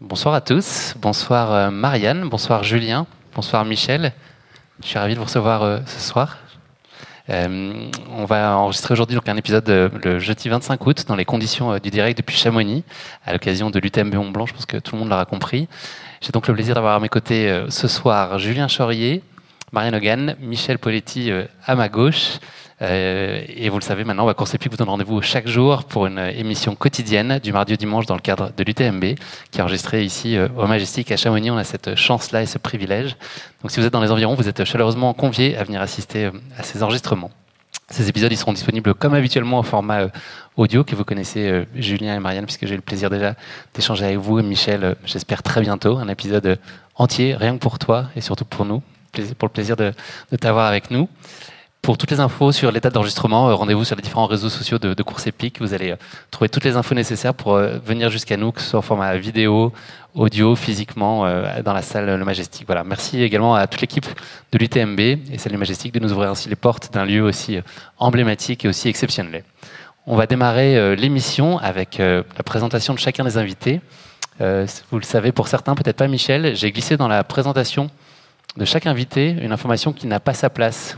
Bonsoir 0.00 0.34
à 0.34 0.42
tous, 0.42 0.94
bonsoir 1.00 1.52
euh, 1.52 1.70
Marianne, 1.70 2.28
bonsoir 2.28 2.62
Julien, 2.64 3.06
bonsoir 3.34 3.64
Michel. 3.64 4.12
Je 4.82 4.88
suis 4.88 4.98
ravi 4.98 5.14
de 5.14 5.18
vous 5.18 5.24
recevoir 5.24 5.62
euh, 5.62 5.78
ce 5.86 6.00
soir. 6.00 6.36
Euh, 7.30 7.88
on 8.10 8.26
va 8.26 8.58
enregistrer 8.58 8.92
aujourd'hui 8.92 9.16
donc 9.16 9.26
un 9.30 9.38
épisode 9.38 9.66
le 9.68 10.18
jeudi 10.18 10.50
25 10.50 10.86
août 10.86 11.04
dans 11.08 11.16
les 11.16 11.24
conditions 11.24 11.78
du 11.78 11.88
direct 11.88 12.18
depuis 12.18 12.36
Chamonix 12.36 12.84
à 13.24 13.32
l'occasion 13.32 13.70
de 13.70 13.78
l'UTMB 13.78 14.14
Mont 14.16 14.30
Blanc. 14.30 14.44
Je 14.44 14.52
pense 14.52 14.66
que 14.66 14.76
tout 14.76 14.96
le 14.96 15.00
monde 15.00 15.08
l'aura 15.08 15.24
compris. 15.24 15.66
J'ai 16.20 16.30
donc 16.30 16.46
le 16.46 16.52
plaisir 16.52 16.74
d'avoir 16.74 16.96
à 16.96 17.00
mes 17.00 17.08
côtés 17.08 17.64
ce 17.70 17.88
soir 17.88 18.38
Julien 18.38 18.68
Chaurier, 18.68 19.22
Marianne 19.72 19.94
Hogan, 19.94 20.36
Michel 20.40 20.78
Poletti 20.78 21.32
à 21.64 21.74
ma 21.74 21.88
gauche 21.88 22.38
euh, 22.82 23.42
et 23.48 23.70
vous 23.70 23.78
le 23.78 23.84
savez 23.84 24.04
maintenant, 24.04 24.32
Course 24.34 24.54
Épique 24.54 24.70
vous 24.70 24.76
donne 24.76 24.90
rendez-vous 24.90 25.22
chaque 25.22 25.48
jour 25.48 25.84
pour 25.84 26.06
une 26.06 26.18
émission 26.18 26.74
quotidienne 26.74 27.40
du 27.42 27.52
mardi 27.52 27.72
au 27.72 27.76
dimanche 27.76 28.04
dans 28.04 28.14
le 28.14 28.20
cadre 28.20 28.52
de 28.54 28.64
l'UTMB, 28.64 29.14
qui 29.50 29.58
est 29.58 29.62
enregistrée 29.62 30.04
ici 30.04 30.36
euh, 30.36 30.48
au 30.58 30.66
Majestic 30.66 31.10
à 31.10 31.16
Chamonix. 31.16 31.50
On 31.50 31.56
a 31.56 31.64
cette 31.64 31.94
chance-là 31.94 32.42
et 32.42 32.46
ce 32.46 32.58
privilège. 32.58 33.16
Donc 33.62 33.70
si 33.70 33.80
vous 33.80 33.86
êtes 33.86 33.92
dans 33.92 34.02
les 34.02 34.10
environs, 34.10 34.34
vous 34.34 34.48
êtes 34.48 34.64
chaleureusement 34.64 35.14
conviés 35.14 35.56
à 35.56 35.64
venir 35.64 35.80
assister 35.80 36.26
euh, 36.26 36.32
à 36.58 36.62
ces 36.62 36.82
enregistrements. 36.82 37.30
Ces 37.88 38.08
épisodes 38.08 38.32
ils 38.32 38.36
seront 38.36 38.52
disponibles 38.52 38.94
comme 38.94 39.14
habituellement 39.14 39.60
au 39.60 39.62
format 39.62 40.08
audio 40.56 40.82
que 40.82 40.96
vous 40.96 41.04
connaissez, 41.04 41.64
Julien 41.76 42.16
et 42.16 42.18
Marianne, 42.18 42.44
puisque 42.44 42.66
j'ai 42.66 42.72
eu 42.72 42.78
le 42.78 42.82
plaisir 42.82 43.10
déjà 43.10 43.36
d'échanger 43.74 44.06
avec 44.06 44.16
vous 44.16 44.40
et 44.40 44.42
Michel, 44.42 44.96
j'espère 45.04 45.44
très 45.44 45.60
bientôt. 45.60 45.96
Un 45.96 46.08
épisode 46.08 46.58
entier, 46.96 47.36
rien 47.36 47.54
que 47.54 47.60
pour 47.60 47.78
toi 47.78 48.06
et 48.16 48.20
surtout 48.20 48.44
pour 48.44 48.64
nous, 48.64 48.82
pour 49.38 49.46
le 49.46 49.52
plaisir 49.52 49.76
de 49.76 49.92
t'avoir 50.40 50.66
avec 50.66 50.90
nous. 50.90 51.08
Pour 51.86 51.96
toutes 51.96 52.10
les 52.10 52.18
infos 52.18 52.50
sur 52.50 52.72
l'état 52.72 52.90
d'enregistrement, 52.90 53.48
euh, 53.48 53.54
rendez-vous 53.54 53.84
sur 53.84 53.94
les 53.94 54.02
différents 54.02 54.26
réseaux 54.26 54.48
sociaux 54.48 54.76
de, 54.76 55.02
Course 55.04 55.28
Épique. 55.28 55.60
Vous 55.60 55.72
allez 55.72 55.92
euh, 55.92 55.96
trouver 56.32 56.48
toutes 56.48 56.64
les 56.64 56.76
infos 56.76 56.96
nécessaires 56.96 57.32
pour 57.32 57.54
euh, 57.54 57.78
venir 57.78 58.10
jusqu'à 58.10 58.36
nous, 58.36 58.50
que 58.50 58.60
ce 58.60 58.70
soit 58.70 58.80
en 58.80 58.82
format 58.82 59.16
vidéo, 59.16 59.72
audio, 60.12 60.56
physiquement, 60.56 61.20
dans 61.62 61.72
la 61.72 61.82
salle 61.82 62.06
Le 62.06 62.24
Majestic. 62.24 62.66
Voilà. 62.66 62.82
Merci 62.82 63.22
également 63.22 63.54
à 63.54 63.68
toute 63.68 63.80
l'équipe 63.82 64.06
de 64.50 64.58
l'UTMB 64.58 64.98
et 64.98 65.38
celle 65.38 65.52
du 65.52 65.58
Majestic 65.58 65.94
de 65.94 66.00
nous 66.00 66.10
ouvrir 66.12 66.30
ainsi 66.30 66.48
les 66.48 66.56
portes 66.56 66.92
d'un 66.92 67.04
lieu 67.04 67.22
aussi 67.22 67.60
emblématique 67.98 68.64
et 68.64 68.68
aussi 68.68 68.88
exceptionnel. 68.88 69.44
On 70.08 70.16
va 70.16 70.26
démarrer 70.26 70.96
l'émission 70.96 71.58
avec 71.58 71.98
la 71.98 72.42
présentation 72.44 72.94
de 72.94 72.98
chacun 72.98 73.22
des 73.22 73.38
invités. 73.38 73.80
Vous 74.40 74.98
le 74.98 75.04
savez 75.04 75.30
pour 75.30 75.46
certains, 75.46 75.76
peut-être 75.76 75.98
pas 75.98 76.08
Michel, 76.08 76.56
j'ai 76.56 76.72
glissé 76.72 76.96
dans 76.96 77.08
la 77.08 77.22
présentation 77.22 77.90
de 78.56 78.64
chaque 78.64 78.86
invité 78.86 79.36
une 79.40 79.52
information 79.52 79.92
qui 79.92 80.08
n'a 80.08 80.18
pas 80.18 80.34
sa 80.34 80.50
place 80.50 80.96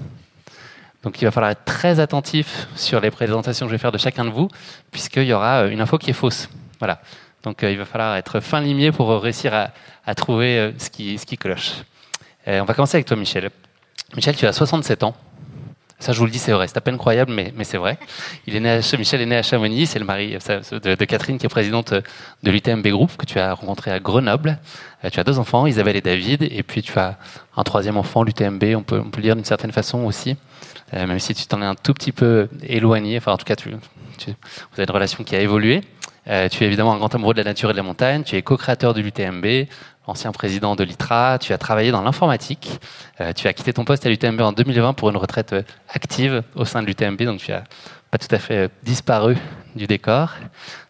donc 1.03 1.21
il 1.23 1.25
va 1.25 1.31
falloir 1.31 1.51
être 1.53 1.65
très 1.65 2.01
attentif 2.01 2.67
sur 2.75 3.01
les 3.01 3.11
présentations 3.11 3.67
que 3.67 3.71
je 3.71 3.75
vais 3.75 3.81
faire 3.81 3.93
de 3.93 3.99
chacun 3.99 4.25
de 4.25 4.31
vous, 4.31 4.49
puisqu'il 4.91 5.25
y 5.25 5.33
aura 5.33 5.63
euh, 5.63 5.71
une 5.71 5.81
info 5.81 5.97
qui 5.97 6.11
est 6.11 6.15
fausse. 6.15 6.49
Voilà. 6.81 7.01
Donc 7.45 7.63
euh, 7.63 7.71
il 7.71 7.79
va 7.79 7.85
falloir 7.85 8.17
être 8.17 8.41
fin 8.41 8.61
limier 8.61 8.91
pour 8.91 9.09
réussir 9.23 9.55
à, 9.55 10.15
trouver 10.15 10.59
euh, 10.59 10.73
ce 10.79 10.91
qui, 10.91 11.17
ce 11.19 11.27
qui 11.27 11.37
cloche. 11.37 11.75
on 12.47 12.65
va 12.65 12.75
commencer 12.75 12.97
avec 12.97 13.07
toi, 13.07 13.17
Michel. 13.17 13.51
Michel, 14.17 14.35
tu 14.35 14.47
as 14.47 14.53
67 14.53 15.05
ans. 15.05 15.15
Ça, 16.01 16.13
je 16.13 16.19
vous 16.19 16.27
le 16.27 16.31
dis, 16.31 16.39
c'est 16.39 16.53
vrai. 16.53 16.69
C'est 16.69 16.77
à 16.77 16.81
peine 16.81 16.97
croyable, 16.97 17.33
mais, 17.33 17.53
mais 17.57 17.65
c'est 17.65 17.77
vrai. 17.77 17.99
Il 18.47 18.55
est 18.55 18.61
né 18.61 18.71
à, 18.71 18.97
Michel 18.97 19.21
est 19.21 19.27
né 19.27 19.37
à 19.37 19.43
Chamonix. 19.43 19.87
C'est 19.87 19.99
le 19.99 20.05
mari 20.05 20.37
de, 20.37 20.95
de, 20.95 21.05
Catherine, 21.05 21.39
qui 21.39 21.47
est 21.47 21.49
présidente 21.49 21.93
de 21.93 22.51
l'UTMB 22.51 22.87
Group, 22.87 23.17
que 23.17 23.27
tu 23.27 23.39
as 23.41 23.53
rencontré 23.53 23.91
à 23.91 23.99
Grenoble. 23.99 24.59
Tu 25.13 25.19
as 25.19 25.25
deux 25.25 25.41
enfants, 25.41 25.67
Isabelle 25.67 25.97
et 25.97 26.01
David. 26.01 26.45
Et 26.45 26.63
puis, 26.63 26.83
tu 26.83 26.97
as 26.99 27.19
un 27.57 27.65
troisième 27.65 27.97
enfant, 27.97 28.23
l'UTMB, 28.23 28.63
on 28.77 28.83
peut, 28.85 29.03
on 29.05 29.11
peut 29.11 29.19
le 29.19 29.25
dire 29.25 29.35
d'une 29.35 29.45
certaine 29.45 29.73
façon 29.73 30.05
aussi. 30.05 30.37
Euh, 30.95 31.07
même 31.07 31.19
si 31.19 31.35
tu 31.35 31.47
t'en 31.47 31.61
es 31.61 31.65
un 31.65 31.75
tout 31.75 31.95
petit 31.95 32.13
peu 32.13 32.49
éloigné. 32.63 33.19
Enfin, 33.19 33.33
en 33.33 33.37
tout 33.37 33.45
cas, 33.45 33.57
tu, 33.57 33.71
vous 33.71 33.77
avez 34.75 34.85
une 34.85 34.91
relation 34.91 35.25
qui 35.25 35.37
a 35.37 35.41
évolué. 35.41 35.83
Euh, 36.29 36.49
tu 36.49 36.65
es 36.65 36.67
évidemment 36.67 36.93
un 36.93 36.99
grand 36.99 37.15
amoureux 37.15 37.35
de 37.35 37.39
la 37.39 37.45
nature 37.45 37.71
et 37.71 37.73
de 37.73 37.77
la 37.77 37.83
montagne. 37.83 38.23
Tu 38.23 38.37
es 38.37 38.43
co-créateur 38.43 38.95
de 38.95 39.01
l'UTMB, 39.01 39.69
ancien 40.07 40.33
président 40.33 40.77
de 40.77 40.85
l'ITRA. 40.85 41.39
Tu 41.39 41.53
as 41.53 41.59
travaillé 41.59 41.91
dans 41.91 42.03
l'informatique. 42.03 42.81
Euh, 43.21 43.33
tu 43.33 43.49
as 43.49 43.53
quitté 43.53 43.73
ton 43.73 43.85
poste 43.85 44.05
à 44.07 44.09
l'UTMB 44.09 44.41
en 44.41 44.53
2020 44.53 44.95
pour 44.95 45.11
une 45.11 45.17
retraite 45.17 45.55
active 45.89 46.43
au 46.55 46.65
sein 46.65 46.83
de 46.83 46.87
l'UTMB. 46.87 47.23
Donc, 47.23 47.41
tu 47.41 47.53
as 47.53 47.65
pas 48.11 48.19
tout 48.19 48.35
à 48.35 48.39
fait 48.39 48.71
disparu 48.83 49.37
du 49.77 49.87
décor. 49.87 50.35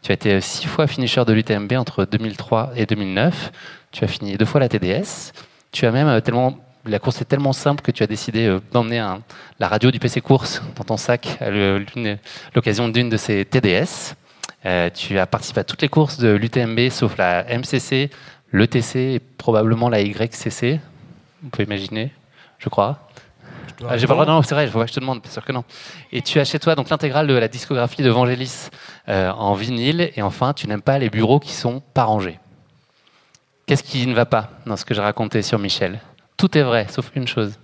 Tu 0.03 0.13
as 0.13 0.15
été 0.15 0.41
six 0.41 0.67
fois 0.67 0.87
finisher 0.87 1.25
de 1.25 1.33
l'UTMB 1.33 1.73
entre 1.73 2.05
2003 2.05 2.73
et 2.77 2.87
2009. 2.87 3.53
Tu 3.91 4.05
as 4.05 4.09
fini 4.09 4.37
deux 4.37 4.45
fois 4.45 4.61
la 4.61 4.69
TDS. 4.69 5.33
Tu 5.73 5.87
as 5.87 5.91
même 5.91 6.21
tellement 6.23 6.59
la 6.84 6.99
course 6.99 7.21
est 7.21 7.25
tellement 7.25 7.53
simple 7.53 7.83
que 7.83 7.91
tu 7.91 8.03
as 8.03 8.06
décidé 8.06 8.47
euh, 8.47 8.61
d'emmener 8.72 9.05
la 9.59 9.69
radio 9.69 9.91
du 9.91 9.99
PC 9.99 10.21
Course 10.21 10.62
dans 10.77 10.84
ton 10.84 10.97
sac 10.97 11.39
à 11.41 11.50
l'occasion 12.55 12.89
d'une 12.89 13.09
de 13.09 13.16
ces 13.16 13.44
TDS. 13.44 14.15
Euh, 14.66 14.91
tu 14.91 15.19
as 15.19 15.27
participé 15.27 15.61
à 15.61 15.65
toutes 15.65 15.83
les 15.83 15.88
courses 15.88 16.19
de 16.19 16.28
l'UTMB 16.28 16.91
sauf 16.91 17.17
la 17.17 17.44
MCC, 17.44 18.11
l'ETC 18.53 18.97
et 18.97 19.21
probablement 19.21 19.88
la 19.88 20.00
YCC. 20.00 20.81
Vous 21.43 21.50
pouvez 21.50 21.65
imaginer, 21.65 22.12
je 22.59 22.69
crois. 22.69 23.09
Ah, 23.88 23.97
j'ai 23.97 24.09
pas 24.09 24.15
le 24.15 24.25
droit, 24.25 24.27
non, 24.27 24.43
c'est 24.43 24.56
vrai, 24.56 24.67
je 24.67 24.93
te 24.93 24.99
demande, 24.99 25.21
bien 25.22 25.31
sûr 25.31 25.44
que 25.44 25.53
non. 25.53 25.62
Et 26.11 26.21
tu 26.21 26.41
as 26.41 26.44
chez 26.44 26.59
toi 26.59 26.75
donc 26.75 26.88
l'intégrale 26.91 27.28
de 27.28 27.34
la 27.34 27.47
discographie 27.47 28.03
de 28.03 28.11
Vangelis 28.11 28.71
euh, 29.09 29.31
en 29.31 29.55
vinyle, 29.55 30.11
et 30.17 30.22
enfin, 30.22 30.53
tu 30.53 30.67
n'aimes 30.67 30.83
pas 30.83 30.99
les 30.99 31.11
bureaux 31.11 31.38
qui 31.38 31.53
sont 31.53 31.81
pas 31.94 32.03
rangés. 32.03 32.41
Qu'est-ce 33.67 33.84
qui 33.84 34.05
ne 34.06 34.15
va 34.15 34.27
pas 34.27 34.50
dans 34.67 34.77
ce 34.77 34.84
que 34.84 34.94
j'ai 34.94 35.00
raconté 35.00 35.43
sur 35.43 35.61
Michel? 35.61 36.00
Tout 36.38 36.56
est 36.56 36.62
vrai, 36.62 36.87
sauf 36.88 37.10
une 37.15 37.28
chose. 37.28 37.59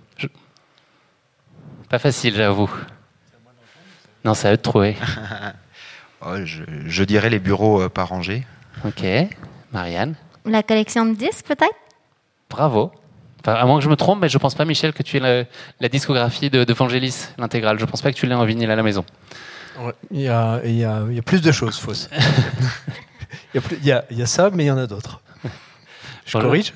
Pas 1.89 1.97
facile, 1.97 2.35
j'avoue. 2.35 2.69
Non, 4.23 4.33
c'est 4.33 4.47
à 4.47 4.53
eux 4.53 4.57
de 4.57 4.61
trouver. 4.61 4.95
Oh, 6.27 6.37
je, 6.43 7.03
dirais 7.03 7.29
les 7.29 7.37
bureaux 7.37 7.81
euh, 7.81 7.89
pas 7.89 8.03
rangés. 8.03 8.47
Ok. 8.83 9.05
Marianne 9.71 10.15
La 10.43 10.63
collection 10.63 11.05
de 11.05 11.13
disques, 11.13 11.45
peut-être? 11.45 11.75
Bravo. 12.49 12.91
à 13.45 13.63
moins 13.67 13.77
que 13.77 13.83
je 13.83 13.89
me 13.89 13.95
trompe, 13.95 14.21
mais 14.21 14.29
je 14.29 14.39
pense 14.39 14.55
pas, 14.55 14.65
Michel, 14.65 14.91
que 14.93 15.03
tu 15.03 15.17
aies 15.17 15.47
la, 15.79 15.89
discographie 15.89 16.49
de, 16.49 16.63
de 16.63 16.73
Vangelis, 16.73 17.27
l'intégrale. 17.37 17.77
Je 17.77 17.85
pense 17.85 18.01
pas 18.01 18.11
que 18.11 18.17
tu 18.17 18.25
l'aies 18.25 18.33
en 18.33 18.45
vinyle 18.45 18.71
à 18.71 18.75
la 18.75 18.81
maison. 18.81 19.05
Il 20.09 20.21
y, 20.21 20.27
a, 20.29 20.61
plus 21.23 21.41
de 21.41 21.51
choses 21.51 21.77
fausses. 21.77 22.09
il, 23.53 23.61
y 23.83 23.91
a, 23.91 24.05
y 24.09 24.21
a, 24.23 24.25
ça, 24.25 24.49
mais 24.51 24.63
il 24.63 24.67
y 24.67 24.71
en 24.71 24.79
a 24.79 24.87
d'autres. 24.87 25.21
Je 26.25 26.39
corrige? 26.39 26.73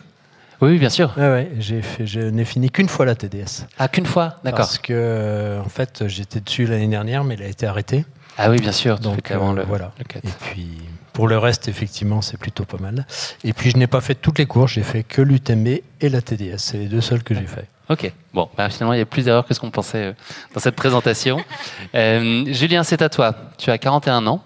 Oui, 0.62 0.78
bien 0.78 0.90
sûr. 0.90 1.14
Ouais, 1.18 1.52
j'ai 1.60 1.82
fait, 1.82 2.06
je 2.06 2.20
n'ai 2.20 2.46
fini 2.46 2.70
qu'une 2.70 2.90
fois 2.90 3.06
la 3.06 3.16
TDS. 3.16 3.66
Ah, 3.78 3.88
qu'une 3.88 4.06
fois, 4.06 4.36
d'accord. 4.44 4.60
Parce 4.60 4.78
que, 4.78 4.94
euh, 4.94 5.62
en 5.62 5.70
fait, 5.70 6.08
j'étais 6.08 6.42
dessus 6.42 6.66
l'année 6.66 6.88
dernière, 6.88 7.24
mais 7.24 7.36
elle 7.36 7.44
a 7.44 7.48
été 7.48 7.66
arrêtée. 7.66 8.06
Ah 8.38 8.50
oui, 8.50 8.60
bien 8.60 8.72
sûr. 8.72 9.00
Donc, 9.00 9.32
euh, 9.32 9.54
le, 9.54 9.64
voilà. 9.64 9.92
Et 10.00 10.30
puis, 10.42 10.68
pour 11.14 11.28
le 11.28 11.38
reste, 11.38 11.68
effectivement, 11.68 12.22
c'est 12.22 12.38
plutôt 12.38 12.66
pas 12.66 12.78
mal. 12.78 13.06
Et 13.44 13.54
puis, 13.54 13.72
je 13.72 13.78
n'ai 13.78 13.88
pas 13.88 14.02
fait 14.02 14.16
toutes 14.16 14.40
les 14.40 14.46
courses, 14.46 14.74
j'ai 14.74 14.84
fait 14.84 15.04
que 15.04 15.22
l'UTMB 15.22 15.68
et 16.02 16.10
la 16.10 16.22
TDS. 16.22 16.58
C'est 16.58 16.78
les 16.78 16.88
deux 16.88 17.02
seuls 17.02 17.24
que 17.24 17.34
j'ai 17.34 17.48
fait. 17.48 17.68
Ok, 17.90 18.12
bon, 18.34 18.48
bah, 18.56 18.70
finalement, 18.70 18.94
il 18.94 19.00
y 19.00 19.02
a 19.02 19.06
plus 19.06 19.26
d'erreurs 19.26 19.48
que 19.48 19.54
ce 19.54 19.60
qu'on 19.60 19.72
pensait 19.72 19.98
euh, 19.98 20.14
dans 20.54 20.60
cette 20.60 20.76
présentation. 20.76 21.40
Julien, 21.94 22.84
c'est 22.84 23.02
à 23.02 23.10
toi. 23.10 23.36
Tu 23.58 23.72
as 23.72 23.78
41 23.78 24.28
ans. 24.28 24.44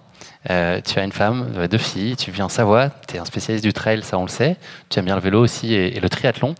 Euh, 0.50 0.82
tu 0.82 1.00
as 1.00 1.04
une 1.04 1.12
femme, 1.12 1.54
euh, 1.56 1.68
deux 1.68 1.78
filles, 1.78 2.18
tu 2.18 2.30
vis 2.30 2.42
en 2.42 2.50
Savoie, 2.50 2.90
tu 3.08 3.16
es 3.16 3.20
un 3.20 3.26
spécialiste 3.26 3.64
du 3.64 3.72
trail, 3.72 4.04
ça 4.04 4.18
on 4.18 4.24
le 4.24 4.30
sait. 4.30 4.58
Tu 4.90 5.00
aimes 5.00 5.06
bien 5.06 5.16
le 5.16 5.22
vélo 5.22 5.42
aussi 5.42 5.74
et, 5.74 6.00
le 6.00 6.10
triathlon. 6.10 6.54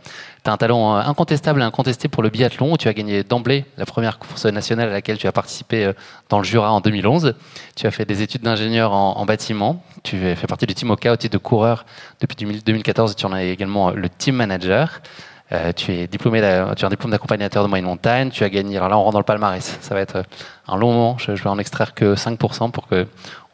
Tu 0.44 0.50
as 0.50 0.54
un 0.54 0.58
talent 0.58 0.96
euh, 0.96 1.02
incontestable 1.02 1.60
et 1.62 1.66
incontesté 1.66 2.08
pour 2.08 2.24
le 2.24 2.30
biathlon 2.30 2.74
où 2.74 2.78
tu 2.78 2.88
as 2.88 2.94
gagné 2.94 3.24
d'emblée 3.24 3.66
la 3.78 3.86
première 3.86 4.20
course 4.20 4.46
nationale 4.46 4.88
à 4.88 4.92
laquelle 4.94 5.18
tu 5.18 5.28
as 5.28 5.34
participé 5.34 5.92
dans 6.30 6.38
le 6.38 6.46
Jura 6.46 6.72
en 6.72 6.80
2011. 6.80 7.36
Tu 7.76 7.86
as 7.86 7.92
fait 7.92 8.06
des 8.06 8.22
études 8.22 8.42
d'ingénieur 8.42 8.94
en, 8.94 9.18
en 9.18 9.26
bâtiment. 9.26 9.84
Tu 10.04 10.18
fais 10.18 10.48
partie 10.48 10.66
du 10.66 10.76
team 10.76 10.90
OCA 10.92 11.14
au 11.14 11.18
titre 11.18 11.34
de 11.34 11.38
coureur 11.38 11.86
depuis 12.22 12.38
2014 12.38 13.12
et 13.12 13.16
tu 13.16 13.26
en 13.26 13.36
es 13.36 13.50
également 13.50 13.92
le 13.92 14.08
team 14.10 14.36
manager. 14.36 15.02
Tu 15.76 15.92
es 15.92 16.08
diplômé, 16.08 16.40
tu 16.40 16.46
as 16.46 16.88
un 16.88 16.90
diplôme 16.90 17.12
d'accompagnateur 17.12 17.64
de 17.64 17.70
moyenne 17.70 17.86
montagne. 17.86 18.32
Tu 18.32 18.44
as 18.44 18.50
gagné. 18.50 18.78
Alors 18.78 18.90
là, 18.90 18.98
on 18.98 19.04
rentre 19.04 19.14
dans 19.14 19.20
le 19.20 19.26
palmarès. 19.26 19.78
Ça 19.82 19.94
va 19.94 20.02
être 20.02 20.24
un 20.68 20.78
long 20.78 20.94
moment. 20.94 21.18
Je, 21.20 21.36
je 21.36 21.44
vais 21.44 21.50
en 21.50 21.60
extraire 21.60 21.94
que 21.94 22.16
5% 22.16 22.72
pour 22.72 22.88
que 22.88 23.06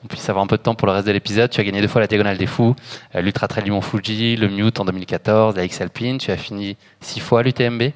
on 0.03 0.07
puisse 0.07 0.29
avoir 0.29 0.43
un 0.43 0.47
peu 0.47 0.57
de 0.57 0.61
temps 0.61 0.75
pour 0.75 0.87
le 0.87 0.93
reste 0.93 1.07
de 1.07 1.11
l'épisode. 1.11 1.49
Tu 1.49 1.59
as 1.59 1.63
gagné 1.63 1.81
deux 1.81 1.87
fois 1.87 1.99
la 1.99 2.07
Diagonale 2.07 2.37
des 2.37 2.45
Fous, 2.45 2.75
euh, 3.15 3.21
l'Ultra 3.21 3.47
Trail 3.47 3.63
du 3.63 3.71
Mont 3.71 3.81
Fuji, 3.81 4.37
le 4.37 4.47
Mute 4.47 4.79
en 4.79 4.85
2014, 4.85 5.55
la 5.55 5.65
X 5.65 5.81
Alpine. 5.81 6.17
Tu 6.17 6.31
as 6.31 6.37
fini 6.37 6.77
six 7.01 7.19
fois 7.19 7.43
l'UTMB. 7.43 7.91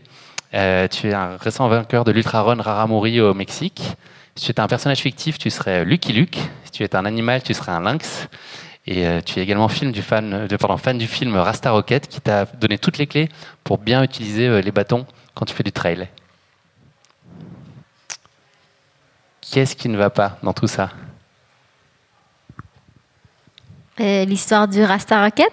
Euh, 0.54 0.88
tu 0.88 1.10
es 1.10 1.14
un 1.14 1.38
récent 1.38 1.68
vainqueur 1.68 2.04
de 2.04 2.12
l'Ultra 2.12 2.42
Run 2.42 2.62
Raramuri 2.62 3.22
au 3.22 3.34
Mexique. 3.34 3.82
Si 4.36 4.46
tu 4.46 4.52
étais 4.52 4.60
un 4.60 4.68
personnage 4.68 5.00
fictif, 5.00 5.38
tu 5.38 5.50
serais 5.50 5.86
Lucky 5.86 6.12
Luke. 6.12 6.38
Si 6.66 6.72
tu 6.72 6.84
étais 6.84 6.98
un 6.98 7.06
animal, 7.06 7.42
tu 7.42 7.54
serais 7.54 7.72
un 7.72 7.80
lynx. 7.80 8.28
Et 8.86 9.08
euh, 9.08 9.22
tu 9.22 9.40
es 9.40 9.44
également 9.44 9.70
fan, 9.70 9.92
du 9.94 11.08
film 11.08 11.38
Rasta 11.38 11.72
Rocket 11.72 12.08
qui 12.10 12.20
t'a 12.20 12.46
donné 12.46 12.78
toutes 12.78 12.98
les 12.98 13.08
clés 13.08 13.30
pour 13.64 13.78
bien 13.78 14.04
utiliser 14.04 14.62
les 14.62 14.72
bâtons 14.72 15.06
quand 15.36 15.46
tu 15.46 15.54
fais 15.54 15.64
du 15.64 15.72
trail. 15.72 16.10
Qu'est-ce 19.40 19.76
qui 19.78 19.88
ne 19.88 19.98
va 19.98 20.10
pas 20.10 20.38
dans 20.44 20.54
tout 20.54 20.68
ça? 20.68 20.90
Euh, 24.00 24.26
L'histoire 24.26 24.68
du 24.68 24.84
Rasta 24.84 25.22
Rocket? 25.24 25.52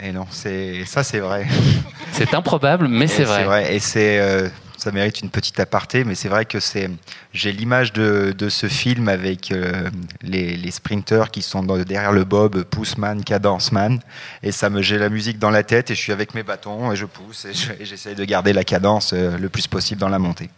Et 0.00 0.12
non, 0.12 0.26
c'est 0.30 0.84
ça, 0.84 1.02
c'est 1.02 1.18
vrai. 1.20 1.46
C'est 2.12 2.34
improbable, 2.34 2.88
mais 2.88 3.04
Et 3.04 3.08
c'est 3.08 3.24
vrai. 3.24 3.76
Et 3.76 3.78
c'est, 3.78 4.18
euh, 4.18 4.48
ça 4.76 4.90
mérite 4.90 5.20
une 5.20 5.30
petite 5.30 5.60
aparté, 5.60 6.02
mais 6.02 6.16
c'est 6.16 6.28
vrai 6.28 6.46
que 6.46 6.58
c'est, 6.58 6.90
j'ai 7.32 7.52
l'image 7.52 7.92
de, 7.92 8.34
de 8.36 8.48
ce 8.48 8.66
film 8.66 9.08
avec 9.08 9.52
euh, 9.52 9.88
les, 10.22 10.56
les 10.56 10.70
sprinteurs 10.72 11.30
qui 11.30 11.42
sont 11.42 11.62
dans- 11.62 11.76
derrière 11.78 12.10
le 12.10 12.24
bob, 12.24 12.64
Poussman, 12.64 13.22
Cadenceman, 13.22 14.00
et 14.42 14.50
ça 14.50 14.68
me, 14.68 14.82
j'ai 14.82 14.98
la 14.98 15.10
musique 15.10 15.38
dans 15.38 15.50
la 15.50 15.62
tête 15.62 15.92
et 15.92 15.94
je 15.94 16.00
suis 16.00 16.12
avec 16.12 16.34
mes 16.34 16.42
bâtons 16.42 16.90
et 16.90 16.96
je 16.96 17.04
pousse 17.04 17.44
et, 17.44 17.52
je- 17.54 17.72
et 17.78 17.84
j'essaie 17.84 18.16
de 18.16 18.24
garder 18.24 18.52
la 18.52 18.64
cadence 18.64 19.12
euh, 19.12 19.38
le 19.38 19.48
plus 19.48 19.68
possible 19.68 20.00
dans 20.00 20.08
la 20.08 20.18
montée. 20.18 20.50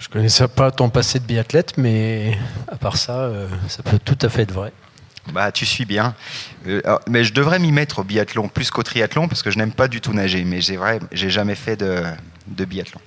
Je 0.00 0.08
connaissais 0.08 0.48
pas 0.48 0.70
ton 0.70 0.88
passé 0.88 1.18
de 1.20 1.24
biathlète, 1.24 1.76
mais 1.76 2.36
à 2.68 2.76
part 2.76 2.96
ça, 2.96 3.18
euh, 3.18 3.48
ça 3.68 3.82
peut 3.82 3.98
tout 4.02 4.18
à 4.22 4.30
fait 4.30 4.42
être 4.42 4.52
vrai. 4.52 4.72
Bah, 5.32 5.52
tu 5.52 5.66
suis 5.66 5.84
bien. 5.84 6.14
Euh, 6.66 6.80
alors, 6.84 7.00
mais 7.06 7.22
je 7.22 7.34
devrais 7.34 7.58
m'y 7.58 7.70
mettre 7.70 7.98
au 7.98 8.04
biathlon 8.04 8.48
plus 8.48 8.70
qu'au 8.70 8.82
triathlon 8.82 9.28
parce 9.28 9.42
que 9.42 9.50
je 9.50 9.58
n'aime 9.58 9.72
pas 9.72 9.88
du 9.88 10.00
tout 10.00 10.14
nager, 10.14 10.42
mais 10.44 10.62
j'ai 10.62 10.78
vrai, 10.78 11.00
j'ai 11.12 11.28
jamais 11.28 11.54
fait 11.54 11.76
de, 11.76 12.02
de 12.46 12.64
biathlon. 12.64 13.00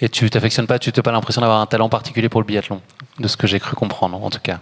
Et 0.00 0.08
tu 0.08 0.30
t'affectionnes 0.30 0.68
pas, 0.68 0.78
tu 0.78 0.92
n'as 0.94 1.02
pas 1.02 1.10
l'impression 1.10 1.40
d'avoir 1.40 1.60
un 1.60 1.66
talent 1.66 1.88
particulier 1.88 2.28
pour 2.28 2.40
le 2.40 2.46
biathlon, 2.46 2.80
de 3.18 3.26
ce 3.26 3.36
que 3.36 3.48
j'ai 3.48 3.58
cru 3.58 3.74
comprendre 3.74 4.22
en 4.22 4.30
tout 4.30 4.40
cas? 4.40 4.60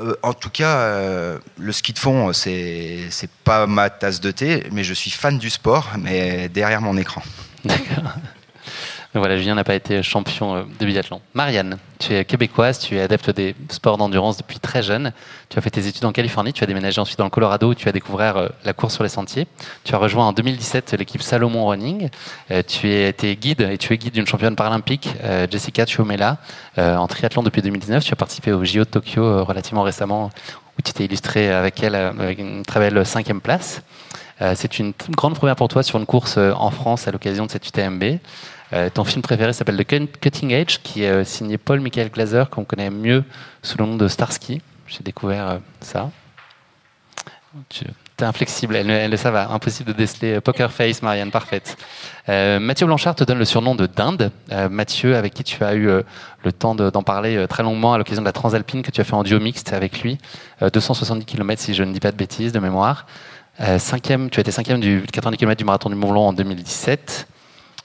Euh, 0.00 0.14
en 0.22 0.34
tout 0.34 0.50
cas, 0.50 0.76
euh, 0.76 1.38
le 1.56 1.72
ski 1.72 1.94
de 1.94 1.98
fond, 1.98 2.32
c'est 2.34 3.06
c'est 3.10 3.30
pas 3.30 3.66
ma 3.66 3.88
tasse 3.88 4.20
de 4.20 4.32
thé, 4.32 4.64
mais 4.70 4.84
je 4.84 4.92
suis 4.92 5.10
fan 5.10 5.38
du 5.38 5.48
sport, 5.48 5.92
mais 5.98 6.50
derrière 6.50 6.82
mon 6.82 6.96
écran. 6.98 7.22
D'accord. 7.64 8.12
Voilà, 9.16 9.36
Julien 9.36 9.54
n'a 9.54 9.62
pas 9.62 9.76
été 9.76 10.02
champion 10.02 10.56
euh, 10.56 10.62
de 10.80 10.86
biathlon. 10.86 11.20
Marianne, 11.34 11.78
tu 12.00 12.12
es 12.14 12.24
québécoise, 12.24 12.80
tu 12.80 12.96
es 12.96 13.00
adepte 13.00 13.30
des 13.30 13.54
sports 13.68 13.96
d'endurance 13.96 14.36
depuis 14.38 14.58
très 14.58 14.82
jeune. 14.82 15.12
Tu 15.48 15.56
as 15.56 15.62
fait 15.62 15.70
tes 15.70 15.86
études 15.86 16.04
en 16.04 16.10
Californie, 16.10 16.52
tu 16.52 16.64
as 16.64 16.66
déménagé 16.66 17.00
ensuite 17.00 17.18
dans 17.18 17.24
le 17.24 17.30
Colorado 17.30 17.70
où 17.70 17.74
tu 17.76 17.88
as 17.88 17.92
découvert 17.92 18.36
euh, 18.36 18.48
la 18.64 18.72
course 18.72 18.94
sur 18.94 19.04
les 19.04 19.08
sentiers. 19.08 19.46
Tu 19.84 19.94
as 19.94 19.98
rejoint 19.98 20.26
en 20.26 20.32
2017 20.32 20.94
l'équipe 20.98 21.22
Salomon 21.22 21.66
Running. 21.66 22.08
Euh, 22.50 22.64
tu 22.66 22.90
es, 22.90 23.12
t'es 23.12 23.36
guide 23.36 23.60
et 23.60 23.78
tu 23.78 23.92
es 23.92 23.98
guide 23.98 24.14
d'une 24.14 24.26
championne 24.26 24.56
paralympique, 24.56 25.08
Jessica 25.50 25.86
Chiomela, 25.86 26.38
en 26.76 27.06
triathlon 27.06 27.42
depuis 27.42 27.62
2019. 27.62 28.04
Tu 28.04 28.12
as 28.12 28.16
participé 28.16 28.52
au 28.52 28.64
JO 28.64 28.80
de 28.80 28.84
Tokyo 28.84 29.44
relativement 29.44 29.82
récemment 29.82 30.30
où 30.78 30.82
tu 30.82 30.92
t'es 30.92 31.04
illustré 31.04 31.52
avec 31.52 31.82
elle 31.82 31.94
avec 31.94 32.38
une 32.38 32.64
très 32.64 32.80
belle 32.80 33.04
cinquième 33.06 33.40
place. 33.40 33.82
C'est 34.54 34.78
une 34.78 34.92
grande 35.10 35.34
première 35.34 35.56
pour 35.56 35.68
toi 35.68 35.82
sur 35.82 35.98
une 35.98 36.06
course 36.06 36.38
en 36.38 36.70
France 36.70 37.06
à 37.06 37.12
l'occasion 37.12 37.46
de 37.46 37.50
cette 37.50 37.66
UTMB. 37.66 38.18
Euh, 38.74 38.90
ton 38.92 39.04
film 39.04 39.22
préféré 39.22 39.52
s'appelle 39.52 39.76
The 39.76 40.18
Cutting 40.20 40.50
Edge, 40.50 40.78
qui 40.82 41.04
est 41.04 41.08
euh, 41.10 41.24
signé 41.24 41.58
Paul 41.58 41.80
Michael 41.80 42.10
Glaser, 42.10 42.44
qu'on 42.50 42.64
connaît 42.64 42.90
mieux 42.90 43.22
sous 43.62 43.78
le 43.78 43.86
nom 43.86 43.96
de 43.96 44.08
Starsky. 44.08 44.60
J'ai 44.88 45.02
découvert 45.04 45.48
euh, 45.48 45.58
ça. 45.80 46.10
Tu 47.68 47.84
es 47.84 48.24
inflexible, 48.24 48.74
elle, 48.74 48.90
elle, 48.90 49.16
ça 49.16 49.30
va, 49.30 49.48
impossible 49.50 49.92
de 49.92 49.96
déceler. 49.96 50.40
Poker 50.40 50.72
Face, 50.72 51.02
Marianne, 51.02 51.30
parfaite. 51.30 51.76
Mathieu 52.26 52.86
Blanchard 52.86 53.14
te 53.14 53.22
donne 53.22 53.38
le 53.38 53.44
surnom 53.44 53.76
de 53.76 53.86
Dinde. 53.86 54.32
Mathieu, 54.70 55.14
avec 55.16 55.34
qui 55.34 55.44
tu 55.44 55.62
as 55.62 55.74
eu 55.74 55.86
le 55.86 56.52
temps 56.52 56.74
de- 56.74 56.90
d'en 56.90 57.02
parler 57.04 57.46
très 57.48 57.62
longuement 57.62 57.92
à 57.94 57.98
l'occasion 57.98 58.22
de 58.22 58.26
la 58.26 58.32
Transalpine 58.32 58.82
que 58.82 58.90
tu 58.90 59.00
as 59.00 59.04
fait 59.04 59.14
en 59.14 59.22
duo 59.22 59.38
mixte 59.38 59.72
avec 59.72 60.02
lui. 60.02 60.18
Euh, 60.62 60.70
270 60.70 61.24
km, 61.26 61.60
si 61.62 61.74
je 61.74 61.84
ne 61.84 61.92
dis 61.92 62.00
pas 62.00 62.10
de 62.10 62.16
bêtises, 62.16 62.50
de 62.52 62.58
mémoire. 62.58 63.06
Cinquième, 63.78 64.30
tu 64.30 64.40
as 64.40 64.42
été 64.42 64.50
cinquième 64.50 64.80
du 64.80 65.02
90 65.12 65.36
km 65.36 65.56
du 65.58 65.64
marathon 65.64 65.88
du 65.90 65.94
Mont 65.94 66.10
Blanc 66.10 66.26
en 66.28 66.32
2017. 66.32 67.28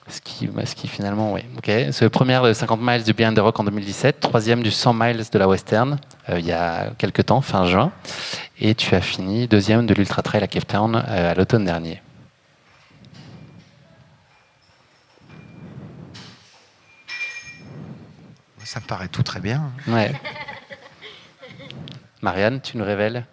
Ce 0.10 0.22
qui, 0.22 0.48
bah, 0.48 0.66
ce 0.66 0.76
qui 0.76 0.88
finalement, 0.88 1.34
oui. 1.34 1.42
Ok. 1.58 1.66
C'est 1.66 2.02
le 2.02 2.10
premier 2.10 2.40
de 2.42 2.52
50 2.54 2.80
miles 2.82 3.04
du 3.04 3.14
Behind 3.14 3.36
the 3.36 3.40
Rock 3.40 3.60
en 3.60 3.64
2017, 3.64 4.20
troisième 4.20 4.64
du 4.64 4.72
100 4.72 4.94
miles 4.94 5.24
de 5.32 5.40
la 5.40 5.48
Western 5.48 6.00
euh, 6.30 6.40
il 6.40 6.46
y 6.46 6.52
a 6.52 6.90
quelques 6.98 7.26
temps, 7.28 7.42
fin 7.42 7.66
juin, 7.66 7.92
et 8.60 8.74
tu 8.76 8.96
as 8.96 9.02
fini 9.02 9.48
deuxième 9.48 9.86
de 9.86 9.94
l'Ultra 9.94 10.22
Trail 10.24 10.42
à 10.44 10.48
Cape 10.48 10.66
Town 10.68 10.96
euh, 10.96 11.32
à 11.32 11.36
l'automne 11.36 11.64
dernier. 11.66 12.02
Ça 18.64 18.80
me 18.80 18.86
paraît 18.86 19.08
tout 19.08 19.24
très 19.24 19.40
bien. 19.40 19.72
Ouais. 19.88 20.12
Marianne, 22.22 22.62
tu 22.62 22.78
nous 22.78 22.84
révèles? 22.86 23.26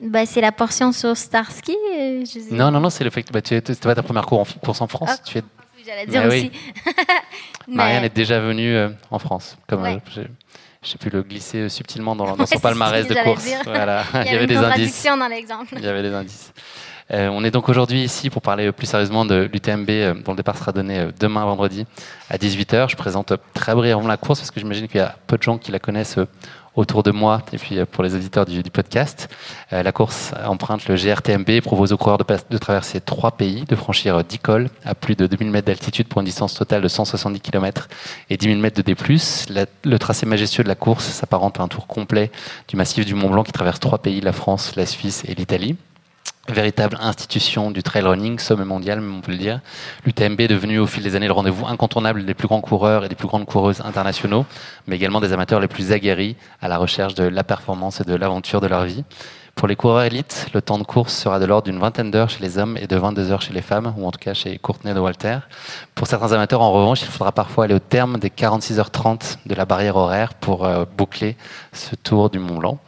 Bah, 0.00 0.26
c'est 0.26 0.40
la 0.40 0.52
portion 0.52 0.92
sur 0.92 1.16
Starsky. 1.16 1.72
euh, 1.72 2.20
je 2.20 2.38
sais- 2.38 2.54
Non, 2.54 2.70
non, 2.70 2.78
non, 2.80 2.90
c'est 2.90 3.02
le 3.02 3.10
fait 3.10 3.24
que 3.24 3.32
bah, 3.32 3.42
tu 3.42 3.54
es- 3.54 3.62
c'était 3.66 3.88
pas 3.88 3.96
ta 3.96 4.02
première 4.04 4.26
cour- 4.26 4.46
course 4.62 4.80
en 4.80 4.86
France. 4.86 5.10
Ah. 5.12 5.16
Tu 5.24 5.38
es, 5.38 5.42
Oui, 5.42 5.48
J'allais 5.88 6.06
dire 6.06 6.22
Mais 6.26 6.26
aussi. 6.28 6.50
oui. 6.52 6.92
Mais- 7.68 7.74
Marianne 7.76 8.04
est 8.04 8.14
déjà 8.14 8.40
venue 8.40 8.74
euh, 8.76 8.90
en 9.10 9.18
France. 9.18 9.56
Comme 9.66 9.82
Ouais. 9.82 10.00
euh, 10.18 10.24
j'ai- 10.82 10.98
pu 10.98 11.10
le 11.10 11.22
glisser 11.22 11.58
euh, 11.58 11.68
subtilement 11.68 12.14
dans, 12.16 12.36
dans 12.36 12.46
son 12.46 12.58
palmarès 12.58 13.06
de 13.06 13.14
course. 13.14 13.46
Voilà. 13.64 14.04
Il 14.26 14.32
y 14.32 14.34
avait 14.36 14.46
des 14.46 14.56
indices. 14.56 15.04
dans 15.04 15.28
l'exemple. 15.28 15.74
Il 15.76 15.82
y 15.84 15.88
avait 15.88 16.02
des 16.02 16.14
indices. 16.14 16.52
Euh, 17.10 17.28
on 17.32 17.42
est 17.42 17.50
donc 17.50 17.68
aujourd'hui 17.70 18.02
ici 18.02 18.28
pour 18.28 18.42
parler 18.42 18.70
plus 18.70 18.86
sérieusement 18.86 19.24
de 19.24 19.48
l'UTMB 19.52 20.22
dont 20.24 20.32
le 20.32 20.36
départ 20.36 20.58
sera 20.58 20.72
donné 20.72 21.08
demain 21.18 21.42
vendredi 21.46 21.86
à 22.28 22.36
18h. 22.36 22.90
Je 22.90 22.96
présente 22.96 23.32
très 23.54 23.74
brièvement 23.74 24.06
la 24.06 24.18
course 24.18 24.40
parce 24.40 24.50
que 24.50 24.60
j'imagine 24.60 24.88
qu'il 24.88 24.98
y 24.98 25.02
a 25.02 25.16
peu 25.26 25.38
de 25.38 25.42
gens 25.42 25.56
qui 25.56 25.72
la 25.72 25.78
connaissent 25.78 26.18
autour 26.78 27.02
de 27.02 27.10
moi 27.10 27.42
et 27.52 27.58
puis 27.58 27.78
euh, 27.78 27.84
pour 27.84 28.04
les 28.04 28.14
auditeurs 28.14 28.46
du, 28.46 28.62
podcast. 28.70 29.28
Euh, 29.72 29.82
la 29.82 29.90
course 29.90 30.32
emprunte 30.44 30.86
le 30.86 30.94
GRTMB 30.94 31.50
et 31.50 31.60
propose 31.60 31.92
aux 31.92 31.96
coureurs 31.96 32.18
de, 32.18 32.58
traverser 32.58 33.00
trois 33.00 33.32
pays, 33.32 33.64
de 33.64 33.74
franchir 33.74 34.16
euh, 34.16 34.22
10 34.22 34.38
cols 34.38 34.70
à 34.84 34.94
plus 34.94 35.16
de 35.16 35.26
2000 35.26 35.50
mètres 35.50 35.66
d'altitude 35.66 36.06
pour 36.06 36.20
une 36.20 36.26
distance 36.26 36.54
totale 36.54 36.80
de 36.80 36.88
170 36.88 37.40
km 37.40 37.88
et 38.30 38.36
10 38.36 38.46
000 38.46 38.60
mètres 38.60 38.80
de 38.80 38.82
D+. 38.82 38.96
Le 39.84 39.98
tracé 39.98 40.24
majestueux 40.24 40.62
de 40.62 40.68
la 40.68 40.76
course 40.76 41.04
s'apparente 41.06 41.58
à 41.58 41.64
un 41.64 41.68
tour 41.68 41.88
complet 41.88 42.30
du 42.68 42.76
massif 42.76 43.04
du 43.04 43.14
Mont 43.14 43.30
Blanc 43.30 43.42
qui 43.42 43.52
traverse 43.52 43.80
trois 43.80 43.98
pays, 43.98 44.20
la 44.20 44.32
France, 44.32 44.76
la 44.76 44.86
Suisse 44.86 45.24
et 45.26 45.34
l'Italie 45.34 45.76
véritable 46.48 46.98
institution 47.00 47.70
du 47.70 47.82
trail 47.82 48.02
running, 48.02 48.38
sommet 48.38 48.64
mondial, 48.64 49.00
même 49.00 49.16
on 49.16 49.20
peut 49.20 49.32
le 49.32 49.38
dire. 49.38 49.60
L'UTMB 50.04 50.40
est 50.40 50.48
devenu 50.48 50.78
au 50.78 50.86
fil 50.86 51.02
des 51.02 51.16
années 51.16 51.26
le 51.26 51.32
rendez-vous 51.32 51.66
incontournable 51.66 52.24
des 52.24 52.34
plus 52.34 52.48
grands 52.48 52.60
coureurs 52.60 53.04
et 53.04 53.08
des 53.08 53.14
plus 53.14 53.28
grandes 53.28 53.46
coureuses 53.46 53.80
internationaux, 53.82 54.46
mais 54.86 54.96
également 54.96 55.20
des 55.20 55.32
amateurs 55.32 55.60
les 55.60 55.68
plus 55.68 55.92
aguerris 55.92 56.36
à 56.60 56.68
la 56.68 56.78
recherche 56.78 57.14
de 57.14 57.24
la 57.24 57.44
performance 57.44 58.00
et 58.00 58.04
de 58.04 58.14
l'aventure 58.14 58.60
de 58.60 58.66
leur 58.66 58.84
vie. 58.84 59.04
Pour 59.58 59.66
les 59.66 59.74
coureurs 59.74 60.04
élites, 60.04 60.46
le 60.54 60.62
temps 60.62 60.78
de 60.78 60.84
course 60.84 61.12
sera 61.12 61.40
de 61.40 61.44
l'ordre 61.44 61.64
d'une 61.64 61.80
vingtaine 61.80 62.12
d'heures 62.12 62.30
chez 62.30 62.40
les 62.40 62.58
hommes 62.58 62.76
et 62.76 62.86
de 62.86 62.94
22 62.94 63.32
heures 63.32 63.42
chez 63.42 63.52
les 63.52 63.60
femmes, 63.60 63.92
ou 63.96 64.06
en 64.06 64.12
tout 64.12 64.20
cas 64.20 64.32
chez 64.32 64.56
Courtenay 64.56 64.94
de 64.94 65.00
Walter. 65.00 65.38
Pour 65.96 66.06
certains 66.06 66.30
amateurs, 66.30 66.60
en 66.60 66.70
revanche, 66.70 67.02
il 67.02 67.08
faudra 67.08 67.32
parfois 67.32 67.64
aller 67.64 67.74
au 67.74 67.80
terme 67.80 68.18
des 68.18 68.28
46h30 68.28 69.38
de 69.46 69.54
la 69.56 69.64
barrière 69.64 69.96
horaire 69.96 70.34
pour 70.34 70.64
euh, 70.64 70.84
boucler 70.96 71.36
ce 71.72 71.96
tour 71.96 72.30
du 72.30 72.38
Mont 72.38 72.58
Blanc. 72.58 72.78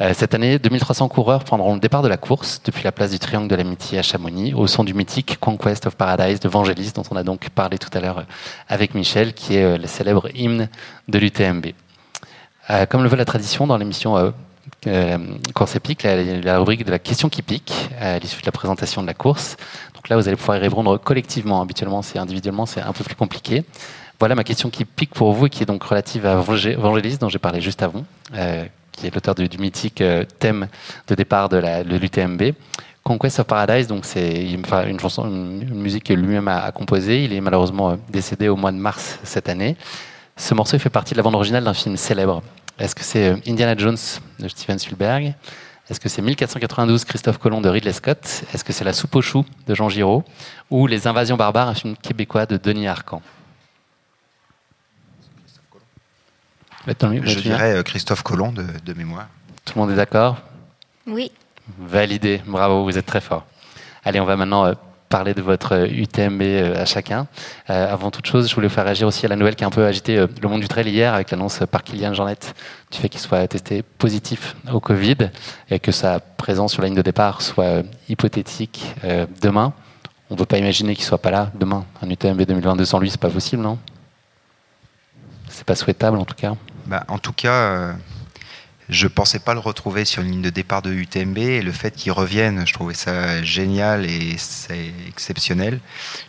Euh, 0.00 0.12
cette 0.14 0.34
année, 0.34 0.58
2300 0.58 1.08
coureurs 1.08 1.44
prendront 1.44 1.74
le 1.74 1.80
départ 1.80 2.02
de 2.02 2.08
la 2.08 2.16
course 2.16 2.60
depuis 2.64 2.84
la 2.84 2.92
place 2.92 3.10
du 3.10 3.18
Triangle 3.18 3.48
de 3.48 3.54
l'Amitié 3.54 3.98
à 3.98 4.02
Chamonix, 4.02 4.54
au 4.54 4.66
son 4.66 4.84
du 4.84 4.94
mythique 4.94 5.38
Conquest 5.40 5.86
of 5.86 5.96
Paradise 5.96 6.40
de 6.40 6.48
Vangelis, 6.48 6.92
dont 6.94 7.02
on 7.10 7.16
a 7.16 7.22
donc 7.22 7.48
parlé 7.50 7.78
tout 7.78 7.90
à 7.96 8.00
l'heure 8.00 8.18
euh, 8.18 8.24
avec 8.68 8.94
Michel, 8.94 9.32
qui 9.32 9.56
est 9.56 9.64
euh, 9.64 9.78
le 9.78 9.86
célèbre 9.86 10.28
hymne 10.34 10.68
de 11.08 11.18
l'UTMB. 11.18 11.66
Comme 12.88 13.04
le 13.04 13.08
veut 13.08 13.16
la 13.16 13.24
tradition 13.24 13.68
dans 13.68 13.76
l'émission 13.76 14.32
Course 15.54 15.76
épique, 15.76 16.02
la, 16.02 16.20
la 16.24 16.58
rubrique 16.58 16.84
de 16.84 16.90
la 16.90 16.98
question 16.98 17.28
qui 17.28 17.40
pique, 17.42 17.72
à 18.00 18.18
l'issue 18.18 18.40
de 18.40 18.46
la 18.46 18.50
présentation 18.50 19.02
de 19.02 19.06
la 19.06 19.14
course. 19.14 19.56
Donc 19.94 20.08
là, 20.08 20.16
vous 20.16 20.26
allez 20.26 20.36
pouvoir 20.36 20.58
y 20.58 20.60
répondre 20.60 20.98
collectivement. 20.98 21.60
Habituellement, 21.60 22.02
c'est 22.02 22.18
individuellement, 22.18 22.66
c'est 22.66 22.80
un 22.80 22.92
peu 22.92 23.04
plus 23.04 23.14
compliqué. 23.14 23.64
Voilà 24.18 24.34
ma 24.34 24.44
question 24.44 24.70
qui 24.70 24.84
pique 24.84 25.14
pour 25.14 25.32
vous 25.32 25.46
et 25.46 25.50
qui 25.50 25.62
est 25.62 25.66
donc 25.66 25.84
relative 25.84 26.26
à 26.26 26.36
Vangelis, 26.36 27.18
dont 27.18 27.28
j'ai 27.28 27.38
parlé 27.38 27.60
juste 27.60 27.82
avant, 27.82 28.04
qui 28.96 29.06
est 29.06 29.14
l'auteur 29.14 29.34
du, 29.34 29.48
mythique 29.58 30.00
euh, 30.00 30.24
thème 30.38 30.68
de 31.06 31.14
départ 31.14 31.48
de 31.48 31.58
l'UTMB. 31.84 32.54
Conquest 33.04 33.38
of 33.38 33.46
Paradise, 33.46 33.86
donc 33.86 34.04
c'est 34.04 34.50
une 34.50 34.98
chanson, 34.98 35.26
une, 35.26 35.68
musique 35.74 36.04
que 36.04 36.12
lui-même 36.12 36.48
a, 36.48 36.72
composée. 36.72 37.24
Il 37.24 37.32
est 37.32 37.40
malheureusement 37.40 37.90
euh, 37.90 37.96
décédé 38.10 38.48
au 38.48 38.56
mois 38.56 38.72
de 38.72 38.78
mars 38.78 39.20
cette 39.22 39.48
année. 39.48 39.76
Ce 40.36 40.54
morceau 40.54 40.78
fait 40.78 40.90
partie 40.90 41.14
de 41.14 41.18
la 41.18 41.22
bande 41.22 41.36
originale 41.36 41.64
d'un 41.64 41.74
film 41.74 41.96
célèbre. 41.96 42.42
Est-ce 42.78 42.94
que 42.94 43.04
c'est 43.04 43.36
Indiana 43.48 43.76
Jones 43.76 43.96
de 44.38 44.48
Steven 44.48 44.78
Spielberg? 44.78 45.34
Est-ce 45.88 46.00
que 46.00 46.08
c'est 46.08 46.20
1492 46.20 47.04
Christophe 47.04 47.38
Colomb 47.38 47.60
de 47.60 47.68
Ridley 47.68 47.92
Scott? 47.92 48.42
Est-ce 48.52 48.64
que 48.64 48.72
c'est 48.72 48.84
La 48.84 48.92
soupe 48.92 49.14
aux 49.14 49.22
choux 49.22 49.44
de 49.68 49.74
Jean 49.74 49.88
Giraud? 49.88 50.24
Ou 50.68 50.88
Les 50.88 51.06
Invasions 51.06 51.36
barbares, 51.36 51.68
un 51.68 51.74
film 51.74 51.96
québécois 51.96 52.44
de 52.44 52.56
Denis 52.56 52.88
Arcan 56.86 57.12
Je 57.22 57.40
dirais 57.40 57.76
euh, 57.76 57.82
Christophe 57.82 58.22
Colomb 58.22 58.52
de, 58.52 58.64
de 58.84 58.92
mémoire. 58.94 59.28
Tout 59.64 59.74
le 59.76 59.80
monde 59.82 59.90
est 59.90 59.96
d'accord? 59.96 60.38
Oui. 61.06 61.30
Validé, 61.78 62.42
bravo, 62.46 62.84
vous 62.84 62.96
êtes 62.96 63.06
très 63.06 63.20
fort. 63.20 63.44
Allez, 64.04 64.20
on 64.20 64.24
va 64.24 64.36
maintenant 64.36 64.64
euh, 64.64 64.74
parler 65.08 65.34
de 65.34 65.42
votre 65.42 65.88
UTMB 65.88 66.42
euh, 66.42 66.82
à 66.82 66.84
chacun. 66.84 67.26
Euh, 67.70 67.92
avant 67.92 68.10
toute 68.10 68.26
chose, 68.26 68.48
je 68.48 68.54
voulais 68.54 68.68
vous 68.68 68.74
faire 68.74 68.84
réagir 68.84 69.06
aussi 69.06 69.26
à 69.26 69.28
la 69.28 69.36
nouvelle 69.36 69.54
qui 69.56 69.64
a 69.64 69.66
un 69.66 69.70
peu 69.70 69.86
agité 69.86 70.18
euh, 70.18 70.26
le 70.42 70.48
monde 70.48 70.60
du 70.60 70.68
trail 70.68 70.88
hier 70.88 71.14
avec 71.14 71.30
l'annonce 71.30 71.60
par 71.70 71.84
Kylian 71.84 72.14
Jornet 72.14 72.36
du 72.90 72.98
fait 72.98 73.08
qu'il 73.08 73.20
soit 73.20 73.46
testé 73.48 73.82
positif 73.82 74.56
au 74.72 74.80
Covid 74.80 75.30
et 75.70 75.78
que 75.78 75.92
sa 75.92 76.20
présence 76.20 76.72
sur 76.72 76.82
la 76.82 76.88
ligne 76.88 76.96
de 76.96 77.02
départ 77.02 77.42
soit 77.42 77.82
hypothétique 78.08 78.94
demain. 79.40 79.72
On 80.30 80.34
ne 80.34 80.38
peut 80.38 80.46
pas 80.46 80.58
imaginer 80.58 80.94
qu'il 80.94 81.04
soit 81.04 81.18
pas 81.18 81.30
là 81.30 81.50
demain. 81.54 81.84
Un 82.02 82.10
UTMB 82.10 82.42
2022 82.42 82.84
sans 82.84 82.98
lui, 82.98 83.10
c'est 83.10 83.20
pas 83.20 83.30
possible, 83.30 83.62
non? 83.62 83.78
C'est 85.48 85.64
pas 85.64 85.76
souhaitable 85.76 86.18
en 86.18 86.24
tout 86.24 86.34
cas. 86.34 86.54
Bah, 86.86 87.04
en 87.08 87.18
tout 87.18 87.32
cas, 87.32 87.94
je 88.88 89.08
pensais 89.08 89.40
pas 89.40 89.52
le 89.52 89.60
retrouver 89.60 90.04
sur 90.04 90.22
une 90.22 90.30
ligne 90.30 90.42
de 90.42 90.50
départ 90.50 90.80
de 90.80 90.92
UTMB 90.92 91.38
et 91.38 91.62
le 91.62 91.72
fait 91.72 91.90
qu'il 91.90 92.12
revienne, 92.12 92.64
je 92.66 92.72
trouvais 92.72 92.94
ça 92.94 93.42
génial 93.42 94.06
et 94.06 94.36
c'est 94.38 94.92
exceptionnel. 95.08 95.80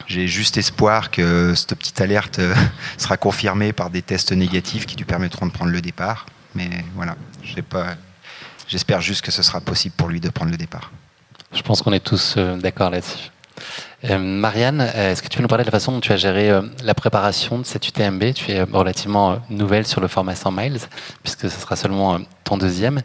J'ai 0.07 0.27
juste 0.27 0.57
espoir 0.57 1.11
que 1.11 1.53
cette 1.53 1.75
petite 1.75 2.01
alerte 2.01 2.39
euh, 2.39 2.55
sera 2.97 3.17
confirmée 3.17 3.73
par 3.73 3.91
des 3.91 4.01
tests 4.01 4.31
négatifs 4.31 4.87
qui 4.87 4.95
lui 4.95 5.05
permettront 5.05 5.45
de 5.45 5.51
prendre 5.51 5.71
le 5.71 5.81
départ. 5.81 6.25
Mais 6.55 6.69
voilà, 6.95 7.15
j'espère 8.67 9.01
juste 9.01 9.21
que 9.21 9.31
ce 9.31 9.43
sera 9.43 9.61
possible 9.61 9.93
pour 9.95 10.07
lui 10.07 10.19
de 10.19 10.29
prendre 10.29 10.49
le 10.49 10.57
départ. 10.57 10.91
Je 11.53 11.61
pense 11.61 11.83
qu'on 11.83 11.93
est 11.93 12.03
tous 12.03 12.35
euh, 12.37 12.57
d'accord 12.57 12.89
là-dessus. 12.89 13.29
Euh, 14.05 14.17
Marianne, 14.17 14.81
euh, 14.81 15.11
est-ce 15.11 15.21
que 15.21 15.27
tu 15.27 15.37
peux 15.37 15.41
nous 15.41 15.47
parler 15.47 15.63
de 15.63 15.67
la 15.67 15.71
façon 15.71 15.91
dont 15.91 15.99
tu 15.99 16.11
as 16.11 16.17
géré 16.17 16.49
euh, 16.49 16.61
la 16.83 16.93
préparation 16.93 17.57
de 17.57 17.65
cette 17.65 17.87
UTMB 17.87 18.33
Tu 18.33 18.51
es 18.51 18.61
relativement 18.61 19.39
nouvelle 19.49 19.87
sur 19.87 20.01
le 20.01 20.07
format 20.07 20.35
100 20.35 20.51
miles, 20.51 20.79
puisque 21.23 21.49
ce 21.49 21.59
sera 21.59 21.75
seulement 21.75 22.19
ton 22.43 22.57
deuxième. 22.57 23.01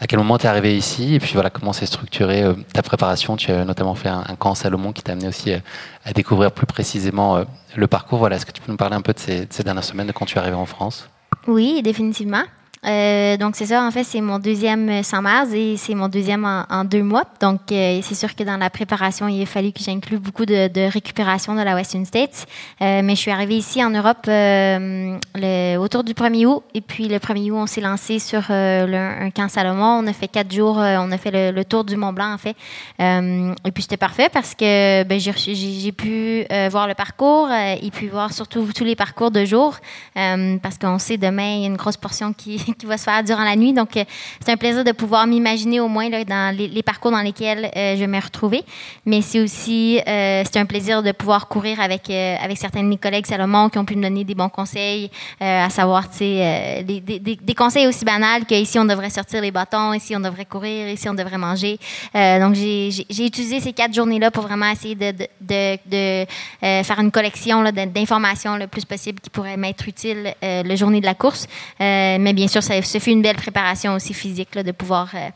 À 0.00 0.06
quel 0.06 0.18
moment 0.18 0.36
tu 0.36 0.44
es 0.44 0.48
arrivée 0.48 0.76
ici? 0.76 1.14
Et 1.14 1.20
puis 1.20 1.32
voilà, 1.34 1.50
comment 1.50 1.72
s'est 1.72 1.86
structurée 1.86 2.44
ta 2.72 2.82
préparation? 2.82 3.36
Tu 3.36 3.50
as 3.52 3.64
notamment 3.64 3.94
fait 3.94 4.10
un, 4.10 4.36
camp 4.38 4.54
Salomon 4.54 4.92
qui 4.92 5.02
t'a 5.02 5.12
amené 5.12 5.28
aussi 5.28 5.52
à 5.52 6.12
découvrir 6.12 6.52
plus 6.52 6.66
précisément 6.66 7.44
le 7.74 7.86
parcours. 7.86 8.18
Voilà, 8.18 8.36
est-ce 8.36 8.44
que 8.44 8.52
tu 8.52 8.60
peux 8.60 8.70
nous 8.70 8.76
parler 8.76 8.96
un 8.96 9.02
peu 9.02 9.14
de 9.14 9.18
ces, 9.18 9.46
de 9.46 9.52
ces 9.52 9.62
dernières 9.62 9.84
semaines, 9.84 10.08
de 10.08 10.12
quand 10.12 10.26
tu 10.26 10.36
es 10.36 10.38
arrivée 10.38 10.56
en 10.56 10.66
France? 10.66 11.08
Oui, 11.46 11.80
définitivement. 11.82 12.42
Euh, 12.86 13.36
donc 13.36 13.56
c'est 13.56 13.66
ça, 13.66 13.82
en 13.82 13.90
fait, 13.90 14.04
c'est 14.04 14.20
mon 14.20 14.38
deuxième 14.38 15.02
100 15.02 15.22
mars 15.22 15.48
et 15.52 15.76
c'est 15.76 15.94
mon 15.94 16.08
deuxième 16.08 16.44
en, 16.44 16.84
deux 16.84 17.02
mois. 17.02 17.24
Donc 17.40 17.72
euh, 17.72 18.00
c'est 18.02 18.14
sûr 18.14 18.34
que 18.34 18.42
dans 18.42 18.56
la 18.56 18.70
préparation, 18.70 19.28
il 19.28 19.42
a 19.42 19.46
fallu 19.46 19.72
que 19.72 19.82
j'inclue 19.82 20.18
beaucoup 20.18 20.44
de, 20.44 20.90
récupération 20.90 21.54
de 21.54 21.62
la 21.62 21.74
Western 21.74 22.04
States. 22.04 22.46
Euh, 22.82 23.00
mais 23.02 23.14
je 23.14 23.20
suis 23.20 23.30
arrivée 23.30 23.56
ici 23.56 23.82
en 23.82 23.90
Europe 23.90 24.26
le, 24.26 25.76
autour 25.78 26.04
du 26.04 26.12
1er 26.12 26.46
août. 26.46 26.62
Et 26.74 26.80
puis 26.80 27.08
le 27.08 27.18
1er 27.18 27.50
août, 27.50 27.56
on 27.56 27.66
s'est 27.66 27.80
lancé 27.80 28.18
sur 28.18 28.50
un 28.50 29.30
camp 29.30 29.48
Salomon. 29.48 30.02
On 30.02 30.06
a 30.06 30.12
fait 30.12 30.28
quatre 30.28 30.52
jours, 30.52 30.76
on 30.76 31.12
a 31.12 31.18
fait 31.18 31.52
le, 31.52 31.64
tour 31.64 31.84
du 31.84 31.96
Mont 31.96 32.12
Blanc, 32.12 32.34
en 32.34 32.38
fait. 32.38 32.56
et 32.98 33.70
puis 33.72 33.82
c'était 33.82 33.96
parfait 33.96 34.28
parce 34.30 34.54
que 34.54 35.02
ben, 35.04 35.18
j'ai 35.18 35.92
pu 35.92 36.44
voir 36.70 36.86
le 36.86 36.94
parcours 36.94 37.48
et 37.50 37.90
puis 37.90 38.08
voir 38.08 38.32
surtout 38.32 38.68
tous 38.74 38.84
les 38.84 38.96
parcours 38.96 39.30
de 39.30 39.44
jour. 39.44 39.76
parce 40.14 40.78
qu'on 40.78 40.98
sait 40.98 41.16
demain, 41.16 41.54
il 41.54 41.60
y 41.60 41.64
a 41.64 41.68
une 41.68 41.76
grosse 41.76 41.96
portion 41.96 42.32
qui 42.32 42.73
qui 42.74 42.86
va 42.86 42.98
se 42.98 43.04
faire 43.04 43.22
durant 43.22 43.44
la 43.44 43.56
nuit. 43.56 43.72
Donc, 43.72 43.96
euh, 43.96 44.04
c'est 44.44 44.52
un 44.52 44.56
plaisir 44.56 44.84
de 44.84 44.92
pouvoir 44.92 45.26
m'imaginer 45.26 45.80
au 45.80 45.88
moins 45.88 46.08
là, 46.08 46.24
dans 46.24 46.56
les, 46.56 46.82
parcours 46.82 47.10
dans 47.10 47.20
lesquels 47.20 47.70
euh, 47.76 47.94
je 47.94 48.00
vais 48.00 48.06
me 48.06 48.20
retrouver. 48.20 48.62
Mais 49.06 49.22
c'est 49.22 49.40
aussi 49.40 50.00
euh, 50.06 50.42
c'est 50.44 50.58
un 50.58 50.66
plaisir 50.66 51.02
de 51.02 51.12
pouvoir 51.12 51.48
courir 51.48 51.80
avec, 51.80 52.10
avec 52.10 52.58
certains 52.58 52.82
de 52.82 52.88
mes 52.88 52.96
collègues 52.96 53.26
Salomon 53.26 53.68
qui 53.68 53.78
ont 53.78 53.84
pu 53.84 53.96
me 53.96 54.02
donner 54.02 54.24
des 54.24 54.34
bons 54.34 54.48
conseils, 54.48 55.10
à 55.40 55.70
savoir, 55.70 56.10
tu 56.10 56.18
sais, 56.18 56.84
des, 56.84 57.00
des, 57.00 57.54
conseils 57.54 57.86
aussi 57.86 58.04
banals 58.04 58.44
qu'ici, 58.44 58.78
on 58.78 58.84
devrait 58.84 59.10
sortir 59.10 59.40
les 59.40 59.50
bâtons, 59.50 59.92
ici, 59.92 60.14
on 60.16 60.20
devrait 60.20 60.44
courir, 60.44 60.88
ici, 60.88 61.08
on 61.08 61.14
devrait 61.14 61.38
manger. 61.38 61.78
donc, 62.14 62.54
j'ai 62.54 63.26
utilisé 63.26 63.60
ces 63.60 63.72
quatre 63.72 63.94
journées-là 63.94 64.30
pour 64.30 64.44
vraiment 64.44 64.70
essayer 64.70 64.94
de, 64.94 65.12
de, 65.40 65.76
de, 65.86 66.26
faire 66.60 66.98
une 66.98 67.10
collection 67.10 67.62
d'informations 67.64 68.56
le 68.56 68.66
plus 68.66 68.84
possible 68.84 69.20
qui 69.20 69.30
pourraient 69.30 69.56
m'être 69.56 69.88
utiles 69.88 70.34
le 70.42 70.76
journée 70.76 71.00
de 71.00 71.06
la 71.06 71.14
course. 71.14 71.46
mais 71.80 72.32
bien 72.32 72.48
sûr, 72.48 72.62
ça, 72.64 72.80
fait 72.82 73.12
une 73.12 73.22
belle 73.22 73.36
préparation 73.36 73.94
aussi 73.94 74.14
physique 74.14 74.56
de 74.56 74.72
pouvoir 74.72 75.10
euh, 75.14 75.28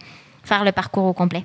faire 0.45 0.65
le 0.65 0.73
parcours 0.73 1.05
au 1.05 1.13
complet. 1.13 1.45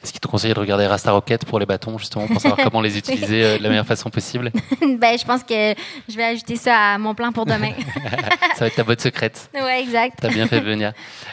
Est-ce 0.00 0.12
qu'il 0.12 0.20
te 0.20 0.28
conseille 0.28 0.54
de 0.54 0.60
regarder 0.60 0.86
Rasta 0.86 1.10
Rocket 1.10 1.44
pour 1.44 1.58
les 1.58 1.66
bâtons, 1.66 1.98
justement, 1.98 2.28
pour 2.28 2.40
savoir 2.40 2.60
comment 2.62 2.80
les 2.80 2.96
utiliser 2.96 3.44
euh, 3.44 3.58
de 3.58 3.62
la 3.64 3.68
meilleure 3.68 3.86
façon 3.86 4.10
possible? 4.10 4.52
Ben, 4.80 5.18
Je 5.18 5.24
pense 5.24 5.42
que 5.42 5.74
je 6.08 6.16
vais 6.16 6.24
ajouter 6.24 6.54
ça 6.54 6.94
à 6.94 6.98
mon 6.98 7.14
plan 7.14 7.32
pour 7.32 7.46
demain. 7.46 7.72
ça 8.54 8.60
va 8.60 8.66
être 8.68 8.76
ta 8.76 8.84
botte 8.84 9.00
secrète. 9.00 9.50
Oui, 9.54 9.72
exact. 9.80 10.18
Tu 10.20 10.26
as 10.26 10.30
bien 10.30 10.46
fait, 10.46 10.60
Venia. 10.60 10.92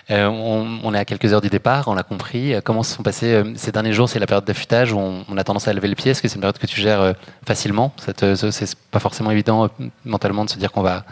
Euh, 0.09 0.27
on, 0.27 0.93
est 0.95 0.97
à 0.97 1.05
quelques 1.05 1.31
heures 1.31 1.41
du 1.41 1.49
départ, 1.49 1.87
on 1.87 1.93
l'a 1.93 2.01
compris. 2.01 2.55
Comment 2.63 2.81
se 2.81 2.95
sont 2.95 3.03
passés 3.03 3.43
ces 3.55 3.71
derniers 3.71 3.93
jours? 3.93 4.09
C'est 4.09 4.19
la 4.19 4.25
période 4.25 4.45
d'affûtage 4.45 4.93
où 4.93 4.99
on, 4.99 5.37
a 5.37 5.43
tendance 5.43 5.67
à 5.67 5.73
lever 5.73 5.87
le 5.87 5.95
pied. 5.95 6.11
Est-ce 6.11 6.23
que 6.23 6.27
c'est 6.27 6.35
une 6.35 6.41
période 6.41 6.57
que 6.57 6.67
tu 6.67 6.81
gères 6.81 7.13
facilement? 7.45 7.93
C'est 7.97 8.75
pas 8.89 8.99
forcément 8.99 9.29
évident 9.29 9.69
mentalement 10.05 10.43
de 10.43 10.49
se 10.49 10.57
dire 10.57 10.71
qu'on 10.71 10.81
va 10.81 11.05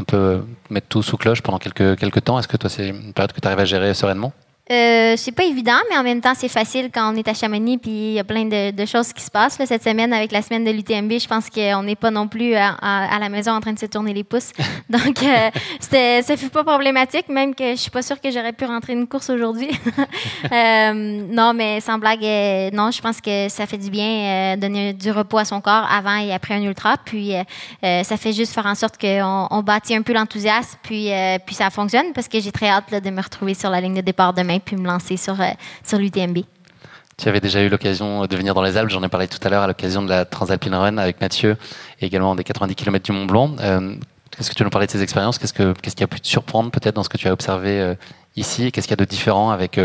un 0.00 0.04
peu 0.04 0.42
mettre 0.70 0.88
tout 0.88 1.02
sous 1.02 1.16
cloche 1.16 1.42
pendant 1.42 1.58
quelques, 1.58 1.96
quelques 1.98 2.24
temps. 2.24 2.38
Est-ce 2.38 2.48
que 2.48 2.56
toi, 2.56 2.70
c'est 2.70 2.88
une 2.88 3.12
période 3.12 3.32
que 3.32 3.40
tu 3.40 3.46
arrives 3.46 3.60
à 3.60 3.64
gérer 3.64 3.94
sereinement? 3.94 4.32
Euh, 4.70 5.14
c'est 5.16 5.32
pas 5.32 5.44
évident, 5.44 5.78
mais 5.90 5.96
en 5.96 6.04
même 6.04 6.20
temps, 6.20 6.34
c'est 6.36 6.48
facile 6.48 6.90
quand 6.94 7.12
on 7.12 7.16
est 7.16 7.26
à 7.26 7.34
Chamonix, 7.34 7.78
puis 7.78 7.90
il 7.90 8.12
y 8.12 8.20
a 8.20 8.24
plein 8.24 8.44
de, 8.44 8.86
choses 8.86 9.12
qui 9.12 9.22
se 9.22 9.30
passent. 9.30 9.58
Là, 9.58 9.66
cette 9.66 9.82
semaine, 9.82 10.12
avec 10.12 10.30
la 10.30 10.42
semaine 10.42 10.64
de 10.64 10.70
l'UTMB, 10.70 11.18
je 11.18 11.26
pense 11.26 11.50
qu'on 11.50 11.82
n'est 11.82 11.96
pas 11.96 12.12
non 12.12 12.28
plus 12.28 12.54
à, 12.54 13.18
la 13.18 13.28
maison 13.28 13.50
en 13.52 13.60
train 13.60 13.72
de 13.72 13.78
se 13.80 13.86
tourner 13.86 14.14
les 14.14 14.22
pouces. 14.22 14.52
Donc, 14.88 15.22
euh, 15.24 15.50
c'était, 15.80 16.22
ça 16.22 16.36
fait 16.36 16.48
pas 16.48 16.62
problématique, 16.62 17.28
même 17.28 17.54
que 17.54 17.72
je 17.72 17.80
suis 17.80 17.90
pas 17.90 18.02
sûre 18.02 18.20
que 18.20 18.30
j'aurais 18.30 18.52
pu 18.52 18.64
rentrer 18.64 18.92
une 18.92 19.08
course 19.08 19.30
aujourd'hui. 19.30 19.70
euh, 20.52 20.92
non, 20.92 21.52
mais 21.52 21.80
sans 21.80 21.98
blague, 21.98 22.24
euh, 22.24 22.70
non, 22.72 22.92
je 22.92 23.00
pense 23.00 23.20
que 23.20 23.48
ça 23.48 23.66
fait 23.66 23.78
du 23.78 23.90
bien 23.90 24.54
euh, 24.54 24.56
donner 24.56 24.92
du 24.92 25.10
repos 25.10 25.38
à 25.38 25.44
son 25.44 25.60
corps 25.60 25.86
avant 25.90 26.16
et 26.16 26.32
après 26.32 26.54
un 26.54 26.62
ultra. 26.62 26.96
Puis, 27.04 27.32
ça 27.82 28.16
fait 28.16 28.32
juste 28.32 28.54
faire 28.54 28.66
en 28.66 28.76
sorte 28.76 28.98
qu'on 28.98 29.48
on 29.50 29.62
bâtit 29.62 29.96
un 29.96 30.02
peu 30.02 30.12
l'enthousiasme, 30.12 30.78
puis, 30.82 31.10
puis 31.44 31.54
ça 31.56 31.70
fonctionne 31.70 32.12
parce 32.14 32.28
que 32.28 32.38
j'ai 32.38 32.52
très 32.52 32.68
hâte 32.68 32.92
de 33.02 33.10
me 33.10 33.20
retrouver 33.20 33.54
sur 33.54 33.68
la 33.70 33.80
ligne 33.80 33.94
de 33.94 34.00
départ 34.00 34.32
demain 34.32 34.59
puis 34.60 34.76
me 34.76 34.86
lancer 34.86 35.16
sur, 35.16 35.40
euh, 35.40 35.46
sur 35.84 35.98
l'UTMB. 35.98 36.38
Tu 37.16 37.28
avais 37.28 37.40
déjà 37.40 37.62
eu 37.62 37.68
l'occasion 37.68 38.26
de 38.26 38.36
venir 38.36 38.54
dans 38.54 38.62
les 38.62 38.76
Alpes, 38.76 38.90
j'en 38.90 39.02
ai 39.02 39.08
parlé 39.08 39.28
tout 39.28 39.38
à 39.42 39.50
l'heure 39.50 39.62
à 39.62 39.66
l'occasion 39.66 40.02
de 40.02 40.08
la 40.08 40.24
Transalpine 40.24 40.74
Run 40.74 40.96
avec 40.96 41.20
Mathieu 41.20 41.56
et 42.00 42.06
également 42.06 42.34
des 42.34 42.44
90 42.44 42.74
km 42.74 43.04
du 43.04 43.12
Mont 43.12 43.26
Blanc. 43.26 43.56
Euh, 43.60 43.94
qu'est-ce 44.30 44.48
que 44.48 44.54
tu 44.54 44.64
nous 44.64 44.70
parlais 44.70 44.86
de 44.86 44.92
tes 44.92 45.02
expériences? 45.02 45.38
Qu'est-ce, 45.38 45.52
que, 45.52 45.74
qu'est-ce 45.74 45.96
qui 45.96 46.04
a 46.04 46.06
pu 46.06 46.20
te 46.20 46.26
surprendre 46.26 46.70
peut-être 46.70 46.94
dans 46.94 47.02
ce 47.02 47.10
que 47.10 47.18
tu 47.18 47.28
as 47.28 47.32
observé 47.32 47.80
euh, 47.80 47.94
ici? 48.36 48.72
Qu'est-ce 48.72 48.88
qu'il 48.88 48.96
y 48.96 49.00
a 49.00 49.04
de 49.04 49.08
différent 49.08 49.50
avec 49.50 49.78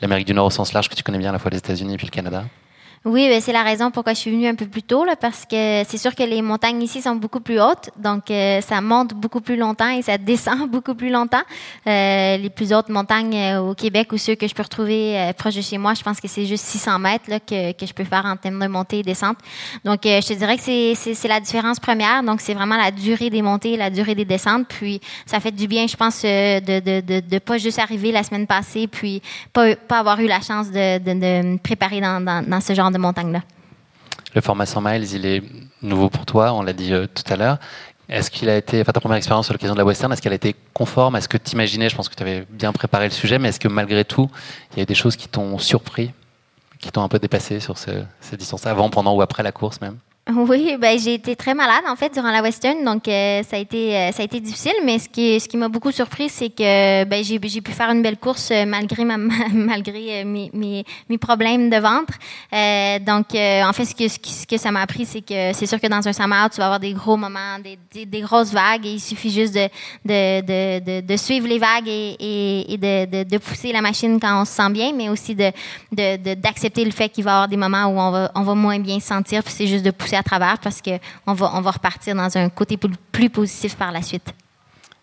l'Amérique 0.00 0.26
du 0.26 0.34
Nord 0.34 0.46
au 0.46 0.50
sens 0.50 0.72
large 0.72 0.88
que 0.88 0.94
tu 0.94 1.02
connais 1.02 1.18
bien 1.18 1.30
à 1.30 1.32
la 1.32 1.40
fois 1.40 1.50
les 1.50 1.58
États-Unis 1.58 1.94
et 1.94 1.96
puis 1.96 2.06
le 2.06 2.12
Canada? 2.12 2.44
Oui, 3.08 3.26
ben, 3.28 3.40
c'est 3.40 3.52
la 3.52 3.62
raison 3.62 3.90
pourquoi 3.90 4.12
je 4.12 4.18
suis 4.18 4.30
venue 4.30 4.46
un 4.46 4.54
peu 4.54 4.66
plus 4.66 4.82
tôt, 4.82 5.04
là, 5.04 5.16
parce 5.16 5.46
que 5.46 5.82
c'est 5.88 5.96
sûr 5.96 6.14
que 6.14 6.22
les 6.22 6.42
montagnes 6.42 6.82
ici 6.82 7.00
sont 7.00 7.16
beaucoup 7.16 7.40
plus 7.40 7.58
hautes, 7.58 7.90
donc 7.96 8.30
euh, 8.30 8.60
ça 8.60 8.82
monte 8.82 9.14
beaucoup 9.14 9.40
plus 9.40 9.56
longtemps 9.56 9.88
et 9.88 10.02
ça 10.02 10.18
descend 10.18 10.68
beaucoup 10.68 10.94
plus 10.94 11.10
longtemps. 11.10 11.42
Euh, 11.86 12.36
les 12.36 12.50
plus 12.50 12.72
hautes 12.72 12.90
montagnes 12.90 13.34
euh, 13.34 13.60
au 13.60 13.74
Québec 13.74 14.12
ou 14.12 14.18
ceux 14.18 14.34
que 14.34 14.46
je 14.46 14.54
peux 14.54 14.62
retrouver 14.62 15.32
proche 15.38 15.54
de 15.54 15.62
chez 15.62 15.78
moi, 15.78 15.94
je 15.94 16.02
pense 16.02 16.20
que 16.20 16.28
c'est 16.28 16.44
juste 16.44 16.64
600 16.66 16.98
mètres 16.98 17.24
là, 17.28 17.40
que, 17.40 17.72
que 17.72 17.86
je 17.86 17.94
peux 17.94 18.04
faire 18.04 18.26
en 18.26 18.36
termes 18.36 18.60
de 18.60 18.68
montée 18.68 18.98
et 18.98 19.02
descente. 19.02 19.38
Donc, 19.84 20.00
je 20.04 20.26
te 20.26 20.34
dirais 20.34 20.56
que 20.56 20.62
c'est 20.62 21.28
la 21.28 21.40
différence 21.40 21.80
première. 21.80 22.22
Donc, 22.22 22.42
c'est 22.42 22.54
vraiment 22.54 22.76
la 22.76 22.90
durée 22.90 23.30
des 23.30 23.40
montées 23.40 23.72
et 23.72 23.76
la 23.76 23.90
durée 23.90 24.14
des 24.14 24.24
descentes. 24.26 24.66
Puis, 24.68 25.00
ça 25.24 25.40
fait 25.40 25.52
du 25.52 25.66
bien, 25.66 25.86
je 25.86 25.96
pense, 25.96 26.22
de 26.22 26.58
de, 26.60 27.00
de, 27.00 27.20
de, 27.20 27.38
pas 27.38 27.56
juste 27.56 27.78
arriver 27.78 28.12
la 28.12 28.22
semaine 28.22 28.46
passée, 28.46 28.86
puis 28.86 29.22
pas, 29.52 29.74
pas 29.76 29.98
avoir 29.98 30.20
eu 30.20 30.26
la 30.26 30.40
chance 30.40 30.70
de, 30.70 30.98
de, 30.98 31.12
me 31.14 31.56
préparer 31.56 32.00
dans, 32.00 32.22
dans 32.22 32.60
ce 32.60 32.74
genre 32.74 32.90
de 32.90 32.97
montagne-là. 32.98 33.42
Le 34.34 34.40
format 34.40 34.66
100 34.66 34.80
miles, 34.82 35.12
il 35.14 35.26
est 35.26 35.42
nouveau 35.82 36.10
pour 36.10 36.26
toi, 36.26 36.52
on 36.52 36.62
l'a 36.62 36.72
dit 36.72 36.92
euh, 36.92 37.06
tout 37.06 37.32
à 37.32 37.36
l'heure. 37.36 37.58
Est-ce 38.08 38.30
qu'il 38.30 38.48
a 38.48 38.56
été, 38.56 38.80
enfin 38.80 38.92
ta 38.92 39.00
première 39.00 39.18
expérience 39.18 39.50
à 39.50 39.52
l'occasion 39.52 39.74
de 39.74 39.78
la 39.78 39.84
Western, 39.84 40.12
est-ce 40.12 40.22
qu'elle 40.22 40.32
a 40.32 40.36
été 40.36 40.56
conforme 40.72 41.14
à 41.14 41.20
ce 41.20 41.28
que 41.28 41.36
tu 41.36 41.52
imaginais 41.52 41.88
Je 41.88 41.96
pense 41.96 42.08
que 42.08 42.14
tu 42.14 42.22
avais 42.22 42.46
bien 42.48 42.72
préparé 42.72 43.04
le 43.04 43.12
sujet, 43.12 43.38
mais 43.38 43.48
est-ce 43.48 43.60
que 43.60 43.68
malgré 43.68 44.04
tout, 44.04 44.30
il 44.72 44.78
y 44.78 44.82
a 44.82 44.86
des 44.86 44.94
choses 44.94 45.14
qui 45.16 45.28
t'ont 45.28 45.58
surpris, 45.58 46.12
qui 46.78 46.90
t'ont 46.90 47.02
un 47.02 47.08
peu 47.08 47.18
dépassé 47.18 47.60
sur 47.60 47.76
ces 47.76 48.36
distances 48.38 48.66
avant, 48.66 48.88
pendant 48.88 49.14
ou 49.14 49.20
après 49.20 49.42
la 49.42 49.52
course 49.52 49.80
même? 49.82 49.98
Oui, 50.48 50.76
ben, 50.78 50.98
j'ai 50.98 51.14
été 51.14 51.36
très 51.36 51.54
malade 51.54 51.84
en 51.88 51.96
fait 51.96 52.12
durant 52.12 52.30
la 52.30 52.42
Western, 52.42 52.84
donc 52.84 53.08
euh, 53.08 53.42
ça, 53.48 53.56
a 53.56 53.58
été, 53.58 53.96
euh, 53.96 54.12
ça 54.12 54.22
a 54.22 54.24
été 54.24 54.40
difficile, 54.40 54.74
mais 54.84 54.98
ce 54.98 55.08
qui, 55.08 55.40
ce 55.40 55.48
qui 55.48 55.56
m'a 55.56 55.68
beaucoup 55.68 55.90
surpris, 55.90 56.28
c'est 56.28 56.50
que 56.50 57.04
ben, 57.04 57.24
j'ai, 57.24 57.40
j'ai 57.42 57.60
pu 57.62 57.72
faire 57.72 57.90
une 57.90 58.02
belle 58.02 58.18
course 58.18 58.50
euh, 58.50 58.66
malgré, 58.66 59.04
ma, 59.04 59.16
malgré 59.52 60.24
mes, 60.24 60.50
mes, 60.52 60.84
mes, 61.08 61.18
problèmes 61.18 61.70
de 61.70 61.76
ventre. 61.76 62.14
donc 63.04 63.26
en 63.34 63.72
fait, 63.72 63.84
ce 63.86 63.94
que, 63.94 64.08
ce, 64.08 64.46
que 64.46 64.58
ça 64.58 64.70
m'a 64.70 64.82
appris, 64.82 65.06
c'est 65.06 65.22
que 65.22 65.52
c'est 65.54 65.66
sûr 65.66 65.80
que 65.80 65.86
dans 65.86 66.06
un 66.06 66.12
summer, 66.12 66.50
tu 66.50 66.58
vas 66.58 66.66
avoir 66.66 66.80
des 66.80 66.92
gros 66.92 67.16
moments, 67.16 67.58
des, 67.62 67.78
des, 67.92 68.04
des 68.04 68.20
grosses 68.20 68.52
vagues, 68.52 68.86
et 68.86 68.92
il 68.92 69.00
suffit 69.00 69.30
juste 69.30 69.54
de, 69.54 69.68
de, 70.04 70.40
de, 70.80 71.00
de, 71.00 71.16
suivre 71.16 71.48
les 71.48 71.58
vagues 71.58 71.88
et, 71.88 72.16
et, 72.20 72.74
et 72.74 72.76
de, 72.76 73.24
de, 73.24 73.38
pousser 73.38 73.72
la 73.72 73.80
machine 73.80 74.18
quand 74.20 74.42
on 74.42 74.44
se 74.44 74.52
sent 74.52 74.70
bien, 74.70 74.92
mais 74.94 75.08
aussi 75.08 75.34
de, 75.34 75.50
d'accepter 76.34 76.84
le 76.84 76.90
fait 76.90 77.08
qu'il 77.08 77.24
va 77.24 77.30
y 77.30 77.34
avoir 77.34 77.48
des 77.48 77.56
moments 77.56 77.86
où 77.86 77.98
on 77.98 78.10
va, 78.10 78.30
on 78.34 78.42
va 78.42 78.54
moins 78.54 78.78
bien 78.78 79.00
se 79.00 79.06
sentir, 79.06 79.42
puis 79.42 79.54
c'est 79.56 79.66
juste 79.66 79.84
de 79.84 79.90
pousser 79.90 80.17
à 80.18 80.22
travers 80.22 80.58
parce 80.58 80.82
qu'on 80.82 81.32
va, 81.32 81.52
on 81.54 81.60
va 81.60 81.70
repartir 81.70 82.14
dans 82.14 82.36
un 82.36 82.48
côté 82.50 82.76
plus 82.76 83.30
positif 83.30 83.76
par 83.76 83.92
la 83.92 84.02
suite. 84.02 84.34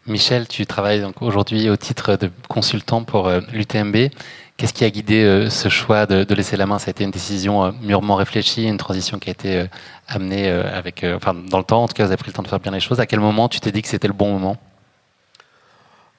Michel, 0.08 0.48
tu 0.48 0.68
travailles 0.68 1.02
donc 1.02 1.24
aujourd'hui 1.24 1.68
au 1.68 1.78
titre 1.78 2.16
de 2.16 2.30
consultant 2.48 3.04
pour 3.04 3.28
euh, 3.28 3.40
l'UTMB. 3.52 4.10
Qu'est-ce 4.56 4.74
qui 4.74 4.86
a 4.86 4.90
guidé 4.92 5.24
euh, 5.24 5.50
ce 5.50 5.68
choix 5.68 6.06
de, 6.06 6.32
laisser 6.36 6.58
la 6.58 6.68
main? 6.68 6.78
Ça 6.78 6.90
a 6.90 6.92
été 6.92 7.04
une 7.04 7.12
décision 7.12 7.66
euh, 7.66 7.72
mûrement 7.82 8.16
réfléchie, 8.16 8.66
une 8.66 8.78
transition 8.78 9.18
qui 9.18 9.30
a 9.30 9.32
été 9.32 9.66
amenée 10.08 10.48
avec, 10.48 11.04
enfin, 11.16 11.34
dans 11.34 11.58
le 11.58 11.64
temps. 11.64 11.84
En 11.84 11.88
tout 11.88 11.96
cas, 11.96 12.04
vous 12.04 12.12
avez 12.12 12.18
pris 12.18 12.30
le 12.30 12.34
temps 12.34 12.44
de 12.44 12.48
faire 12.48 12.60
bien 12.60 12.72
les 12.72 12.80
choses. 12.80 13.00
À 13.00 13.08
quel 13.08 13.20
moment 13.20 13.50
tu 13.50 13.60
t'es 13.60 13.72
dit 13.72 13.82
que 13.82 13.88
c'était 13.88 14.08
le 14.08 14.14
bon 14.14 14.32
moment? 14.32 14.58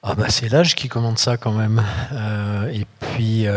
Ah 0.03 0.13
bah 0.15 0.29
c'est 0.29 0.49
l'âge 0.49 0.75
qui 0.75 0.89
commande 0.89 1.17
ça 1.17 1.37
quand 1.37 1.51
même. 1.51 1.81
et 2.71 2.85
puis 2.99 3.47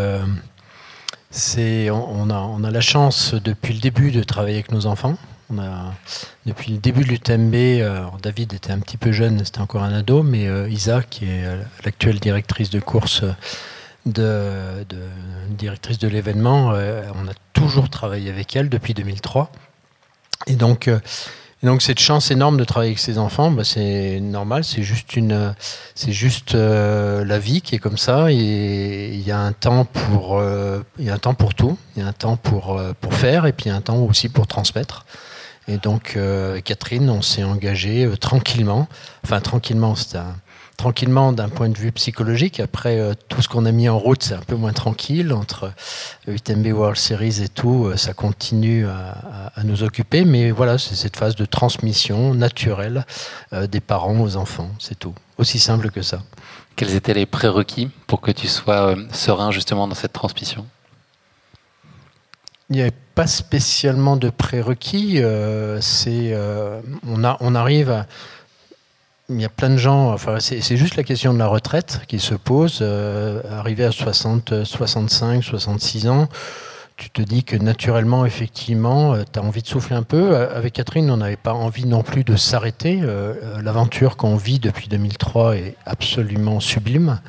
c'est 1.30 1.90
on, 1.90 2.30
a, 2.30 2.38
on 2.38 2.64
a 2.64 2.70
la 2.70 2.80
chance 2.80 3.34
depuis 3.34 3.74
le 3.74 3.80
début 3.80 4.10
de 4.12 4.22
travailler 4.22 4.56
avec 4.56 4.72
nos 4.72 4.86
enfants. 4.86 5.16
Depuis 6.46 6.72
le 6.72 6.78
début 6.78 7.04
de 7.04 7.08
l'UTMB, 7.08 7.54
euh, 7.54 8.04
David 8.22 8.52
était 8.52 8.72
un 8.72 8.78
petit 8.78 8.96
peu 8.96 9.12
jeune, 9.12 9.44
c'était 9.44 9.60
encore 9.60 9.82
un 9.82 9.92
ado, 9.92 10.22
mais 10.22 10.46
euh, 10.46 10.68
Isa, 10.68 11.02
qui 11.02 11.24
est 11.24 11.44
euh, 11.44 11.62
l'actuelle 11.84 12.20
directrice 12.20 12.70
de 12.70 12.80
course, 12.80 13.24
de, 14.06 14.86
directrice 15.50 15.98
de 15.98 16.08
l'événement, 16.08 16.68
on 16.70 17.28
a 17.28 17.34
toujours 17.52 17.90
travaillé 17.90 18.30
avec 18.30 18.56
elle 18.56 18.68
depuis 18.68 18.94
2003. 18.94 19.52
Et 20.46 20.54
donc, 20.54 20.88
donc 21.62 21.82
cette 21.82 21.98
chance 21.98 22.30
énorme 22.30 22.56
de 22.56 22.64
travailler 22.64 22.92
avec 22.92 22.98
ses 22.98 23.18
enfants, 23.18 23.50
bah, 23.50 23.62
c'est 23.62 24.20
normal, 24.20 24.64
c'est 24.64 24.82
juste 24.82 25.16
une, 25.16 25.54
c'est 25.94 26.12
juste 26.12 26.54
la 26.54 27.38
vie 27.38 27.60
qui 27.60 27.74
est 27.74 27.78
comme 27.78 27.98
ça. 27.98 28.32
Et 28.32 29.10
il 29.12 29.20
y 29.20 29.32
a 29.32 29.38
un 29.38 29.52
temps 29.52 29.84
pour, 29.84 30.42
y 30.98 31.10
a 31.10 31.14
un 31.14 31.18
temps 31.18 31.34
pour 31.34 31.54
tout, 31.54 31.76
il 31.94 32.02
y 32.02 32.06
a 32.06 32.08
un 32.08 32.14
temps 32.14 32.38
pour 32.38 32.80
pour 33.02 33.12
faire, 33.12 33.44
et 33.44 33.52
puis 33.52 33.66
il 33.66 33.68
y 33.68 33.72
a 33.72 33.76
un 33.76 33.82
temps 33.82 33.98
aussi 33.98 34.30
pour 34.30 34.46
transmettre. 34.46 35.04
Et 35.70 35.78
donc, 35.78 36.14
euh, 36.16 36.60
Catherine, 36.60 37.08
on 37.10 37.22
s'est 37.22 37.44
engagé 37.44 38.04
euh, 38.04 38.16
tranquillement. 38.16 38.88
Enfin, 39.22 39.40
tranquillement, 39.40 39.94
c'est 39.94 40.18
tranquillement 40.76 41.32
d'un 41.32 41.48
point 41.48 41.68
de 41.68 41.78
vue 41.78 41.92
psychologique. 41.92 42.58
Après, 42.58 42.98
euh, 42.98 43.14
tout 43.28 43.40
ce 43.40 43.46
qu'on 43.46 43.64
a 43.66 43.70
mis 43.70 43.88
en 43.88 43.96
route, 43.96 44.20
c'est 44.20 44.34
un 44.34 44.42
peu 44.44 44.56
moins 44.56 44.72
tranquille. 44.72 45.32
Entre 45.32 45.72
UTMB 46.26 46.66
World 46.72 46.96
Series 46.96 47.40
et 47.44 47.48
tout, 47.48 47.92
ça 47.94 48.14
continue 48.14 48.88
à, 48.88 49.52
à, 49.54 49.62
nous 49.62 49.84
occuper. 49.84 50.24
Mais 50.24 50.50
voilà, 50.50 50.76
c'est 50.76 50.96
cette 50.96 51.16
phase 51.16 51.36
de 51.36 51.44
transmission 51.44 52.34
naturelle 52.34 53.06
des 53.52 53.80
parents 53.80 54.18
aux 54.20 54.34
enfants. 54.34 54.70
C'est 54.80 54.98
tout. 54.98 55.14
Aussi 55.38 55.60
simple 55.60 55.92
que 55.92 56.02
ça. 56.02 56.20
Quels 56.74 56.96
étaient 56.96 57.14
les 57.14 57.26
prérequis 57.26 57.90
pour 58.08 58.20
que 58.20 58.32
tu 58.32 58.48
sois 58.48 58.96
serein 59.12 59.52
justement 59.52 59.86
dans 59.86 59.94
cette 59.94 60.14
transmission? 60.14 60.66
Il 62.70 62.76
n'y 62.76 62.82
avait 62.82 62.92
pas 63.16 63.26
spécialement 63.26 64.16
de 64.16 64.30
prérequis. 64.30 65.20
Euh, 65.22 65.80
c'est, 65.80 66.32
euh, 66.32 66.80
on, 67.06 67.24
a, 67.24 67.36
on 67.40 67.54
arrive 67.54 67.90
à. 67.90 68.06
Il 69.28 69.40
y 69.40 69.44
a 69.44 69.48
plein 69.48 69.70
de 69.70 69.76
gens. 69.76 70.12
Enfin, 70.12 70.38
c'est, 70.40 70.76
juste 70.76 70.96
la 70.96 71.02
question 71.02 71.32
de 71.34 71.38
la 71.38 71.46
retraite 71.46 72.02
qui 72.08 72.18
se 72.18 72.34
pose. 72.34 72.78
Euh, 72.80 73.42
arrivé 73.50 73.84
à 73.84 73.92
60, 73.92 74.64
65, 74.64 75.42
66 75.42 76.08
ans, 76.08 76.28
tu 76.96 77.10
te 77.10 77.22
dis 77.22 77.44
que 77.44 77.56
naturellement, 77.56 78.24
effectivement, 78.24 79.16
tu 79.32 79.38
as 79.38 79.42
envie 79.42 79.62
de 79.62 79.68
souffler 79.68 79.96
un 79.96 80.02
peu. 80.02 80.36
Avec 80.36 80.74
Catherine, 80.74 81.10
on 81.10 81.18
n'avait 81.18 81.36
pas 81.36 81.54
envie 81.54 81.86
non 81.86 82.02
plus 82.02 82.24
de 82.24 82.34
s'arrêter. 82.36 83.00
l'aventure 83.62 84.16
qu'on 84.16 84.36
vit 84.36 84.58
depuis 84.58 84.88
2003 84.88 85.56
est 85.56 85.76
absolument 85.86 86.58
sublime. 86.58 87.20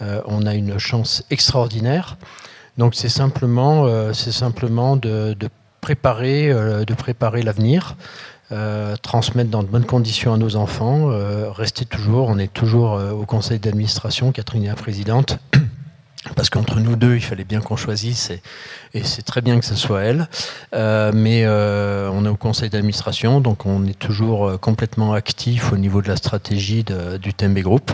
on 0.00 0.46
a 0.46 0.54
une 0.54 0.78
chance 0.78 1.22
extraordinaire. 1.30 2.16
Donc 2.78 2.94
c'est 2.94 3.08
simplement, 3.08 3.86
euh, 3.86 4.12
simplement 4.12 4.96
de, 4.96 5.34
préparer, 5.80 6.50
euh, 6.50 6.84
de 6.84 6.94
préparer 6.94 7.42
l'avenir. 7.42 7.96
Euh, 8.52 8.94
transmettre 8.96 9.50
dans 9.50 9.64
de 9.64 9.68
bonnes 9.68 9.86
conditions 9.86 10.32
à 10.32 10.36
nos 10.36 10.54
enfants, 10.54 11.08
rester 11.50 11.84
toujours, 11.84 12.28
on 12.28 12.38
est 12.38 12.52
toujours 12.52 12.92
au 12.92 13.24
conseil 13.26 13.58
d'administration, 13.58 14.30
Catherine 14.30 14.62
est 14.62 14.68
la 14.68 14.76
présidente, 14.76 15.40
parce 16.36 16.48
qu'entre 16.48 16.78
nous 16.78 16.94
deux, 16.94 17.16
il 17.16 17.20
fallait 17.20 17.42
bien 17.42 17.60
qu'on 17.60 17.74
choisisse, 17.74 18.30
et, 18.94 19.02
c'est 19.02 19.24
très 19.24 19.40
bien 19.40 19.58
que 19.58 19.64
ce 19.64 19.74
soit 19.74 20.02
elle, 20.02 20.28
mais 20.72 21.44
on 21.48 22.24
est 22.24 22.28
au 22.28 22.36
conseil 22.36 22.70
d'administration, 22.70 23.40
donc 23.40 23.66
on 23.66 23.84
est 23.84 23.98
toujours 23.98 24.60
complètement 24.60 25.12
actif 25.12 25.72
au 25.72 25.76
niveau 25.76 26.00
de 26.00 26.06
la 26.06 26.16
stratégie 26.16 26.84
du 27.20 27.34
TMB 27.34 27.58
Group. 27.58 27.90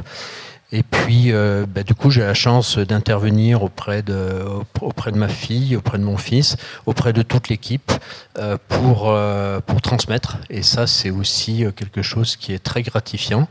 Et 0.75 0.83
puis, 0.83 1.33
euh, 1.33 1.67
bah, 1.69 1.83
du 1.83 1.95
coup, 1.95 2.11
j'ai 2.11 2.23
la 2.23 2.33
chance 2.33 2.79
d'intervenir 2.79 3.63
auprès 3.63 4.01
de, 4.03 4.43
auprès 4.81 5.13
de 5.13 5.19
ma 5.19 5.29
fille, 5.29 5.77
auprès 5.77 5.99
de 5.99 6.03
mon 6.03 6.17
fils, 6.17 6.57
auprès 6.87 7.13
de 7.13 7.21
toute 7.21 7.51
l'équipe 7.51 7.93
euh, 8.39 8.57
pour, 8.69 9.11
euh, 9.11 9.61
pour 9.61 9.83
transmettre. 9.83 10.39
Et 10.49 10.63
ça, 10.63 10.87
c'est 10.87 11.11
aussi 11.11 11.67
quelque 11.77 12.01
chose 12.01 12.37
qui 12.37 12.55
est 12.55 12.59
très 12.59 12.83
gratifiant. 12.83 13.49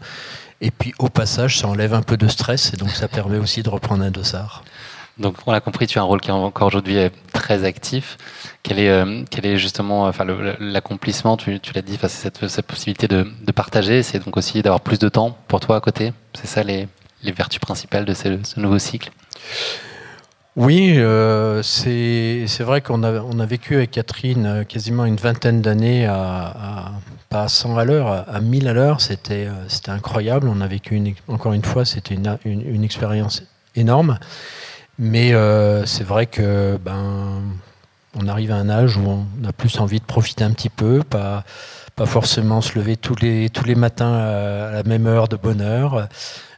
Et 0.61 0.71
puis, 0.71 0.93
au 0.97 1.09
passage, 1.09 1.59
ça 1.59 1.67
enlève 1.67 1.93
un 1.93 2.01
peu 2.01 2.17
de 2.17 2.27
stress 2.27 2.73
et 2.73 2.77
donc 2.77 2.89
ça 2.89 3.07
permet 3.07 3.37
aussi 3.37 3.61
de 3.61 3.69
reprendre 3.69 4.03
un 4.03 4.11
dossard. 4.11 4.63
Donc, 5.19 5.35
on 5.45 5.51
l'a 5.51 5.61
compris, 5.61 5.85
tu 5.85 5.99
as 5.99 6.01
un 6.01 6.05
rôle 6.05 6.21
qui 6.21 6.29
est 6.29 6.33
encore 6.33 6.67
aujourd'hui 6.67 6.97
très 7.33 7.65
actif. 7.65 8.17
Quel 8.63 8.79
est, 8.79 9.25
quel 9.29 9.45
est 9.45 9.57
justement 9.57 10.05
enfin, 10.05 10.25
l'accomplissement 10.59 11.37
Tu, 11.37 11.59
l'as 11.75 11.81
dit, 11.83 11.99
c'est 12.01 12.09
cette, 12.09 12.47
cette, 12.47 12.65
possibilité 12.65 13.07
de, 13.07 13.27
de 13.43 13.51
partager. 13.51 14.01
C'est 14.01 14.23
donc 14.23 14.37
aussi 14.37 14.63
d'avoir 14.63 14.81
plus 14.81 14.97
de 14.97 15.09
temps 15.09 15.37
pour 15.47 15.59
toi 15.59 15.75
à 15.75 15.79
côté. 15.81 16.13
C'est 16.33 16.47
ça 16.47 16.63
les, 16.63 16.87
les 17.23 17.31
vertus 17.31 17.59
principales 17.59 18.05
de 18.05 18.13
ce, 18.13 18.59
nouveau 18.59 18.79
cycle 18.79 19.11
oui, 20.57 20.95
euh, 20.97 21.63
c'est 21.63 22.45
vrai 22.59 22.81
qu'on 22.81 23.03
a, 23.03 23.21
on 23.21 23.39
a 23.39 23.45
vécu 23.45 23.75
avec 23.75 23.91
Catherine 23.91 24.45
euh, 24.45 24.63
quasiment 24.65 25.05
une 25.05 25.15
vingtaine 25.15 25.61
d'années 25.61 26.05
à, 26.05 26.91
pas 27.29 27.43
à 27.43 27.47
100 27.47 27.77
à 27.77 27.85
l'heure, 27.85 28.25
à 28.27 28.41
1000 28.41 28.67
à 28.67 28.73
l'heure. 28.73 28.99
C'était 28.99 29.47
euh, 29.47 29.67
incroyable. 29.87 30.49
On 30.49 30.59
a 30.59 30.67
vécu, 30.67 31.01
encore 31.29 31.53
une 31.53 31.63
fois, 31.63 31.85
c'était 31.85 32.15
une, 32.15 32.83
expérience 32.83 33.43
énorme. 33.75 34.19
Mais 34.99 35.31
c'est 35.85 36.03
vrai 36.03 36.25
que 36.25 36.77
ben, 36.83 37.41
on 38.19 38.27
arrive 38.27 38.51
à 38.51 38.55
un 38.55 38.69
âge 38.69 38.97
où 38.97 39.07
on 39.07 39.47
a 39.47 39.53
plus 39.53 39.79
envie 39.79 40.01
de 40.01 40.05
profiter 40.05 40.43
un 40.43 40.51
petit 40.51 40.69
peu, 40.69 41.01
pas, 41.01 41.45
pas 41.95 42.05
forcément 42.05 42.59
se 42.59 42.77
lever 42.77 42.97
tous 42.97 43.15
les, 43.15 43.49
tous 43.49 43.63
les 43.63 43.75
matins 43.75 44.13
à 44.13 44.71
la 44.71 44.83
même 44.83 45.07
heure 45.07 45.29
de 45.29 45.37
bonne 45.37 45.61
heure 45.61 46.09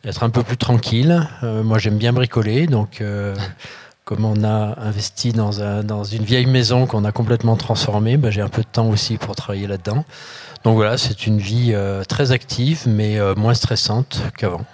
être 0.06 0.24
un 0.24 0.30
peu 0.30 0.44
plus 0.44 0.58
tranquille. 0.58 1.28
Euh, 1.44 1.64
moi, 1.64 1.80
j'aime 1.80 1.98
bien 1.98 2.14
bricoler, 2.14 2.68
donc 2.68 3.02
euh, 3.02 3.36
comme 4.06 4.26
on 4.26 4.44
a 4.44 4.80
investi 4.80 5.32
dans 5.32 6.04
une 6.04 6.24
vieille 6.24 6.46
maison 6.46 6.86
qu'on 6.86 7.06
a 7.06 7.12
complètement 7.12 7.56
transformée, 7.56 8.18
bah, 8.18 8.32
j'ai 8.32 8.42
un 8.42 8.50
peu 8.50 8.62
de 8.62 8.68
temps 8.68 8.90
aussi 8.90 9.18
pour 9.18 9.36
travailler 9.36 9.68
là-dedans. 9.68 10.04
Donc 10.64 10.76
voilà, 10.76 10.98
c'est 10.98 11.26
une 11.26 11.40
vie 11.40 11.72
euh, 11.74 12.04
très 12.04 12.32
active, 12.32 12.84
mais 12.86 13.18
moins 13.36 13.54
stressante 13.54 14.22
qu'avant. 14.38 14.66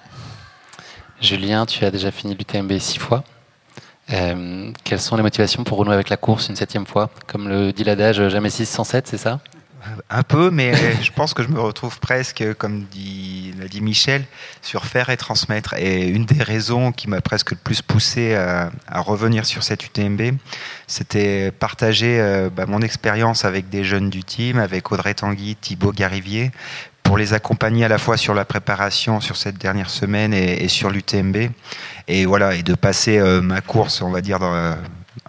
Julien, 1.21 1.65
tu 1.65 1.83
as 1.85 1.91
déjà 1.91 2.11
fini 2.11 2.33
l'UTMB 2.35 2.77
six 2.79 2.97
fois. 2.97 3.23
quelles 4.07 4.99
sont 4.99 5.15
les 5.15 5.23
motivations 5.23 5.63
pour 5.63 5.77
renouer 5.77 5.93
avec 5.93 6.09
la 6.09 6.17
course 6.17 6.49
une 6.49 6.55
septième 6.55 6.85
fois? 6.85 7.09
Comme 7.27 7.49
le 7.49 7.71
dit 7.71 7.83
l'adage, 7.83 8.27
jamais 8.29 8.49
6 8.49 8.65
sans 8.65 8.83
7, 8.83 9.07
c'est 9.07 9.17
ça? 9.17 9.39
Un 10.09 10.23
peu, 10.23 10.49
mais 10.49 10.73
je 11.01 11.11
pense 11.11 11.33
que 11.33 11.43
je 11.43 11.49
me 11.49 11.59
retrouve 11.59 11.99
presque, 11.99 12.43
comme 12.57 12.85
l'a 13.59 13.67
dit 13.67 13.81
Michel, 13.81 14.23
sur 14.61 14.85
faire 14.85 15.09
et 15.09 15.17
transmettre. 15.17 15.73
Et 15.77 16.07
une 16.07 16.25
des 16.25 16.43
raisons 16.43 16.91
qui 16.91 17.09
m'a 17.09 17.21
presque 17.21 17.51
le 17.51 17.57
plus 17.57 17.81
poussé 17.81 18.35
à, 18.35 18.71
revenir 19.01 19.45
sur 19.45 19.63
cette 19.63 19.85
UTMB, 19.85 20.35
c'était 20.87 21.51
partager 21.51 22.19
euh, 22.19 22.49
bah, 22.49 22.65
mon 22.65 22.81
expérience 22.81 23.45
avec 23.45 23.69
des 23.69 23.83
jeunes 23.83 24.09
du 24.09 24.23
team, 24.23 24.59
avec 24.59 24.91
Audrey 24.91 25.13
Tanguy, 25.13 25.55
Thibaut 25.55 25.91
Garivier, 25.91 26.51
pour 27.03 27.17
les 27.17 27.33
accompagner 27.33 27.85
à 27.85 27.87
la 27.87 27.97
fois 27.97 28.17
sur 28.17 28.33
la 28.33 28.45
préparation 28.45 29.19
sur 29.19 29.35
cette 29.37 29.57
dernière 29.57 29.89
semaine 29.89 30.33
et, 30.33 30.67
sur 30.67 30.89
l'UTMB. 30.91 31.49
Et 32.07 32.25
voilà, 32.25 32.55
et 32.55 32.63
de 32.63 32.75
passer 32.75 33.17
euh, 33.17 33.41
ma 33.41 33.61
course, 33.61 34.01
on 34.01 34.11
va 34.11 34.21
dire, 34.21 34.39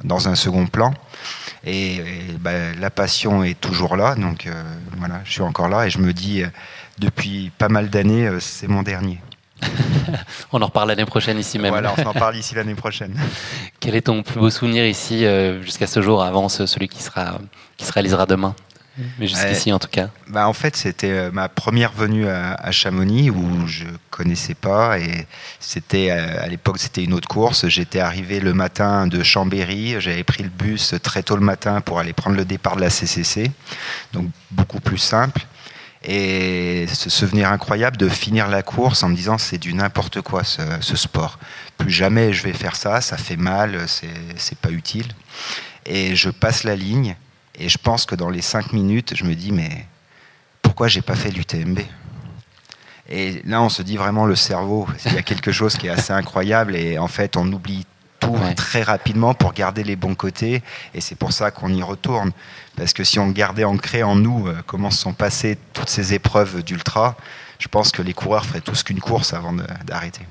dans 0.05 0.29
un 0.29 0.35
second 0.35 0.67
plan. 0.67 0.93
Et, 1.65 2.01
bah, 2.41 2.73
la 2.79 2.91
passion 2.91 3.45
est 3.45 3.59
toujours 3.61 3.97
là, 3.97 4.15
donc 4.15 4.47
euh, 4.47 4.63
voilà, 4.97 5.21
je 5.25 5.33
suis 5.33 5.43
encore 5.43 5.69
là 5.69 5.87
et 5.87 5.91
je 5.91 5.99
me 5.99 6.13
dis, 6.13 6.43
euh, 6.43 6.49
depuis 6.99 7.51
pas 7.59 7.69
mal 7.69 7.91
d'années, 7.91 8.27
euh, 8.27 8.41
c'est 8.41 8.67
mon 8.67 8.83
dernier. 8.83 9.21
on 10.53 10.63
en 10.63 10.67
reparle 10.67 10.89
l'année 10.89 11.05
prochaine 11.05 11.39
ici 11.39 11.59
même. 11.59 11.71
Voilà, 11.71 11.93
on 11.99 12.07
en 12.07 12.15
parle 12.15 12.37
ici 12.37 12.55
l'année 12.55 12.75
prochaine. 12.75 13.15
Quel 13.81 13.95
est 13.95 14.03
ton 14.03 14.23
plus 14.23 14.41
beau 14.41 14.49
souvenir 14.49 14.87
ici 14.87 15.27
jusqu'à 15.61 15.87
ce 15.87 16.01
jour, 16.01 16.23
avant 16.23 16.49
celui 16.49 16.89
qui, 16.89 17.03
sera, 17.03 17.39
qui 17.77 17.85
se 17.85 17.93
réalisera 17.93 18.25
demain? 18.25 18.55
Mais 19.19 19.27
jusqu'ici, 19.27 19.73
en 19.73 19.79
tout 19.79 19.89
cas. 19.89 20.11
Bah, 20.29 20.49
en 20.49 20.53
fait, 20.53 20.77
c'était 20.77 21.11
euh, 21.11 21.31
ma 21.33 21.49
première 21.49 21.93
venue 21.93 22.29
à, 22.29 22.71
Chamonix 22.71 23.31
où 23.31 23.67
je 23.67 23.85
connaissais 24.11 24.55
pas 24.55 24.99
et 24.99 25.27
c'était 25.59 26.11
euh, 26.11 26.43
à 26.43 26.47
l'époque 26.47 26.79
c'était 26.79 27.03
une 27.03 27.13
autre 27.13 27.29
course. 27.29 27.67
J'étais 27.69 28.01
arrivé 28.01 28.41
le 28.41 28.55
matin 28.55 29.07
de 29.07 29.23
Chambéry, 29.23 29.97
j'avais 29.99 30.25
pris 30.25 30.43
le 30.43 30.49
bus 30.49 30.95
très 31.03 31.23
tôt 31.23 31.37
le 31.37 31.45
matin 31.45 31.81
pour 31.81 31.99
aller 31.99 32.13
prendre 32.13 32.37
le 32.37 32.45
départ 32.45 32.77
de 32.77 32.81
la 32.81 32.91
CCC, 32.91 33.51
donc 34.13 34.29
beaucoup 34.51 34.81
plus 34.81 34.99
simple. 34.99 35.47
Et 36.03 36.87
ce 36.93 37.11
souvenir 37.11 37.53
incroyable 37.53 37.99
de 37.99 38.09
finir 38.09 38.49
la 38.49 38.63
course 38.63 39.03
en 39.03 39.11
me 39.11 39.17
disant 39.17 39.37
c'est 39.37 39.59
du 39.59 39.75
n'importe 39.75 40.23
quoi 40.23 40.45
ce, 40.45 40.63
ce, 40.81 40.97
sport. 40.97 41.39
Plus 41.77 41.91
jamais 41.91 42.33
je 42.33 42.43
vais 42.43 42.55
faire 42.55 42.77
ça, 42.77 43.01
ça 43.01 43.19
fait 43.19 43.37
mal, 43.37 43.79
c'est 43.87 44.59
pas 44.59 44.71
utile. 44.71 45.09
Et 45.85 46.15
je 46.15 46.31
passe 46.31 46.65
la 46.65 46.77
ligne 46.77 47.17
et 47.61 47.69
je 47.69 47.79
pense 47.79 48.07
que 48.07 48.15
dans 48.15 48.31
les 48.31 48.41
cinq 48.41 48.73
minutes, 48.73 49.15
je 49.15 49.25
me 49.25 49.35
dis 49.35 49.53
mais 49.53 49.87
pourquoi 50.63 50.89
j'ai 50.89 51.03
pas 51.03 51.15
fait 51.15 51.31
l'UTMB 51.31 51.81
Et 53.09 53.43
là, 53.45 53.61
on 53.61 53.69
se 53.69 53.83
dit 53.83 53.99
vraiment 53.99 54.25
le 54.25 54.35
cerveau. 54.35 54.89
Il 55.07 55.13
y 55.13 55.19
a 55.19 55.23
quelque 55.23 55.53
chose 55.53 55.77
qui 55.77 55.87
est 55.87 55.91
assez 55.91 56.13
incroyable 56.13 56.75
et 56.75 56.99
en 56.99 57.09
fait, 57.09 57.37
on 57.37 57.47
oublie 57.53 57.87
tout 58.19 58.37
très 58.57 58.83
rapidement 58.83 59.35
pour 59.35 59.53
garder 59.53 59.85
les 59.85 59.97
bons 59.97 60.15
côtés 60.15 60.63
et 60.95 61.01
c'est 61.01 61.15
pour 61.15 61.33
ça 61.33 61.51
qu'on 61.51 61.73
y 61.73 61.83
retourne. 61.83 62.33
Parce 62.77 62.95
que 62.95 63.05
si 63.05 63.19
on 63.19 63.29
gardait 63.29 63.65
ancré 63.65 64.03
en 64.03 64.15
nous 64.15 64.49
euh, 64.49 64.63
comment 64.67 64.91
se 64.91 64.99
sont 64.99 65.13
passées 65.13 65.59
toutes 65.75 65.91
ces 65.91 66.15
épreuves 66.15 66.63
d'ultra, 66.63 67.17
je 67.59 67.69
pense 67.69 67.93
que 67.93 68.01
les 68.01 68.15
coureurs 68.15 68.47
feraient 68.47 68.61
tous 68.61 68.83
qu'une 68.83 69.01
course 69.01 69.35
avant 69.35 69.53
d'arrêter. 69.85 70.23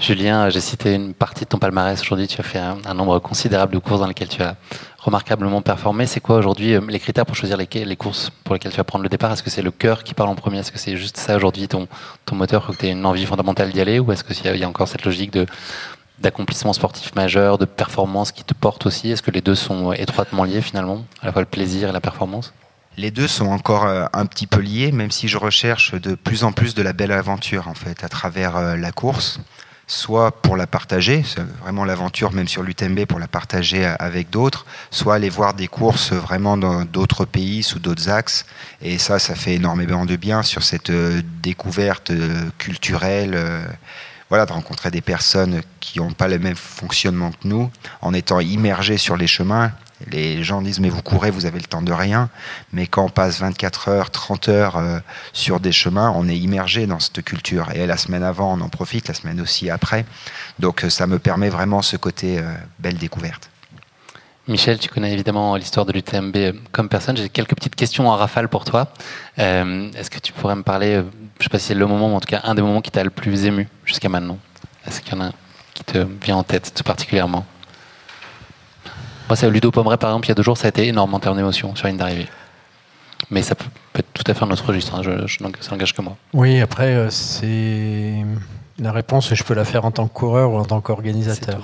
Julien, 0.00 0.48
j'ai 0.48 0.60
cité 0.60 0.94
une 0.94 1.14
partie 1.14 1.44
de 1.44 1.48
ton 1.48 1.58
palmarès 1.58 2.00
aujourd'hui. 2.00 2.26
Tu 2.26 2.40
as 2.40 2.44
fait 2.44 2.58
un, 2.58 2.94
nombre 2.94 3.18
considérable 3.18 3.74
de 3.74 3.78
courses 3.78 4.00
dans 4.00 4.06
lesquelles 4.06 4.28
tu 4.28 4.42
as 4.42 4.56
remarquablement 4.98 5.62
performé. 5.62 6.06
C'est 6.06 6.20
quoi 6.20 6.36
aujourd'hui 6.38 6.74
euh, 6.74 6.80
les 6.88 6.98
critères 6.98 7.26
pour 7.26 7.36
choisir 7.36 7.56
les, 7.56 7.96
courses 7.96 8.30
pour 8.42 8.54
lesquelles 8.54 8.72
tu 8.72 8.78
vas 8.78 8.84
prendre 8.84 9.02
le 9.02 9.08
départ? 9.08 9.30
Est-ce 9.32 9.42
que 9.42 9.50
c'est 9.50 9.62
le 9.62 9.70
cœur 9.70 10.02
qui 10.02 10.14
parle 10.14 10.30
en 10.30 10.34
premier? 10.34 10.58
Est-ce 10.58 10.72
que 10.72 10.78
c'est 10.78 10.96
juste 10.96 11.18
ça 11.18 11.36
aujourd'hui 11.36 11.68
ton, 11.68 11.86
ton 12.24 12.34
moteur, 12.34 12.66
que 12.66 12.72
tu 12.72 12.86
as 12.86 12.90
une 12.90 13.06
envie 13.06 13.26
fondamentale 13.26 13.70
d'y 13.70 13.80
aller? 13.80 13.98
Ou 13.98 14.10
est-ce 14.12 14.24
qu'il 14.24 14.56
y, 14.56 14.64
a 14.64 14.68
encore 14.68 14.88
cette 14.88 15.04
logique 15.04 15.38
d'accomplissement 16.18 16.72
sportif 16.72 17.14
majeur, 17.14 17.58
de 17.58 17.64
performance 17.64 18.32
qui 18.32 18.44
te 18.44 18.54
porte 18.54 18.86
aussi? 18.86 19.10
Est-ce 19.10 19.22
que 19.22 19.30
les 19.30 19.40
deux 19.40 19.54
sont 19.54 19.92
étroitement 19.92 20.44
liés 20.44 20.62
finalement, 20.62 21.04
à 21.20 21.26
la 21.26 21.32
fois 21.32 21.42
le 21.42 21.46
plaisir 21.46 21.90
et 21.90 21.92
la 21.92 22.00
performance? 22.00 22.52
Les 22.96 23.10
deux 23.10 23.28
sont 23.28 23.46
encore 23.46 23.84
euh, 23.84 24.06
un 24.12 24.26
petit 24.26 24.46
peu 24.46 24.60
liés, 24.60 24.90
même 24.90 25.10
si 25.10 25.28
je 25.28 25.38
recherche 25.38 25.94
de 25.94 26.14
plus 26.14 26.44
en 26.44 26.52
plus 26.52 26.74
de 26.74 26.82
la 26.82 26.92
belle 26.92 27.12
aventure 27.12 27.68
en 27.68 27.74
fait 27.74 28.02
à 28.04 28.08
travers 28.08 28.56
euh, 28.56 28.76
la 28.76 28.90
course 28.90 29.38
soit 29.92 30.30
pour 30.30 30.56
la 30.56 30.66
partager, 30.66 31.22
vraiment 31.60 31.84
l'aventure 31.84 32.32
même 32.32 32.48
sur 32.48 32.62
l'UTMB 32.62 33.04
pour 33.04 33.18
la 33.18 33.28
partager 33.28 33.84
avec 33.84 34.30
d'autres, 34.30 34.64
soit 34.90 35.16
aller 35.16 35.28
voir 35.28 35.52
des 35.52 35.68
courses 35.68 36.12
vraiment 36.12 36.56
dans 36.56 36.86
d'autres 36.86 37.26
pays, 37.26 37.62
sous 37.62 37.78
d'autres 37.78 38.08
axes. 38.08 38.46
Et 38.80 38.96
ça, 38.96 39.18
ça 39.18 39.34
fait 39.34 39.54
énormément 39.54 40.06
de 40.06 40.16
bien 40.16 40.42
sur 40.42 40.62
cette 40.62 40.88
euh, 40.88 41.20
découverte 41.42 42.10
euh, 42.10 42.48
culturelle. 42.56 43.32
Euh, 43.34 43.62
voilà, 44.30 44.46
de 44.46 44.52
rencontrer 44.52 44.90
des 44.90 45.02
personnes 45.02 45.60
qui 45.78 45.98
n'ont 45.98 46.12
pas 46.12 46.26
le 46.26 46.38
même 46.38 46.56
fonctionnement 46.56 47.30
que 47.30 47.46
nous, 47.46 47.70
en 48.00 48.14
étant 48.14 48.40
immergés 48.40 48.96
sur 48.96 49.18
les 49.18 49.26
chemins 49.26 49.72
les 50.10 50.42
gens 50.42 50.62
disent 50.62 50.80
mais 50.80 50.88
vous 50.88 51.02
courez, 51.02 51.30
vous 51.30 51.46
avez 51.46 51.58
le 51.58 51.66
temps 51.66 51.82
de 51.82 51.92
rien. 51.92 52.30
Mais 52.72 52.86
quand 52.86 53.04
on 53.04 53.08
passe 53.08 53.40
24 53.40 53.88
heures, 53.88 54.10
30 54.10 54.48
heures 54.48 54.76
euh, 54.76 54.98
sur 55.32 55.60
des 55.60 55.72
chemins, 55.72 56.12
on 56.16 56.28
est 56.28 56.36
immergé 56.36 56.86
dans 56.86 57.00
cette 57.00 57.22
culture. 57.22 57.70
Et 57.74 57.86
la 57.86 57.96
semaine 57.96 58.22
avant, 58.22 58.52
on 58.52 58.60
en 58.60 58.68
profite, 58.68 59.08
la 59.08 59.14
semaine 59.14 59.40
aussi 59.40 59.70
après. 59.70 60.04
Donc 60.58 60.84
euh, 60.84 60.90
ça 60.90 61.06
me 61.06 61.18
permet 61.18 61.48
vraiment 61.48 61.82
ce 61.82 61.96
côté 61.96 62.38
euh, 62.38 62.52
belle 62.78 62.96
découverte. 62.96 63.50
Michel, 64.48 64.78
tu 64.78 64.88
connais 64.88 65.12
évidemment 65.12 65.54
l'histoire 65.54 65.86
de 65.86 65.92
l'UTMB 65.92 66.36
comme 66.72 66.88
personne. 66.88 67.16
J'ai 67.16 67.28
quelques 67.28 67.54
petites 67.54 67.76
questions 67.76 68.08
en 68.08 68.16
rafale 68.16 68.48
pour 68.48 68.64
toi. 68.64 68.92
Est-ce 69.36 70.10
que 70.10 70.18
tu 70.18 70.32
pourrais 70.32 70.56
me 70.56 70.64
parler, 70.64 70.94
je 70.94 70.98
ne 70.98 71.42
sais 71.44 71.48
pas 71.48 71.60
si 71.60 71.66
c'est 71.66 71.74
le 71.74 71.86
moment, 71.86 72.08
mais 72.08 72.16
en 72.16 72.20
tout 72.20 72.26
cas 72.26 72.40
un 72.42 72.56
des 72.56 72.62
moments 72.62 72.80
qui 72.80 72.90
t'a 72.90 73.04
le 73.04 73.10
plus 73.10 73.44
ému 73.44 73.68
jusqu'à 73.84 74.08
maintenant? 74.08 74.38
Est-ce 74.84 75.00
qu'il 75.00 75.14
y 75.14 75.16
en 75.16 75.20
a 75.20 75.24
un 75.26 75.32
qui 75.74 75.84
te 75.84 76.06
vient 76.24 76.36
en 76.36 76.42
tête 76.42 76.72
tout 76.74 76.82
particulièrement? 76.82 77.46
Moi, 79.28 79.36
c'est 79.36 79.48
Ludo 79.50 79.70
Pomeray, 79.70 79.98
par 79.98 80.10
exemple, 80.10 80.26
il 80.26 80.28
y 80.30 80.32
a 80.32 80.34
deux 80.34 80.42
jours, 80.42 80.56
ça 80.56 80.66
a 80.66 80.68
été 80.68 80.86
énorme 80.86 81.14
en 81.14 81.20
termes 81.20 81.36
d'émotion 81.36 81.74
sur 81.74 81.86
une 81.88 81.96
d'arrivée. 81.96 82.28
Mais 83.30 83.42
ça 83.42 83.54
peut, 83.54 83.64
être 83.94 84.12
tout 84.12 84.24
à 84.26 84.34
fait 84.34 84.44
un 84.44 84.50
autre 84.50 84.66
registre, 84.66 84.94
hein, 84.94 85.02
je, 85.02 85.26
je, 85.26 85.38
ça 85.60 85.70
n'engage 85.70 85.94
que 85.94 86.02
moi. 86.02 86.16
Oui, 86.32 86.60
après, 86.60 86.94
euh, 86.94 87.10
c'est. 87.10 88.24
La 88.78 88.90
réponse, 88.90 89.32
je 89.32 89.44
peux 89.44 89.54
la 89.54 89.64
faire 89.64 89.84
en 89.84 89.90
tant 89.90 90.08
que 90.08 90.12
coureur 90.12 90.50
ou 90.50 90.56
en 90.56 90.64
tant 90.64 90.80
qu'organisateur. 90.80 91.60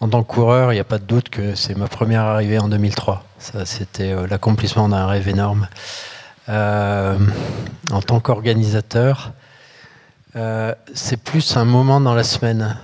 En 0.00 0.08
tant 0.08 0.22
que 0.22 0.28
coureur, 0.28 0.72
il 0.72 0.76
n'y 0.76 0.80
a 0.80 0.84
pas 0.84 0.98
de 0.98 1.04
doute 1.04 1.30
que 1.30 1.54
c'est 1.54 1.76
ma 1.76 1.88
première 1.88 2.22
arrivée 2.22 2.58
en 2.58 2.68
2003. 2.68 3.24
Ça, 3.38 3.64
c'était 3.64 4.12
euh, 4.12 4.26
l'accomplissement 4.26 4.88
d'un 4.88 5.06
rêve 5.06 5.28
énorme. 5.28 5.68
Euh, 6.48 7.16
en 7.92 8.02
tant 8.02 8.20
qu'organisateur, 8.20 9.32
c'est 10.94 11.16
plus 11.16 11.56
un 11.56 11.64
moment 11.64 12.00
dans 12.00 12.14
la 12.14 12.24
semaine 12.24 12.76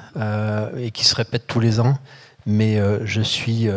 et 0.79 0.90
qui 0.90 1.05
se 1.05 1.14
répète 1.14 1.46
tous 1.46 1.61
les 1.61 1.79
ans. 1.79 1.96
Mais 2.47 2.81
je 3.05 3.21
suis 3.21 3.69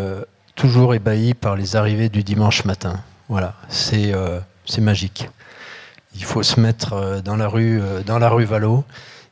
toujours 0.60 0.94
ébahi 0.94 1.34
par 1.34 1.56
les 1.56 1.78
arrivées 1.78 2.10
du 2.10 2.22
dimanche 2.22 2.66
matin. 2.66 3.02
Voilà, 3.30 3.54
c'est 3.70 4.14
euh, 4.14 4.40
magique. 4.80 5.30
Il 6.16 6.24
faut 6.24 6.44
se 6.44 6.60
mettre 6.60 6.94
euh, 6.94 7.22
dans 7.22 7.38
la 7.38 7.48
rue, 7.48 7.80
euh, 7.80 8.02
dans 8.02 8.20
la 8.20 8.28
rue 8.28 8.44
Valo. 8.44 8.84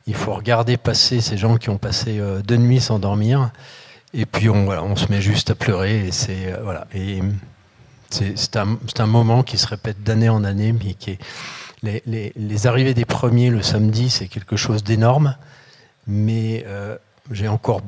Il 0.06 0.16
faut 0.16 0.34
regarder 0.34 0.78
passer 0.78 1.20
ces 1.20 1.36
gens 1.36 1.58
qui 1.58 1.70
ont 1.70 1.78
passé 1.78 2.22
deux 2.46 2.56
nuits 2.56 2.80
sans 2.80 2.98
dormir. 2.98 3.50
Et 4.14 4.26
puis 4.26 4.50
on, 4.50 4.64
voilà, 4.64 4.84
on 4.84 4.96
se 4.96 5.12
met 5.12 5.20
juste 5.20 5.50
à 5.50 5.56
pleurer. 5.56 6.08
Et 6.08 6.12
c'est 6.14 6.56
voilà. 6.64 6.88
Un, 8.56 8.78
un, 9.00 9.06
moment 9.06 9.44
qui 9.44 9.58
se 9.58 9.68
répète 9.68 10.02
d'année 10.04 10.30
en 10.30 10.46
année, 10.46 10.72
mais 10.72 10.94
qui 10.94 11.12
est 11.12 11.20
les, 11.84 12.02
les, 12.06 12.32
les, 12.38 12.68
arrivées 12.68 12.94
des 12.94 13.04
premiers 13.04 13.50
le 13.50 13.62
samedi, 13.62 14.10
c'est 14.10 14.30
quelque 14.30 14.56
chose 14.56 14.82
d'énorme. 14.82 15.36
Mais 16.08 16.66
j'ai 17.32 17.50
encore 17.50 17.82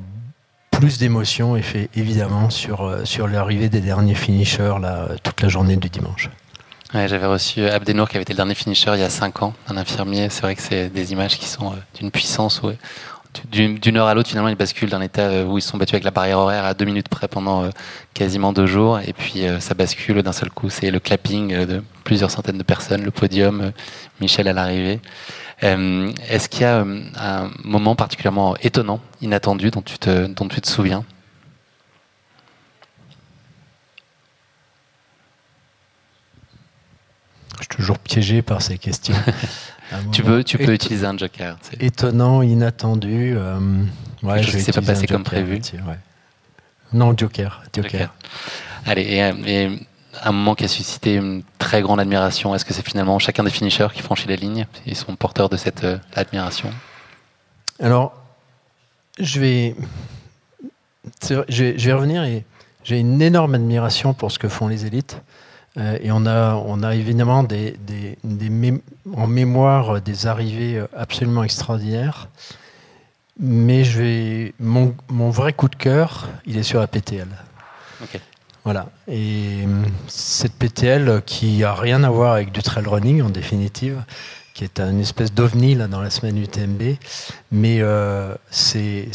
plus 0.80 0.98
d'émotion 0.98 1.58
évidemment 1.94 2.50
sur, 2.50 2.84
euh, 2.84 3.04
sur 3.04 3.28
l'arrivée 3.28 3.68
des 3.68 3.82
derniers 3.82 4.16
finishers 4.16 4.76
là, 4.82 5.10
toute 5.24 5.42
la 5.42 5.50
journée 5.50 5.76
du 5.76 5.90
dimanche. 5.90 6.30
J'avais 6.94 7.26
reçu 7.26 7.66
Abdenour 7.66 8.08
qui 8.08 8.16
avait 8.16 8.22
été 8.22 8.32
le 8.32 8.38
dernier 8.38 8.56
finisher 8.56 8.92
il 8.94 9.02
y 9.02 9.04
a 9.04 9.10
5 9.10 9.44
ans, 9.44 9.54
un 9.68 9.76
infirmier. 9.76 10.30
C'est 10.30 10.42
vrai 10.42 10.56
que 10.56 10.62
c'est 10.62 10.90
des 10.90 11.12
images 11.12 11.38
qui 11.38 11.48
sont 11.48 11.74
euh, 11.74 11.76
d'une 12.00 12.12
puissance 12.12 12.62
d'une 13.52 13.96
heure 13.96 14.08
à 14.08 14.16
l'autre, 14.16 14.28
finalement, 14.30 14.50
ils 14.50 14.56
basculent 14.56 14.90
d'un 14.90 15.02
état 15.02 15.22
euh, 15.22 15.46
où 15.46 15.60
ils 15.60 15.62
sont 15.62 15.78
battus 15.78 15.94
avec 15.94 16.04
la 16.04 16.10
barrière 16.12 16.40
horaire 16.40 16.66
à 16.66 16.74
deux 16.74 16.86
minutes 16.86 17.10
près 17.10 17.28
pendant 17.28 17.70
quasiment 18.16 18.54
deux 18.54 18.66
jours. 18.66 19.00
Et 19.06 19.14
puis 19.14 19.44
ça 19.60 19.74
bascule 19.76 20.24
d'un 20.24 20.32
seul 20.32 20.50
coup. 20.50 20.70
C'est 20.70 20.90
le 20.90 21.00
clapping 21.00 21.66
de 21.66 21.84
plusieurs 22.06 22.32
centaines 22.32 22.58
de 22.58 22.64
personnes, 22.64 23.04
le 23.04 23.12
podium, 23.12 23.72
Michel 24.20 24.48
à 24.48 24.54
l'arrivée. 24.54 25.00
Euh, 25.64 26.12
est-ce 26.30 26.48
qu'il 26.48 26.62
y 26.62 26.66
a 26.66 26.78
euh, 26.80 27.02
un 27.18 27.52
moment 27.64 27.96
particulièrement 27.96 28.56
étonnant, 28.62 29.02
inattendu, 29.22 29.72
dont 29.72 29.82
tu 29.82 29.98
te, 29.98 30.28
dont 30.28 30.48
tu 30.48 30.62
te 30.62 30.68
souviens? 30.68 31.04
Je 37.58 37.64
suis 37.64 37.68
toujours 37.68 38.00
piégé 38.00 38.42
par 38.42 38.62
ces 38.62 38.78
questions. 38.78 39.16
tu 40.14 40.24
peux, 40.24 40.44
tu 40.46 40.58
peux 40.58 40.74
utiliser 40.74 41.06
un 41.06 41.18
joker. 41.18 41.58
Étonnant, 41.80 42.42
inattendu. 42.42 43.34
Euh, 43.36 43.60
ouais, 44.24 44.42
je 44.42 44.58
ne 44.58 44.62
sais 44.62 44.72
pas 44.72 44.82
passé 44.82 45.08
comme 45.08 45.24
prévu. 45.24 45.60
Non, 46.94 47.16
joker. 47.16 47.62
Joker. 47.76 48.14
Allez, 48.86 49.34
et, 49.46 49.70
un 50.24 50.32
moment 50.32 50.56
qui 50.56 50.66
a 50.66 50.68
suscité 50.68 51.16
une 51.16 51.44
très 51.58 51.82
grande 51.82 52.00
admiration 52.00 52.56
Est-ce 52.56 52.66
que 52.66 52.74
c'est 52.74 52.86
finalement 52.86 53.20
chacun 53.20 53.44
des 53.44 53.50
finishers 53.50 53.88
qui 53.94 54.02
franchit 54.02 54.28
la 54.28 54.36
ligne 54.36 54.66
Ils 54.86 54.96
sont 54.96 55.16
porteurs 55.16 55.50
de 55.50 55.58
cette 55.58 55.84
euh, 55.84 55.98
admiration? 56.16 56.72
Alors, 57.80 58.14
je 59.20 59.40
vais, 59.40 59.76
je 61.22 61.64
vais, 61.64 61.94
revenir 61.94 62.24
et 62.24 62.44
j'ai 62.84 63.00
une 63.00 63.22
énorme 63.22 63.56
admiration 63.56 64.14
pour 64.14 64.32
ce 64.32 64.40
que 64.40 64.50
font 64.50 64.68
les 64.68 64.86
élites. 64.86 65.22
Euh, 65.78 65.98
et 66.02 66.12
on 66.12 66.26
a, 66.26 66.56
on 66.56 66.84
a 66.84 66.96
évidemment 66.96 67.44
des, 67.44 67.78
des, 67.80 68.18
en 69.16 69.28
mémoire 69.28 70.02
des 70.02 70.28
arrivées 70.28 70.84
absolument 70.96 71.44
extraordinaires. 71.44 72.28
Mais 73.40 73.86
je 73.86 74.02
vais, 74.02 74.54
mon, 74.60 74.94
mon 75.08 75.30
vrai 75.30 75.54
coup 75.54 75.70
de 75.70 75.76
cœur, 75.76 76.28
il 76.46 76.58
est 76.58 76.64
sur 76.64 76.80
la 76.82 76.88
PTL. 76.88 77.28
Okay. 78.04 78.20
Voilà. 78.72 78.86
Et 79.08 79.64
euh, 79.66 79.84
cette 80.06 80.54
PTL 80.54 81.24
qui 81.26 81.64
a 81.64 81.74
rien 81.74 82.04
à 82.04 82.12
voir 82.12 82.34
avec 82.34 82.52
du 82.52 82.62
trail 82.62 82.86
running 82.86 83.24
en 83.24 83.30
définitive, 83.32 84.04
qui 84.54 84.64
est 84.64 84.80
une 84.80 85.00
espèce 85.00 85.34
d'ovni 85.34 85.74
là 85.74 85.88
dans 85.88 86.02
la 86.02 86.12
semaine 86.12 86.38
UTMB, 86.38 86.98
mais 87.52 87.80
euh, 87.82 88.36
c'est 88.52 89.10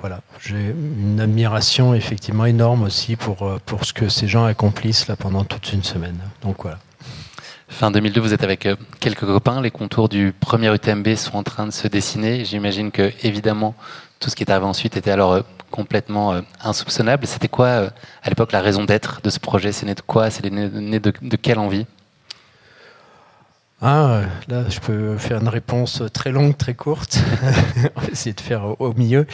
voilà, 0.00 0.22
j'ai 0.40 0.74
une 0.74 1.20
admiration 1.20 1.94
effectivement 1.94 2.46
énorme 2.46 2.82
aussi 2.82 3.14
pour 3.14 3.44
euh, 3.44 3.60
pour 3.64 3.84
ce 3.84 3.92
que 3.92 4.08
ces 4.08 4.26
gens 4.26 4.44
accomplissent 4.44 5.06
là 5.06 5.14
pendant 5.14 5.44
toute 5.44 5.72
une 5.72 5.84
semaine. 5.84 6.18
Donc 6.42 6.56
voilà. 6.62 6.80
Fin 7.68 7.92
2002, 7.92 8.20
vous 8.20 8.34
êtes 8.34 8.42
avec 8.42 8.66
quelques 8.98 9.20
copains. 9.20 9.60
Les 9.60 9.70
contours 9.70 10.08
du 10.08 10.32
premier 10.32 10.74
UTMB 10.74 11.14
sont 11.14 11.36
en 11.36 11.44
train 11.44 11.66
de 11.66 11.70
se 11.70 11.86
dessiner. 11.86 12.44
J'imagine 12.44 12.90
que 12.90 13.12
évidemment 13.22 13.76
tout 14.18 14.30
ce 14.30 14.34
qui 14.34 14.42
est 14.42 14.50
arrivé 14.50 14.66
ensuite 14.66 14.96
était 14.96 15.12
alors 15.12 15.44
complètement 15.70 16.40
insoupçonnable. 16.62 17.26
C'était 17.26 17.48
quoi, 17.48 17.90
à 18.22 18.28
l'époque, 18.28 18.52
la 18.52 18.60
raison 18.60 18.84
d'être 18.84 19.20
de 19.22 19.30
ce 19.30 19.40
projet? 19.40 19.72
C'est 19.72 19.86
né 19.86 19.94
de 19.94 20.00
quoi? 20.00 20.30
C'est 20.30 20.50
né 20.50 21.00
de, 21.00 21.12
de, 21.22 21.36
quelle 21.36 21.58
envie? 21.58 21.86
Ah, 23.80 24.22
là, 24.48 24.68
je 24.68 24.80
peux 24.80 25.16
faire 25.16 25.40
une 25.40 25.48
réponse 25.48 26.02
très 26.12 26.32
longue, 26.32 26.56
très 26.56 26.74
courte. 26.74 27.18
On 27.96 28.00
va 28.00 28.08
essayer 28.08 28.34
de 28.34 28.40
faire 28.40 28.80
au 28.80 28.92
milieu. 28.92 29.26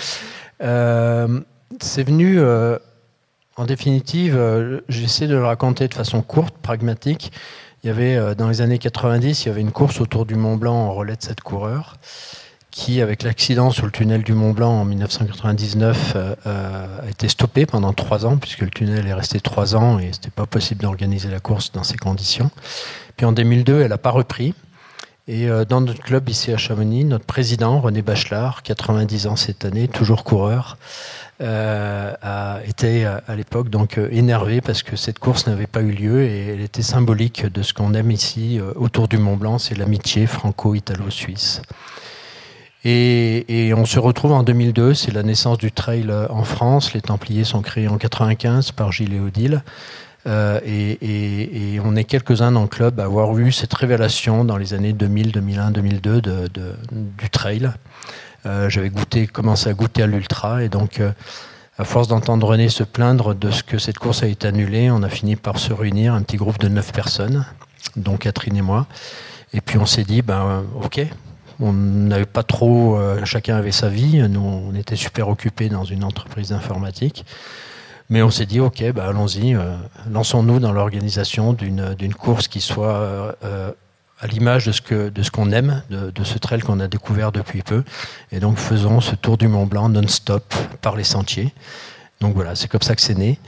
c'est 0.60 2.02
venu, 2.04 2.40
en 3.56 3.64
définitive, 3.64 4.38
j'essaie 4.88 5.26
de 5.26 5.34
le 5.34 5.44
raconter 5.44 5.88
de 5.88 5.94
façon 5.94 6.22
courte, 6.22 6.54
pragmatique. 6.58 7.32
Il 7.86 7.88
y 7.88 7.90
avait, 7.90 8.16
euh, 8.16 8.34
dans 8.34 8.48
les 8.48 8.62
années 8.62 8.78
90, 8.78 9.44
il 9.44 9.46
y 9.46 9.50
avait 9.52 9.60
une 9.60 9.70
course 9.70 10.00
autour 10.00 10.26
du 10.26 10.34
Mont 10.34 10.56
Blanc 10.56 10.74
en 10.74 10.92
relais 10.92 11.14
de 11.14 11.22
7 11.22 11.40
coureurs 11.40 11.98
qui, 12.76 13.00
avec 13.00 13.22
l'accident 13.22 13.70
sur 13.70 13.86
le 13.86 13.90
tunnel 13.90 14.22
du 14.22 14.34
Mont 14.34 14.50
Blanc 14.50 14.82
en 14.82 14.84
1999, 14.84 16.12
euh, 16.14 16.34
euh, 16.46 16.86
a 17.06 17.08
été 17.08 17.26
stoppé 17.26 17.64
pendant 17.64 17.94
trois 17.94 18.26
ans, 18.26 18.36
puisque 18.36 18.60
le 18.60 18.68
tunnel 18.68 19.06
est 19.06 19.14
resté 19.14 19.40
trois 19.40 19.74
ans 19.74 19.98
et 19.98 20.12
ce 20.12 20.18
n'était 20.18 20.30
pas 20.30 20.44
possible 20.44 20.82
d'organiser 20.82 21.30
la 21.30 21.40
course 21.40 21.72
dans 21.72 21.84
ces 21.84 21.96
conditions. 21.96 22.50
Puis 23.16 23.24
en 23.24 23.32
2002, 23.32 23.80
elle 23.80 23.88
n'a 23.88 23.96
pas 23.96 24.10
repris. 24.10 24.52
Et 25.26 25.48
dans 25.68 25.80
notre 25.80 26.02
club 26.04 26.28
ici 26.28 26.52
à 26.52 26.56
Chamonix, 26.56 27.04
notre 27.04 27.24
président, 27.24 27.80
René 27.80 28.00
Bachelard, 28.00 28.62
90 28.62 29.26
ans 29.26 29.34
cette 29.34 29.64
année, 29.64 29.88
toujours 29.88 30.22
coureur, 30.22 30.76
euh, 31.42 32.14
a 32.22 32.60
été 32.66 33.04
à 33.04 33.36
l'époque 33.36 33.68
donc 33.68 33.98
euh, 33.98 34.08
énervé 34.10 34.62
parce 34.62 34.82
que 34.82 34.96
cette 34.96 35.18
course 35.18 35.46
n'avait 35.46 35.66
pas 35.66 35.82
eu 35.82 35.90
lieu 35.90 36.22
et 36.22 36.46
elle 36.46 36.62
était 36.62 36.80
symbolique 36.80 37.44
de 37.44 37.60
ce 37.60 37.74
qu'on 37.74 37.92
aime 37.92 38.10
ici 38.10 38.58
euh, 38.58 38.72
autour 38.74 39.06
du 39.06 39.18
Mont 39.18 39.36
Blanc, 39.36 39.58
c'est 39.58 39.74
l'amitié 39.74 40.26
franco-italo-suisse. 40.26 41.60
Et, 42.88 43.74
on 43.76 43.84
se 43.84 43.98
retrouve 43.98 44.30
en 44.30 44.44
2002, 44.44 44.94
c'est 44.94 45.12
la 45.12 45.24
naissance 45.24 45.58
du 45.58 45.72
trail 45.72 46.06
en 46.30 46.44
France. 46.44 46.94
Les 46.94 47.00
Templiers 47.00 47.42
sont 47.42 47.60
créés 47.60 47.88
en 47.88 47.98
95 47.98 48.70
par 48.72 48.92
Gilles 48.92 49.14
et 49.14 49.20
Odile. 49.20 49.62
et, 50.24 51.80
on 51.84 51.96
est 51.96 52.04
quelques-uns 52.04 52.52
dans 52.52 52.62
le 52.62 52.68
club 52.68 53.00
à 53.00 53.04
avoir 53.04 53.34
vu 53.34 53.50
cette 53.50 53.74
révélation 53.74 54.44
dans 54.44 54.56
les 54.56 54.72
années 54.72 54.92
2000, 54.92 55.32
2001, 55.32 55.72
2002 55.72 56.20
du 56.20 57.30
trail. 57.30 57.72
Euh, 58.46 58.68
j'avais 58.68 58.90
commencé 59.26 59.68
à 59.68 59.72
goûter 59.72 60.02
à 60.02 60.06
l'ultra 60.06 60.62
et 60.62 60.68
donc 60.68 61.00
euh, 61.00 61.10
à 61.78 61.84
force 61.84 62.06
d'entendre 62.06 62.46
René 62.46 62.68
se 62.68 62.84
plaindre 62.84 63.34
de 63.34 63.50
ce 63.50 63.62
que 63.62 63.78
cette 63.78 63.98
course 63.98 64.22
a 64.22 64.28
été 64.28 64.46
annulée, 64.46 64.90
on 64.90 65.02
a 65.02 65.08
fini 65.08 65.36
par 65.36 65.58
se 65.58 65.72
réunir, 65.72 66.14
un 66.14 66.22
petit 66.22 66.36
groupe 66.36 66.58
de 66.58 66.68
neuf 66.68 66.92
personnes, 66.92 67.44
dont 67.96 68.16
Catherine 68.16 68.56
et 68.56 68.62
moi. 68.62 68.86
Et 69.52 69.60
puis 69.60 69.78
on 69.78 69.86
s'est 69.86 70.04
dit, 70.04 70.22
ben 70.22 70.64
ok, 70.80 71.06
on 71.60 71.72
n'avait 71.72 72.26
pas 72.26 72.42
trop, 72.42 72.96
euh, 72.96 73.24
chacun 73.24 73.56
avait 73.56 73.72
sa 73.72 73.88
vie, 73.88 74.18
nous 74.28 74.40
on 74.40 74.74
était 74.74 74.96
super 74.96 75.28
occupés 75.28 75.68
dans 75.68 75.84
une 75.84 76.04
entreprise 76.04 76.50
d'informatique. 76.50 77.24
Mais 78.08 78.22
on 78.22 78.30
s'est 78.30 78.46
dit, 78.46 78.60
ok, 78.60 78.84
ben 78.92 79.04
allons-y, 79.04 79.56
lançons-nous 80.08 80.60
dans 80.60 80.72
l'organisation 80.72 81.52
d'une 81.54 82.14
course 82.14 82.46
qui 82.46 82.60
soit 82.60 83.36
à 84.20 84.26
l'image 84.28 84.66
de 84.66 84.70
ce 84.70 84.80
que 84.80 85.08
de 85.08 85.22
ce 85.24 85.32
qu'on 85.32 85.50
aime, 85.50 85.82
de, 85.90 86.24
ce 86.24 86.38
trail 86.38 86.60
qu'on 86.60 86.78
a 86.78 86.86
découvert 86.86 87.32
depuis 87.32 87.62
peu. 87.62 87.82
Et 88.30 88.38
donc 88.38 88.58
faisons 88.58 89.00
ce 89.00 89.16
tour 89.16 89.36
du 89.36 89.48
Mont 89.48 89.66
Blanc 89.66 89.88
non-stop 89.88 90.54
par 90.82 90.94
les 90.94 91.02
sentiers. 91.02 91.52
Donc 92.20 92.34
voilà, 92.34 92.54
c'est 92.54 92.68
comme 92.68 92.82
ça 92.82 92.94
que 92.94 93.02
c'est 93.02 93.18
né. 93.18 93.40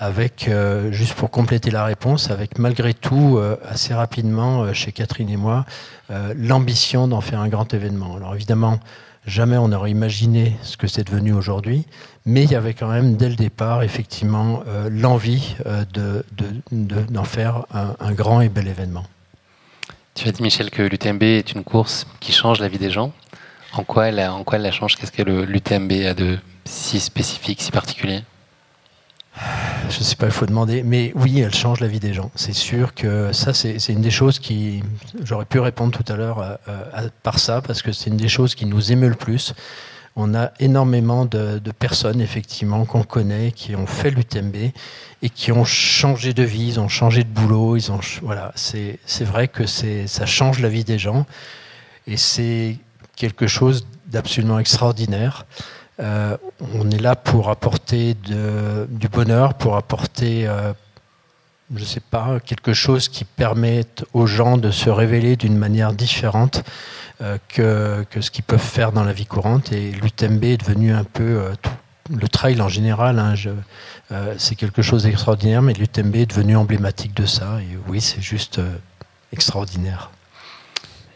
Euh, 0.00 0.06
avec, 0.10 0.48
euh, 0.48 0.90
juste 0.92 1.14
pour 1.14 1.30
compléter 1.30 1.70
la 1.70 1.84
réponse, 1.84 2.30
avec 2.30 2.58
malgré 2.58 2.94
tout, 2.94 3.36
euh, 3.36 3.56
assez 3.68 3.94
rapidement, 3.94 4.72
chez 4.74 4.92
Catherine 4.92 5.30
et 5.30 5.36
moi, 5.36 5.64
l'ambition 6.36 7.06
d'en 7.06 7.20
faire 7.20 7.40
un 7.40 7.48
grand 7.48 7.72
événement. 7.72 8.16
Alors 8.16 8.34
évidemment, 8.34 8.80
jamais 9.26 9.56
on 9.56 9.68
n'aurait 9.68 9.90
imaginé 9.90 10.56
ce 10.62 10.76
que 10.76 10.86
c'est 10.86 11.04
devenu 11.04 11.32
aujourd'hui, 11.32 11.86
mais 12.26 12.44
il 12.44 12.50
y 12.50 12.54
avait 12.54 12.74
quand 12.74 12.88
même 12.88 13.16
dès 13.16 13.28
le 13.28 13.36
départ 13.36 13.82
effectivement 13.82 14.62
euh, 14.66 14.88
l'envie 14.90 15.56
euh, 15.66 15.84
d'en 16.72 17.24
faire 17.24 17.64
un, 17.72 18.12
grand 18.12 18.40
et 18.40 18.48
bel 18.48 18.68
événement. 18.68 19.04
Tu 20.14 20.28
as 20.28 20.32
dit 20.32 20.42
Michel 20.42 20.70
que 20.70 20.82
l'UTMB 20.82 21.22
est 21.22 21.52
une 21.52 21.64
course 21.64 22.06
qui 22.20 22.32
change 22.32 22.60
la 22.60 22.68
vie 22.68 22.78
des 22.78 22.90
gens. 22.90 23.12
En 23.72 23.84
quoi 23.84 24.08
elle, 24.08 24.20
en 24.20 24.42
quoi 24.42 24.56
elle 24.56 24.64
la 24.64 24.72
change 24.72 24.96
Qu'est-ce 24.96 25.12
que 25.12 25.22
l'UTMB 25.22 25.92
a 26.08 26.14
de 26.14 26.38
si 26.64 26.98
spécifique, 26.98 27.62
si 27.62 27.70
particulier? 27.70 28.22
Je 29.88 29.98
ne 29.98 30.04
sais 30.04 30.16
pas, 30.16 30.26
il 30.26 30.32
faut 30.32 30.46
demander. 30.46 30.82
Mais 30.82 31.12
oui, 31.14 31.40
elle 31.40 31.54
change 31.54 31.80
la 31.80 31.88
vie 31.88 32.00
des 32.00 32.12
gens. 32.12 32.30
C'est 32.34 32.52
sûr 32.52 32.94
que 32.94 33.32
ça, 33.32 33.52
c'est 33.54 33.88
une 33.88 34.00
des 34.00 34.10
choses 34.10 34.38
qui. 34.38 34.82
J'aurais 35.22 35.44
pu 35.44 35.58
répondre 35.58 35.96
tout 35.96 36.12
à 36.12 36.16
l'heure 36.16 36.58
par 37.22 37.38
ça, 37.38 37.60
parce 37.60 37.82
que 37.82 37.92
c'est 37.92 38.10
une 38.10 38.16
des 38.16 38.28
choses 38.28 38.54
qui 38.54 38.66
nous 38.66 38.92
émeut 38.92 39.08
le 39.08 39.14
plus. 39.14 39.54
On 40.16 40.34
a 40.34 40.50
énormément 40.58 41.24
de, 41.24 41.60
personnes, 41.78 42.20
effectivement, 42.20 42.84
qu'on 42.84 43.04
connaît, 43.04 43.52
qui 43.52 43.76
ont 43.76 43.86
fait 43.86 44.10
l'UTMB 44.10 44.56
et 45.22 45.30
qui 45.30 45.52
ont 45.52 45.64
changé 45.64 46.34
de 46.34 46.42
vie, 46.42 46.68
ils 46.68 46.80
ont 46.80 46.88
changé 46.88 47.22
de 47.22 47.28
boulot. 47.28 47.76
Ils 47.76 47.92
ont, 47.92 48.00
voilà, 48.22 48.52
c'est 48.54 48.98
vrai 49.20 49.48
que 49.48 49.66
ça 49.66 50.26
change 50.26 50.60
la 50.60 50.68
vie 50.68 50.84
des 50.84 50.98
gens. 50.98 51.26
Et 52.06 52.16
c'est 52.16 52.76
quelque 53.16 53.46
chose 53.46 53.86
d'absolument 54.06 54.58
extraordinaire. 54.58 55.46
Euh, 56.00 56.36
on 56.74 56.90
est 56.90 56.98
là 56.98 57.14
pour 57.14 57.50
apporter 57.50 58.14
du 58.14 59.08
bonheur, 59.08 59.54
pour 59.54 59.76
apporter, 59.76 60.46
euh, 60.46 60.72
je 61.74 61.80
ne 61.80 61.84
sais 61.84 62.00
pas, 62.00 62.40
quelque 62.40 62.72
chose 62.72 63.08
qui 63.08 63.24
permette 63.24 64.04
aux 64.12 64.26
gens 64.26 64.56
de 64.56 64.70
se 64.70 64.88
révéler 64.88 65.36
d'une 65.36 65.56
manière 65.56 65.92
différente 65.92 66.62
euh, 67.20 67.36
que, 67.48 68.04
ce 68.20 68.30
qu'ils 68.30 68.44
peuvent 68.44 68.58
faire 68.58 68.92
dans 68.92 69.04
la 69.04 69.12
vie 69.12 69.26
courante. 69.26 69.72
Et 69.72 69.92
l'UTMB 69.92 70.44
est 70.44 70.56
devenu 70.56 70.92
un 70.92 71.04
peu 71.04 71.50
le 72.10 72.28
trail 72.28 72.60
en 72.60 72.68
général, 72.68 73.18
hein, 73.18 73.34
c'est 74.38 74.56
quelque 74.56 74.82
chose 74.82 75.04
d'extraordinaire, 75.04 75.62
mais 75.62 75.74
l'UTMB 75.74 76.16
est 76.16 76.26
devenu 76.26 76.56
emblématique 76.56 77.14
de 77.14 77.26
ça. 77.26 77.58
Et 77.60 77.78
oui, 77.88 78.00
c'est 78.00 78.22
juste 78.22 78.60
extraordinaire. 79.32 80.10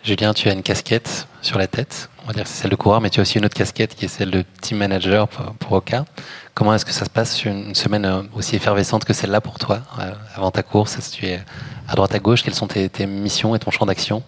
Julien, 0.05 0.35
tu 0.35 0.51
as 0.51 0.53
une 0.53 0.63
casquette 0.63 1.27
sur 1.41 1.57
la 1.57 1.67
tête, 1.67 2.11
on 2.25 2.27
va 2.27 2.35
dire 2.35 2.43
que 2.43 2.51
c'est 2.51 2.61
celle 2.61 2.71
de 2.71 2.77
coureur, 2.77 3.01
mais 3.01 3.09
tu 3.09 3.21
as 3.21 3.23
aussi 3.23 3.39
une 3.39 3.47
autre 3.47 3.57
casquette 3.57 3.95
qui 3.95 4.05
est 4.05 4.09
celle 4.09 4.31
de 4.31 4.45
team 4.61 4.77
manager 4.77 5.29
pour, 5.29 5.73
Oka. 5.73 6.05
Comment 6.53 6.75
est-ce 6.75 6.85
que 6.85 6.93
ça 6.93 7.07
se 7.07 7.11
passe 7.11 7.43
une 7.47 7.75
semaine 7.75 8.05
euh, 8.05 8.23
aussi 8.35 8.55
effervescente 8.55 9.07
que 9.07 9.15
celle-là 9.15 9.41
pour 9.41 9.59
toi, 9.59 9.81
euh, 9.99 10.13
avant 10.37 10.51
ta 10.51 10.63
course? 10.63 10.97
Que 10.97 11.17
tu 11.17 11.27
es 11.27 11.41
à 11.89 11.95
droite 11.95 12.15
à 12.15 12.19
gauche? 12.19 12.43
Quelles 12.43 12.55
sont 12.55 12.67
tes, 12.67 13.07
missions 13.07 13.55
et 13.55 13.59
ton 13.59 13.71
champ 13.71 13.87
d'action? 13.87 14.23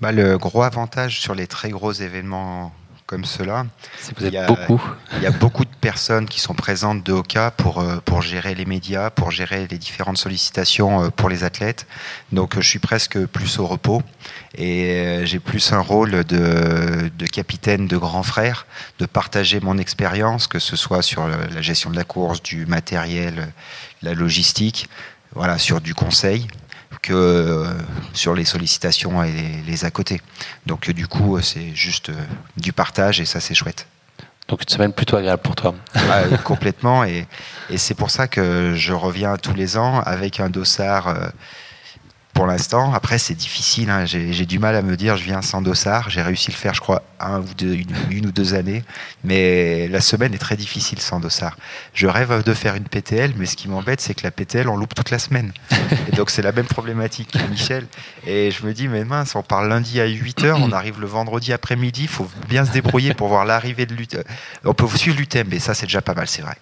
Bah, 0.00 0.12
Le 0.12 0.38
gros 0.38 0.62
avantage 0.62 1.20
sur 1.20 1.34
les 1.34 1.48
très 1.48 1.70
gros 1.70 1.90
événements 1.90 2.70
comme 3.10 3.24
cela. 3.24 3.66
Vous 4.16 4.24
il 4.24 4.32
y 4.32 4.36
a, 4.36 4.46
beaucoup. 4.46 4.80
Il 5.16 5.22
y 5.24 5.26
a 5.26 5.32
beaucoup 5.32 5.64
de 5.64 5.74
personnes 5.80 6.28
qui 6.28 6.38
sont 6.38 6.54
présentes 6.54 7.02
de 7.02 7.12
Oka 7.12 7.50
pour, 7.50 7.80
euh, 7.80 7.96
pour 8.04 8.22
gérer 8.22 8.54
les 8.54 8.64
médias, 8.64 9.10
pour 9.10 9.32
gérer 9.32 9.66
les 9.68 9.78
différentes 9.78 10.16
sollicitations 10.16 11.02
euh, 11.02 11.08
pour 11.10 11.28
les 11.28 11.42
athlètes. 11.42 11.88
Donc 12.30 12.54
je 12.54 12.60
suis 12.60 12.78
presque 12.78 13.18
plus 13.26 13.58
au 13.58 13.66
repos 13.66 14.00
et 14.54 14.92
euh, 14.92 15.26
j'ai 15.26 15.40
plus 15.40 15.72
un 15.72 15.80
rôle 15.80 16.22
de, 16.22 17.10
de, 17.18 17.26
capitaine 17.26 17.88
de 17.88 17.96
grand 17.96 18.22
frère, 18.22 18.64
de 19.00 19.06
partager 19.06 19.58
mon 19.58 19.76
expérience, 19.76 20.46
que 20.46 20.60
ce 20.60 20.76
soit 20.76 21.02
sur 21.02 21.26
la 21.26 21.60
gestion 21.62 21.90
de 21.90 21.96
la 21.96 22.04
course, 22.04 22.40
du 22.40 22.64
matériel, 22.66 23.52
la 24.02 24.14
logistique, 24.14 24.88
voilà, 25.34 25.58
sur 25.58 25.80
du 25.80 25.96
conseil 25.96 26.46
que 27.02 27.12
euh, 27.12 27.72
sur 28.12 28.34
les 28.34 28.44
sollicitations 28.44 29.22
et 29.22 29.62
les, 29.66 29.84
à 29.84 29.90
côté. 29.90 30.20
Donc 30.66 30.88
euh, 30.88 30.92
du 30.92 31.06
coup, 31.06 31.36
euh, 31.36 31.42
c'est 31.42 31.74
juste 31.74 32.10
du 32.56 32.72
partage 32.72 33.20
et 33.20 33.24
ça, 33.24 33.40
c'est 33.40 33.54
chouette. 33.54 33.86
Donc 34.48 34.62
une 34.62 34.68
semaine 34.68 34.92
plutôt 34.92 35.16
agréable 35.16 35.42
pour 35.42 35.54
toi. 35.54 35.74
Ah, 35.94 36.24
complètement. 36.44 37.04
Et, 37.04 37.26
et 37.70 37.78
c'est 37.78 37.94
pour 37.94 38.10
ça 38.10 38.26
que 38.26 38.74
je 38.74 38.92
reviens 38.92 39.36
tous 39.36 39.54
les 39.54 39.76
ans 39.76 40.00
avec 40.00 40.40
un 40.40 40.50
dossard 40.50 41.14
pour 42.40 42.46
l'instant. 42.46 42.94
Après, 42.94 43.18
c'est 43.18 43.34
difficile. 43.34 43.90
Hein. 43.90 44.06
J'ai 44.06 44.46
du 44.46 44.58
mal 44.58 44.74
à 44.74 44.80
me 44.80 44.96
dire, 44.96 45.18
je 45.18 45.24
viens 45.24 45.42
sans 45.42 45.60
dossard. 45.60 46.08
J'ai 46.08 46.22
réussi 46.22 46.50
le 46.50 46.56
faire, 46.56 46.72
je 46.72 46.80
crois, 46.80 47.02
une, 47.20 48.24
ou 48.24 48.32
deux 48.32 48.54
années. 48.54 48.82
Mais 49.24 49.88
la 49.88 50.00
semaine 50.00 50.32
est 50.32 50.38
très 50.38 50.56
difficile 50.56 51.02
sans 51.02 51.20
dossard. 51.20 51.58
Je 51.92 52.06
rêve 52.06 52.42
de 52.42 52.54
faire 52.54 52.76
une 52.76 52.84
PTL, 52.84 53.34
mais 53.36 53.44
ce 53.44 53.56
qui 53.56 53.68
m'embête, 53.68 54.00
c'est 54.00 54.14
que 54.14 54.22
la 54.22 54.30
PTL, 54.30 54.70
on 54.70 54.78
loupe 54.78 54.94
toute 54.94 55.10
la 55.10 55.18
semaine. 55.18 55.52
Donc, 56.16 56.30
c'est 56.30 56.40
la 56.40 56.52
même 56.52 56.64
problématique 56.64 57.30
que 57.30 57.46
Michel. 57.50 57.86
Et 58.26 58.50
je 58.50 58.64
me 58.64 58.72
dis, 58.72 58.88
mais 58.88 59.04
mince, 59.04 59.34
on 59.34 59.42
part 59.42 59.62
lundi 59.62 60.00
à 60.00 60.06
8h, 60.06 60.54
on 60.62 60.72
arrive 60.72 60.98
le 60.98 61.06
vendredi 61.06 61.52
après-midi. 61.52 62.04
Il 62.04 62.08
faut 62.08 62.30
bien 62.48 62.64
se 62.64 62.70
débrouiller 62.70 63.12
pour 63.12 63.28
voir 63.28 63.44
l'arrivée 63.44 63.84
de 63.84 63.94
l'UTM. 63.94 64.22
On 64.64 64.72
peut 64.72 64.88
suivre 64.96 65.18
l'UTM, 65.18 65.48
mais 65.50 65.58
ça, 65.58 65.74
c'est 65.74 65.84
déjà 65.84 66.00
pas 66.00 66.14
mal, 66.14 66.26
c'est 66.26 66.40
vrai. 66.40 66.56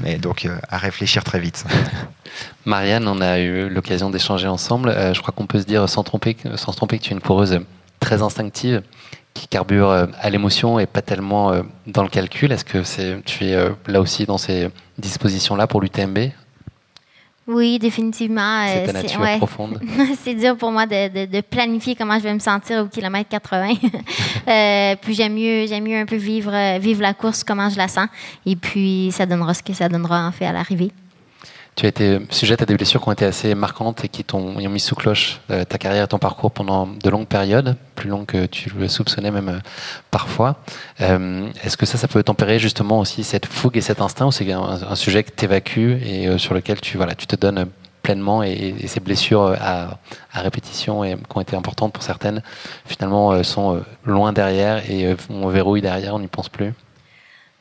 Mais 0.00 0.18
donc, 0.18 0.44
euh, 0.44 0.56
à 0.68 0.78
réfléchir 0.78 1.24
très 1.24 1.40
vite. 1.40 1.64
Marianne, 2.64 3.08
on 3.08 3.20
a 3.20 3.38
eu 3.40 3.68
l'occasion 3.68 4.10
d'échanger 4.10 4.48
ensemble. 4.48 4.90
Euh, 4.90 5.14
je 5.14 5.20
crois 5.20 5.34
qu'on 5.34 5.46
peut 5.46 5.60
se 5.60 5.66
dire 5.66 5.88
sans 5.88 6.02
tromper, 6.02 6.36
sans 6.56 6.72
se 6.72 6.76
tromper 6.76 6.98
que 6.98 7.04
tu 7.04 7.10
es 7.10 7.14
une 7.14 7.22
coureuse 7.22 7.60
très 8.00 8.22
instinctive 8.22 8.82
qui 9.34 9.48
carbure 9.48 9.90
euh, 9.90 10.06
à 10.20 10.30
l'émotion 10.30 10.78
et 10.78 10.86
pas 10.86 11.02
tellement 11.02 11.52
dans 11.86 12.02
le 12.02 12.08
calcul. 12.08 12.52
Est-ce 12.52 12.64
que 12.64 12.82
c'est, 12.82 13.22
tu 13.24 13.46
es 13.46 13.56
là 13.86 14.00
aussi 14.00 14.26
dans 14.26 14.38
ces 14.38 14.70
dispositions-là 14.98 15.66
pour 15.66 15.80
l'UTMB 15.80 16.18
Oui, 17.48 17.78
définitivement. 17.78 18.66
C'est 18.68 18.84
ta 18.84 18.90
euh, 18.98 19.02
nature 19.02 19.20
ouais. 19.22 19.38
profonde. 19.38 19.80
c'est 20.22 20.34
dur 20.34 20.56
pour 20.56 20.70
moi 20.70 20.84
de, 20.86 21.08
de- 21.24 21.32
de 21.32 21.40
planifier 21.40 21.96
comment 21.96 22.18
je 22.18 22.24
vais 22.24 22.34
me 22.34 22.38
sentir 22.38 22.84
au 22.84 22.86
kilomètre 22.86 23.28
80. 23.30 23.74
Euh, 24.48 24.96
puis 25.02 25.12
j'aime 25.12 25.34
mieux, 25.34 25.66
j'aime 25.66 25.84
mieux 25.84 25.98
un 25.98 26.06
peu 26.06 26.16
vivre, 26.16 26.50
euh, 26.54 26.78
vivre 26.78 27.02
la 27.02 27.12
course, 27.12 27.44
comment 27.44 27.68
je 27.68 27.76
la 27.76 27.86
sens. 27.86 28.08
Et 28.46 28.56
puis 28.56 29.10
ça 29.12 29.26
donnera 29.26 29.52
ce 29.52 29.62
que 29.62 29.74
ça 29.74 29.90
donnera 29.90 30.26
en 30.26 30.32
fait 30.32 30.46
à 30.46 30.52
l'arrivée. 30.52 30.90
Tu 31.78 31.86
as 31.86 31.90
été 31.90 32.18
sujette 32.30 32.60
à 32.60 32.66
des 32.66 32.74
blessures 32.74 33.00
qui 33.00 33.08
ont 33.08 33.12
été 33.12 33.24
assez 33.24 33.54
marquantes 33.54 34.04
et 34.04 34.08
qui 34.08 34.24
t'ont 34.24 34.56
ont 34.56 34.68
mis 34.68 34.80
sous 34.80 34.96
cloche 34.96 35.40
euh, 35.52 35.64
ta 35.64 35.78
carrière 35.78 36.06
et 36.06 36.08
ton 36.08 36.18
parcours 36.18 36.50
pendant 36.50 36.88
de 36.88 37.08
longues 37.08 37.28
périodes, 37.28 37.76
plus 37.94 38.10
longues 38.10 38.26
que 38.26 38.46
tu 38.46 38.68
le 38.76 38.88
soupçonnais 38.88 39.30
même 39.30 39.48
euh, 39.48 39.58
parfois. 40.10 40.56
Euh, 41.00 41.48
Est-ce 41.62 41.76
que 41.76 41.86
ça, 41.86 41.96
ça 41.96 42.08
peut 42.08 42.24
tempérer 42.24 42.58
justement 42.58 42.98
aussi 42.98 43.22
cette 43.22 43.46
fougue 43.46 43.76
et 43.76 43.80
cet 43.80 44.00
instinct 44.00 44.26
ou 44.26 44.32
c'est 44.32 44.50
un, 44.50 44.96
sujet 44.96 45.22
que 45.22 45.30
tu 45.30 45.44
évacues 45.44 46.02
et 46.04 46.36
sur 46.36 46.52
lequel 46.52 46.80
tu, 46.80 46.96
voilà, 46.96 47.14
tu 47.14 47.28
te 47.28 47.36
donnes 47.36 47.68
pleinement 48.02 48.42
et, 48.42 48.74
ces 48.88 48.98
blessures 48.98 49.54
à, 49.60 50.00
à 50.32 50.40
répétition 50.40 51.04
et 51.04 51.14
qui 51.14 51.36
ont 51.36 51.40
été 51.40 51.54
importantes 51.54 51.92
pour 51.92 52.02
certaines, 52.02 52.42
finalement 52.86 53.40
sont 53.44 53.84
loin 54.04 54.32
derrière 54.32 54.82
et 54.90 55.14
on 55.30 55.46
verrouille 55.46 55.82
derrière, 55.82 56.16
on 56.16 56.18
n'y 56.18 56.26
pense 56.26 56.48
plus? 56.48 56.74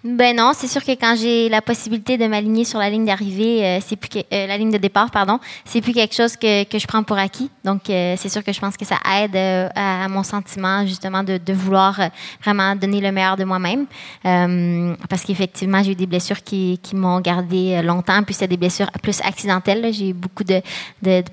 Ben 0.03 0.36
non, 0.36 0.51
c'est 0.53 0.67
sûr 0.67 0.83
que 0.83 0.91
quand 0.91 1.15
j'ai 1.19 1.49
la 1.49 1.60
possibilité 1.60 2.19
de 2.19 2.27
m'aligner 2.27 2.65
sur 2.65 2.77
la 2.77 2.88
ligne 2.88 3.03
d'arrivée, 3.03 3.65
euh, 3.65 3.79
c'est 3.83 3.95
plus 3.95 4.10
euh, 4.31 4.45
la 4.45 4.55
ligne 4.55 4.69
de 4.69 4.77
départ, 4.77 5.10
pardon, 5.10 5.39
c'est 5.65 5.81
plus 5.81 5.91
quelque 5.91 6.13
chose 6.13 6.38
que, 6.38 6.65
que 6.65 6.77
je 6.77 6.86
prends 6.86 7.01
pour 7.01 7.17
acquis. 7.17 7.49
Donc 7.63 7.89
euh, 7.89 8.13
c'est 8.15 8.29
sûr 8.29 8.43
que 8.43 8.53
je 8.53 8.60
pense 8.60 8.77
que 8.77 8.86
ça 8.86 8.99
aide 9.19 9.36
à, 9.36 10.07
mon 10.07 10.21
sentiment 10.21 10.86
justement 10.86 11.23
de, 11.23 11.39
vouloir 11.51 11.99
vraiment 12.43 12.75
donner 12.75 13.01
le 13.01 13.12
meilleur 13.12 13.38
de 13.38 13.43
moi-même. 13.43 13.88
Parce 14.23 15.23
qu'effectivement, 15.23 15.81
j'ai 15.81 15.93
eu 15.93 15.95
des 15.95 16.05
blessures 16.05 16.43
qui, 16.43 16.79
qui 16.83 16.95
m'ont 16.95 17.19
gardé 17.19 17.81
longtemps, 17.81 18.21
puis 18.21 18.36
c'était 18.36 18.49
des 18.49 18.57
blessures 18.57 18.91
plus 19.01 19.19
accidentelles. 19.21 19.91
J'ai 19.91 20.10
eu 20.10 20.13
beaucoup 20.13 20.43
de, 20.43 20.62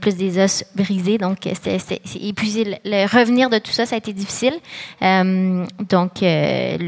plus 0.00 0.16
des 0.16 0.38
os 0.42 0.64
brisés, 0.74 1.18
donc 1.18 1.40
c'était 1.42 2.00
et 2.18 2.32
puis 2.32 2.64
le, 2.64 3.04
revenir 3.14 3.50
de 3.50 3.58
tout 3.58 3.72
ça, 3.72 3.84
ça 3.84 3.96
a 3.96 3.98
été 3.98 4.14
difficile. 4.14 4.54
Donc 5.02 6.24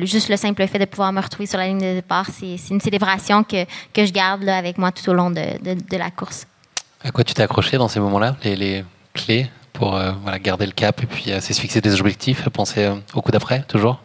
juste 0.06 0.30
le 0.30 0.36
simple 0.36 0.66
fait 0.66 0.78
de 0.78 0.86
pouvoir 0.86 1.12
me 1.12 1.20
retrouver 1.20 1.46
sur 1.46 1.58
la 1.58 1.65
ligne 1.66 1.79
de 1.79 1.94
départ, 1.94 2.26
c'est 2.33 2.57
une 2.70 2.81
célébration 2.81 3.44
que, 3.44 3.64
que 3.92 4.05
je 4.07 4.12
garde 4.12 4.42
là, 4.42 4.57
avec 4.57 4.79
moi 4.79 4.92
tout 4.92 5.09
au 5.11 5.14
long 5.14 5.31
de, 5.31 5.62
de, 5.62 5.74
de 5.74 5.96
la 5.96 6.11
course. 6.11 6.46
À 7.05 7.11
quoi 7.11 7.24
tu 7.24 7.35
t'es 7.35 7.42
accroché 7.42 7.76
dans 7.76 7.88
ces 7.88 8.00
moments-là? 8.00 8.37
Les, 8.42 8.57
les 8.57 8.85
clés 9.14 9.48
pour 9.72 9.94
euh, 9.94 10.12
voilà, 10.22 10.38
garder 10.38 10.66
le 10.66 10.72
cap 10.72 11.02
et 11.02 11.07
puis 11.07 11.31
euh, 11.31 11.38
c'est 11.40 11.52
se 11.52 11.61
fixer 11.61 11.81
des 11.81 12.00
objectifs, 12.00 12.48
penser 12.48 12.85
euh, 12.85 12.94
au 13.14 13.22
coup 13.22 13.31
d'après, 13.31 13.62
toujours? 13.62 14.00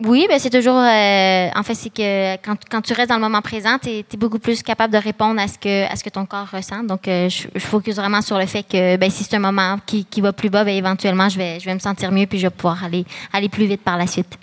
Oui, 0.00 0.26
ben 0.28 0.38
c'est 0.38 0.50
toujours. 0.50 0.76
euh, 0.76 1.48
en 1.56 1.62
fait, 1.64 1.74
c'est 1.74 1.90
que 1.90 2.36
quand, 2.36 2.56
quand 2.70 2.80
tu 2.82 2.92
restes 2.92 3.08
dans 3.08 3.16
le 3.16 3.20
moment 3.20 3.42
présent, 3.42 3.78
tu 3.82 3.88
es, 3.88 4.04
beaucoup 4.16 4.38
plus 4.38 4.62
capable 4.62 4.92
de 4.92 4.98
répondre 4.98 5.40
à 5.40 5.48
ce 5.48 5.58
que, 5.58 5.90
à 5.90 5.96
ce 5.96 6.04
que 6.04 6.10
ton 6.10 6.24
corps 6.24 6.48
ressent. 6.52 6.84
Donc, 6.84 7.08
euh, 7.08 7.28
je, 7.28 7.48
je 7.52 7.66
focus 7.66 7.96
vraiment 7.96 8.22
sur 8.22 8.38
le 8.38 8.46
fait 8.46 8.62
que 8.62 8.96
ben, 8.96 9.10
si 9.10 9.24
c'est 9.24 9.34
un 9.34 9.40
moment 9.40 9.78
qui, 9.86 10.04
qui 10.04 10.20
va 10.20 10.32
plus 10.32 10.50
bas, 10.50 10.62
ben, 10.62 10.76
éventuellement, 10.76 11.28
je 11.28 11.38
vais, 11.38 11.58
je 11.58 11.64
vais 11.64 11.74
me 11.74 11.80
sentir 11.80 12.12
mieux 12.12 12.26
puis 12.26 12.38
je 12.38 12.46
vais 12.46 12.50
pouvoir 12.50 12.84
aller, 12.84 13.04
aller 13.32 13.48
plus 13.48 13.66
vite 13.66 13.82
par 13.82 13.96
la 13.96 14.06
suite. 14.06 14.38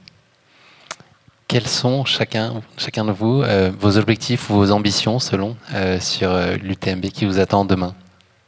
Quels 1.48 1.68
sont 1.68 2.06
chacun, 2.06 2.62
chacun 2.78 3.06
de 3.06 3.12
vous 3.12 3.44
euh, 3.44 3.72
vos 3.80 3.98
objectifs 3.98 4.50
ou 4.50 4.54
vos 4.56 4.72
ambitions 4.72 5.20
selon 5.20 5.56
euh, 5.74 6.00
sur 6.00 6.32
euh, 6.32 6.56
l'UTMB 6.56 7.06
qui 7.08 7.26
vous 7.26 7.40
attend 7.40 7.66
demain? 7.66 7.94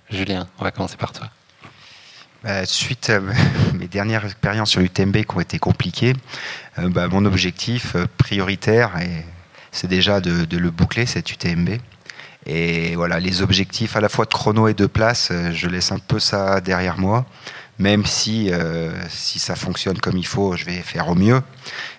Julien, 0.09 0.47
on 0.59 0.63
va 0.63 0.71
commencer 0.71 0.97
par 0.97 1.11
toi. 1.11 1.29
Bah, 2.43 2.65
suite 2.65 3.09
à 3.11 3.19
mes 3.75 3.87
dernières 3.87 4.25
expériences 4.25 4.71
sur 4.71 4.81
l'UTMB 4.81 5.17
qui 5.17 5.35
ont 5.35 5.39
été 5.39 5.59
compliquées, 5.59 6.13
bah, 6.77 7.07
mon 7.07 7.25
objectif 7.25 7.95
prioritaire, 8.17 8.97
est- 8.99 9.25
c'est 9.71 9.87
déjà 9.87 10.19
de, 10.19 10.57
le 10.57 10.71
boucler, 10.71 11.05
cet 11.05 11.31
UTMB. 11.31 11.77
Et 12.47 12.95
voilà, 12.95 13.19
les 13.19 13.41
objectifs 13.43 13.95
à 13.95 14.01
la 14.01 14.09
fois 14.09 14.25
de 14.25 14.31
chrono 14.31 14.67
et 14.67 14.73
de 14.73 14.85
place, 14.87 15.31
je 15.51 15.67
laisse 15.67 15.91
un 15.91 15.99
peu 15.99 16.17
ça 16.19 16.61
derrière 16.61 16.97
moi. 16.97 17.25
Même 17.77 18.05
si, 18.05 18.49
si 19.09 19.37
ça 19.37 19.55
fonctionne 19.55 19.99
comme 19.99 20.17
il 20.17 20.25
faut, 20.25 20.55
je 20.55 20.65
vais 20.65 20.81
faire 20.81 21.09
au 21.09 21.15
mieux. 21.15 21.41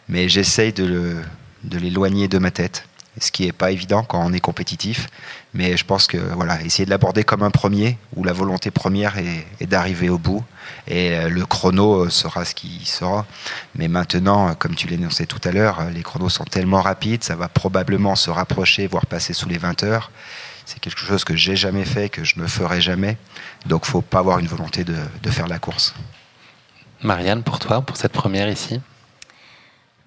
Mais 0.09 0.29
j'essaye 0.29 0.73
de, 0.73 0.85
le- 0.85 1.23
de 1.65 1.79
l'éloigner 1.79 2.29
de 2.29 2.39
ma 2.39 2.51
tête. 2.51 2.85
Ce 3.21 3.33
qui 3.33 3.47
n'est 3.47 3.53
pas 3.53 3.73
évident 3.73 4.05
quand 4.05 4.25
on 4.25 4.33
est 4.33 4.39
compétitif. 4.41 5.09
Mais 5.53 5.77
je 5.77 5.85
pense 5.85 6.07
que 6.07 6.19
voilà, 6.19 6.63
essayer 6.63 6.85
de 6.85 6.91
l'aborder 6.91 7.25
comme 7.25 7.43
un 7.43 7.51
premier, 7.51 7.99
où 8.15 8.23
la 8.23 8.33
volonté 8.33 8.71
première 8.71 9.17
est, 9.19 9.67
d'arriver 9.67 10.09
au 10.09 10.19
bout. 10.19 10.45
Et 10.87 11.11
euh, 11.17 11.29
le 11.29 11.45
chrono 11.45 12.05
euh, 12.05 12.11
sera 12.11 12.45
ce 12.45 12.55
qui 12.55 12.85
sera. 12.87 13.27
Mais 13.75 13.89
maintenant, 13.89 14.51
euh, 14.51 14.53
comme 14.55 14.77
tu 14.77 14.87
l'énonçais 14.87 15.27
tout 15.27 15.41
à 15.43 15.51
l'heure, 15.51 15.91
les 15.91 16.03
chronos 16.03 16.29
sont 16.29 16.45
tellement 16.45 16.81
rapides, 16.81 17.25
ça 17.25 17.35
va 17.35 17.49
probablement 17.49 18.15
se 18.15 18.31
rapprocher, 18.31 18.87
voire 18.87 19.07
passer 19.07 19.33
sous 19.33 19.49
les 19.49 19.59
20 19.59 19.83
heures. 19.83 20.13
C'est 20.65 20.79
quelque 20.79 21.01
chose 21.01 21.25
que 21.25 21.35
j'ai 21.35 21.57
jamais 21.57 21.85
fait, 21.87 22.11
que 22.11 22.23
je 22.23 22.39
ne 22.39 22.47
ferai 22.47 22.81
jamais. 22.81 23.17
Donc, 23.67 23.85
faut 23.85 24.03
pas 24.03 24.21
avoir 24.21 24.39
une 24.39 24.47
volonté 24.47 24.85
de, 24.85 24.95
de 25.23 25.31
faire 25.31 25.49
la 25.49 25.59
course. 25.59 25.93
Marianne, 27.03 27.43
pour 27.43 27.59
toi, 27.59 27.81
pour 27.83 27.97
cette 27.97 28.13
première 28.13 28.49
ici? 28.49 28.81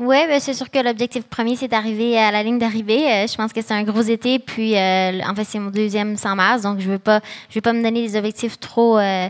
Oui, 0.04 0.18
ben, 0.28 0.40
c'est 0.40 0.56
sûr 0.56 0.68
que 0.72 0.80
l'objectif 0.80 1.24
premier, 1.26 1.56
c'est 1.56 1.68
d'arriver 1.68 2.18
à 2.18 2.32
la 2.32 2.42
ligne 2.42 2.58
d'arrivée. 2.58 3.08
Euh, 3.08 3.28
je 3.28 3.36
pense 3.36 3.54
que 3.54 3.62
c'est 3.62 3.76
un 3.76 3.84
gros 3.84 4.02
été, 4.02 4.40
puis 4.40 4.76
euh, 4.76 5.20
en 5.30 5.36
fait, 5.36 5.44
c'est 5.44 5.60
mon 5.60 5.70
deuxième 5.70 6.18
100 6.18 6.36
mars, 6.36 6.64
donc 6.64 6.80
je 6.80 6.90
veux 6.90 6.98
pas, 6.98 7.22
veux 7.54 7.62
pas 7.62 7.72
me 7.72 7.84
donner 7.84 8.02
des 8.08 8.16
objectifs 8.18 8.60
trop, 8.60 8.98
euh, 8.98 9.30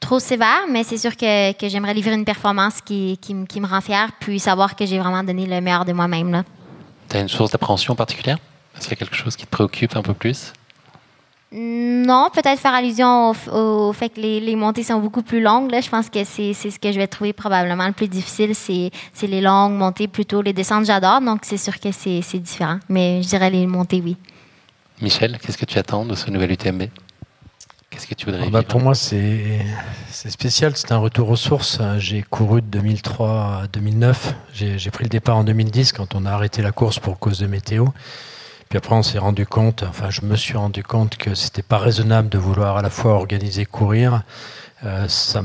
trop 0.00 0.18
sévères, 0.18 0.64
mais 0.68 0.82
c'est 0.82 0.98
sûr 0.98 1.16
que, 1.16 1.52
que 1.52 1.68
j'aimerais 1.68 1.94
livrer 1.94 2.14
une 2.14 2.24
performance 2.24 2.80
qui, 2.80 3.16
qui, 3.22 3.32
me- 3.32 3.46
qui 3.46 3.60
me 3.60 3.66
rend 3.68 3.80
fière, 3.80 4.10
puis 4.18 4.40
savoir 4.40 4.74
que 4.74 4.84
j'ai 4.86 4.98
vraiment 4.98 5.22
donné 5.22 5.46
le 5.46 5.60
meilleur 5.60 5.84
de 5.84 5.92
moi-même. 5.92 6.42
Tu 7.08 7.16
as 7.16 7.20
une 7.20 7.28
source 7.28 7.52
d'appréhension 7.52 7.94
particulière? 7.94 8.38
Est-ce 8.76 8.88
qu'il 8.88 8.98
y 8.98 9.02
a 9.02 9.06
quelque 9.06 9.14
chose 9.16 9.36
qui 9.36 9.46
te 9.46 9.50
préoccupe 9.52 9.94
un 9.94 10.02
peu 10.02 10.14
plus? 10.14 10.52
Non, 11.52 12.28
peut-être 12.32 12.58
faire 12.58 12.74
allusion 12.74 13.32
au, 13.52 13.92
fait 13.92 14.08
que 14.08 14.20
les, 14.20 14.40
les 14.40 14.56
montées 14.56 14.82
sont 14.82 14.98
beaucoup 14.98 15.22
plus 15.22 15.40
longues. 15.40 15.70
Là. 15.70 15.80
Je 15.80 15.88
pense 15.88 16.10
que 16.10 16.24
c'est 16.24 16.52
ce 16.52 16.78
que 16.78 16.90
je 16.90 16.98
vais 16.98 17.06
trouver 17.06 17.32
probablement 17.32 17.86
le 17.86 17.92
plus 17.92 18.08
difficile, 18.08 18.54
c'est 18.54 18.90
les 19.22 19.40
longues 19.40 19.74
montées 19.74 20.08
plutôt. 20.08 20.42
Les 20.42 20.52
descentes, 20.52 20.86
j'adore, 20.86 21.20
donc 21.20 21.40
c'est 21.42 21.56
sûr 21.56 21.78
que 21.78 21.92
c'est 21.92 22.20
c'est 22.22 22.40
différent. 22.40 22.78
Mais 22.88 23.22
je 23.22 23.28
dirais 23.28 23.50
les 23.50 23.66
montées, 23.66 24.02
oui. 24.04 24.16
Michel, 25.00 25.38
qu'est-ce 25.38 25.58
que 25.58 25.66
tu 25.66 25.78
attends 25.78 26.04
de 26.04 26.14
ce 26.14 26.30
nouvel 26.30 26.50
UTMB 26.52 26.84
Qu'est-ce 27.90 28.08
que 28.08 28.14
tu 28.14 28.26
voudrais 28.26 28.44
Ah 28.46 28.50
bah, 28.50 28.62
pour 28.62 28.80
moi, 28.80 28.94
c'est 28.94 29.60
spécial. 30.10 30.76
C'est 30.76 30.90
un 30.90 30.98
retour 30.98 31.30
aux 31.30 31.36
sources. 31.36 31.78
J'ai 31.98 32.22
couru 32.22 32.60
de 32.60 32.66
2003 32.66 33.60
à 33.62 33.66
2009. 33.72 34.34
J'ai 34.52 34.78
j'ai 34.78 34.90
pris 34.90 35.04
le 35.04 35.08
départ 35.10 35.36
en 35.36 35.44
2010 35.44 35.92
quand 35.92 36.14
on 36.14 36.26
a 36.26 36.32
arrêté 36.32 36.60
la 36.60 36.72
course 36.72 36.98
pour 36.98 37.18
cause 37.18 37.38
de 37.38 37.46
météo. 37.46 37.86
Puis 38.68 38.78
après, 38.78 38.94
on 38.94 39.02
s'est 39.02 39.18
rendu 39.18 39.46
compte, 39.46 39.84
enfin, 39.88 40.10
je 40.10 40.22
me 40.22 40.34
suis 40.34 40.56
rendu 40.56 40.82
compte 40.82 41.16
que 41.16 41.34
c'était 41.34 41.62
pas 41.62 41.78
raisonnable 41.78 42.28
de 42.28 42.38
vouloir 42.38 42.76
à 42.76 42.82
la 42.82 42.90
fois 42.90 43.12
organiser, 43.12 43.64
courir. 43.64 44.22
Euh, 44.84 45.08
ça, 45.08 45.42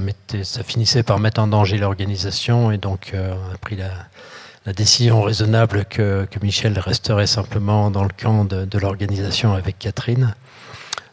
finissait 0.63 1.03
par 1.03 1.19
mettre 1.19 1.39
en 1.39 1.47
danger 1.47 1.77
l'organisation 1.77 2.71
et 2.71 2.77
donc 2.77 3.11
euh, 3.13 3.33
on 3.33 3.53
a 3.53 3.57
pris 3.57 3.77
la, 3.77 4.73
décision 4.73 5.21
raisonnable 5.21 5.85
que, 5.85 6.27
Michel 6.41 6.77
resterait 6.77 7.27
simplement 7.27 7.89
dans 7.89 8.03
le 8.03 8.11
camp 8.15 8.45
de, 8.45 8.77
l'organisation 8.77 9.53
avec 9.53 9.79
Catherine. 9.79 10.35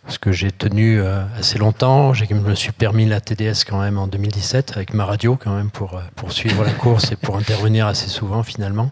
Parce 0.05 0.19
que 0.19 0.33
j'ai 0.33 0.51
tenu 0.51 1.01
euh, 1.01 1.23
assez 1.39 1.59
longtemps, 1.59 2.15
je 2.15 2.25
me 2.33 2.55
suis 2.55 2.73
permis 2.73 3.05
la 3.05 3.21
TDS 3.21 3.65
quand 3.67 3.81
même 3.81 3.99
en 3.99 4.07
2017 4.07 4.73
avec 4.77 4.95
ma 4.95 5.05
radio 5.05 5.37
quand 5.37 5.55
même 5.55 5.71
pour, 5.71 6.01
pour 6.17 6.33
suivre 6.33 6.65
la 6.65 6.73
course 6.73 7.13
et 7.13 7.17
pour 7.17 7.37
intervenir 7.37 7.87
assez 7.87 8.09
souvent 8.09 8.43
finalement. 8.43 8.91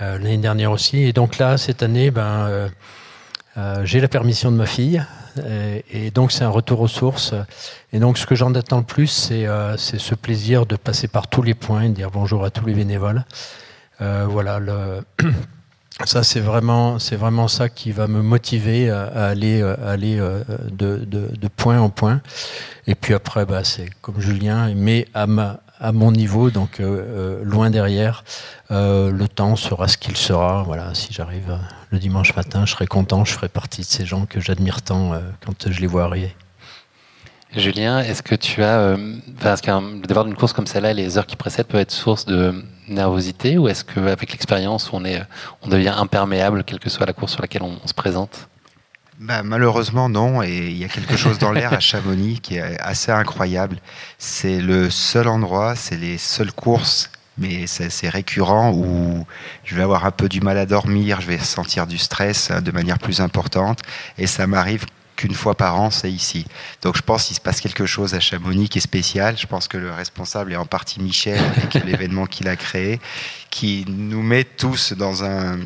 Euh, 0.00 0.18
L'année 0.18 0.38
dernière 0.38 0.70
aussi. 0.70 0.98
Et 0.98 1.12
donc 1.12 1.38
là, 1.38 1.58
cette 1.58 1.82
année, 1.82 2.10
ben, 2.10 2.22
euh, 2.22 2.68
euh, 3.56 3.84
j'ai 3.84 4.00
la 4.00 4.08
permission 4.08 4.50
de 4.52 4.56
ma 4.56 4.66
fille. 4.66 5.04
Et, 5.92 6.10
donc 6.10 6.32
c'est 6.32 6.42
un 6.42 6.48
retour 6.48 6.80
aux 6.80 6.88
sources. 6.88 7.32
Et 7.92 8.00
donc 8.00 8.18
ce 8.18 8.26
que 8.26 8.34
j'en 8.34 8.52
attends 8.54 8.78
le 8.78 8.84
plus, 8.84 9.06
c'est 9.06 9.46
ce 9.76 10.14
plaisir 10.16 10.66
de 10.66 10.74
passer 10.74 11.06
par 11.06 11.28
tous 11.28 11.42
les 11.42 11.54
points 11.54 11.82
et 11.82 11.88
de 11.90 11.94
dire 11.94 12.10
bonjour 12.10 12.44
à 12.44 12.50
tous 12.50 12.66
les 12.66 12.74
bénévoles. 12.74 13.24
Voilà, 14.00 14.58
ça 16.04 16.24
c'est 16.24 16.40
vraiment, 16.40 16.96
vraiment 17.12 17.46
ça 17.46 17.68
qui 17.68 17.92
va 17.92 18.08
me 18.08 18.20
motiver 18.20 18.90
à, 18.90 19.26
aller, 19.26 19.62
aller 19.62 20.16
de, 20.16 21.04
de, 21.04 21.30
de 21.36 21.48
point 21.48 21.78
en 21.78 21.90
point. 21.90 22.20
Et 22.88 22.96
puis 22.96 23.14
après, 23.14 23.46
bah, 23.46 23.62
c'est 23.62 23.90
comme 24.00 24.20
Julien, 24.20 24.74
mais 24.74 25.06
à, 25.14 25.28
ma, 25.28 25.60
à 25.80 25.92
mon 25.92 26.12
niveau, 26.12 26.50
donc 26.50 26.80
euh, 26.80 26.84
euh, 27.40 27.44
loin 27.44 27.70
derrière, 27.70 28.24
euh, 28.70 29.10
le 29.10 29.28
temps 29.28 29.56
sera 29.56 29.88
ce 29.88 29.96
qu'il 29.96 30.16
sera. 30.16 30.62
Voilà, 30.64 30.94
si 30.94 31.12
j'arrive 31.12 31.58
le 31.90 31.98
dimanche 31.98 32.34
matin, 32.34 32.66
je 32.66 32.72
serai 32.72 32.86
content, 32.86 33.24
je 33.24 33.32
ferai 33.32 33.48
partie 33.48 33.82
de 33.82 33.86
ces 33.86 34.04
gens 34.04 34.26
que 34.26 34.40
j'admire 34.40 34.82
tant 34.82 35.12
quand 35.44 35.70
je 35.70 35.80
les 35.80 35.86
vois 35.86 36.04
arriver. 36.04 36.34
Julien, 37.56 38.00
est-ce 38.00 38.22
que 38.22 38.34
tu 38.34 38.62
as, 38.62 38.94
est-ce 39.42 39.62
qu'un 39.62 39.80
le 39.80 40.06
départ 40.06 40.26
d'une 40.26 40.34
course 40.34 40.52
comme 40.52 40.66
celle-là, 40.66 40.92
les 40.92 41.16
heures 41.16 41.26
qui 41.26 41.36
précèdent 41.36 41.66
peuvent 41.66 41.80
être 41.80 41.92
source 41.92 42.26
de 42.26 42.62
nervosité, 42.88 43.56
ou 43.56 43.68
est-ce 43.68 43.84
qu'avec 43.84 44.32
l'expérience, 44.32 44.92
on 44.92 45.04
est, 45.04 45.22
on 45.62 45.68
devient 45.68 45.94
imperméable, 45.96 46.62
quelle 46.64 46.78
que 46.78 46.90
soit 46.90 47.06
la 47.06 47.14
course 47.14 47.32
sur 47.32 47.40
laquelle 47.40 47.62
on 47.62 47.78
se 47.86 47.94
présente? 47.94 48.48
Bah, 49.20 49.42
malheureusement, 49.42 50.08
non. 50.08 50.42
Et 50.42 50.68
il 50.68 50.78
y 50.78 50.84
a 50.84 50.88
quelque 50.88 51.16
chose 51.16 51.38
dans 51.38 51.52
l'air 51.52 51.72
à 51.72 51.80
Chamonix 51.80 52.40
qui 52.40 52.56
est 52.56 52.78
assez 52.80 53.10
incroyable. 53.10 53.78
C'est 54.18 54.60
le 54.60 54.90
seul 54.90 55.28
endroit, 55.28 55.74
c'est 55.74 55.96
les 55.96 56.18
seules 56.18 56.52
courses 56.52 57.10
mais 57.38 57.66
c'est 57.66 58.08
récurrent 58.08 58.72
où 58.72 59.24
je 59.64 59.76
vais 59.76 59.82
avoir 59.82 60.04
un 60.04 60.10
peu 60.10 60.28
du 60.28 60.40
mal 60.40 60.58
à 60.58 60.66
dormir, 60.66 61.20
je 61.20 61.28
vais 61.28 61.38
sentir 61.38 61.86
du 61.86 61.96
stress 61.96 62.50
de 62.50 62.70
manière 62.72 62.98
plus 62.98 63.20
importante, 63.20 63.80
et 64.18 64.26
ça 64.26 64.46
m'arrive 64.46 64.86
qu'une 65.18 65.34
fois 65.34 65.56
par 65.56 65.80
an, 65.80 65.90
c'est 65.90 66.12
ici. 66.12 66.46
Donc 66.80 66.96
je 66.96 67.02
pense 67.02 67.24
qu'il 67.24 67.34
se 67.34 67.40
passe 67.40 67.60
quelque 67.60 67.86
chose 67.86 68.14
à 68.14 68.20
Chamonix 68.20 68.68
qui 68.68 68.78
est 68.78 68.80
spécial. 68.80 69.36
Je 69.36 69.48
pense 69.48 69.66
que 69.66 69.76
le 69.76 69.90
responsable 69.90 70.52
est 70.52 70.56
en 70.56 70.64
partie 70.64 71.02
Michel 71.02 71.40
avec 71.56 71.74
l'événement 71.84 72.26
qu'il 72.26 72.48
a 72.48 72.54
créé, 72.54 73.00
qui 73.50 73.84
nous 73.88 74.22
met 74.22 74.44
tous 74.44 74.92
dans 74.92 75.24
un, 75.24 75.58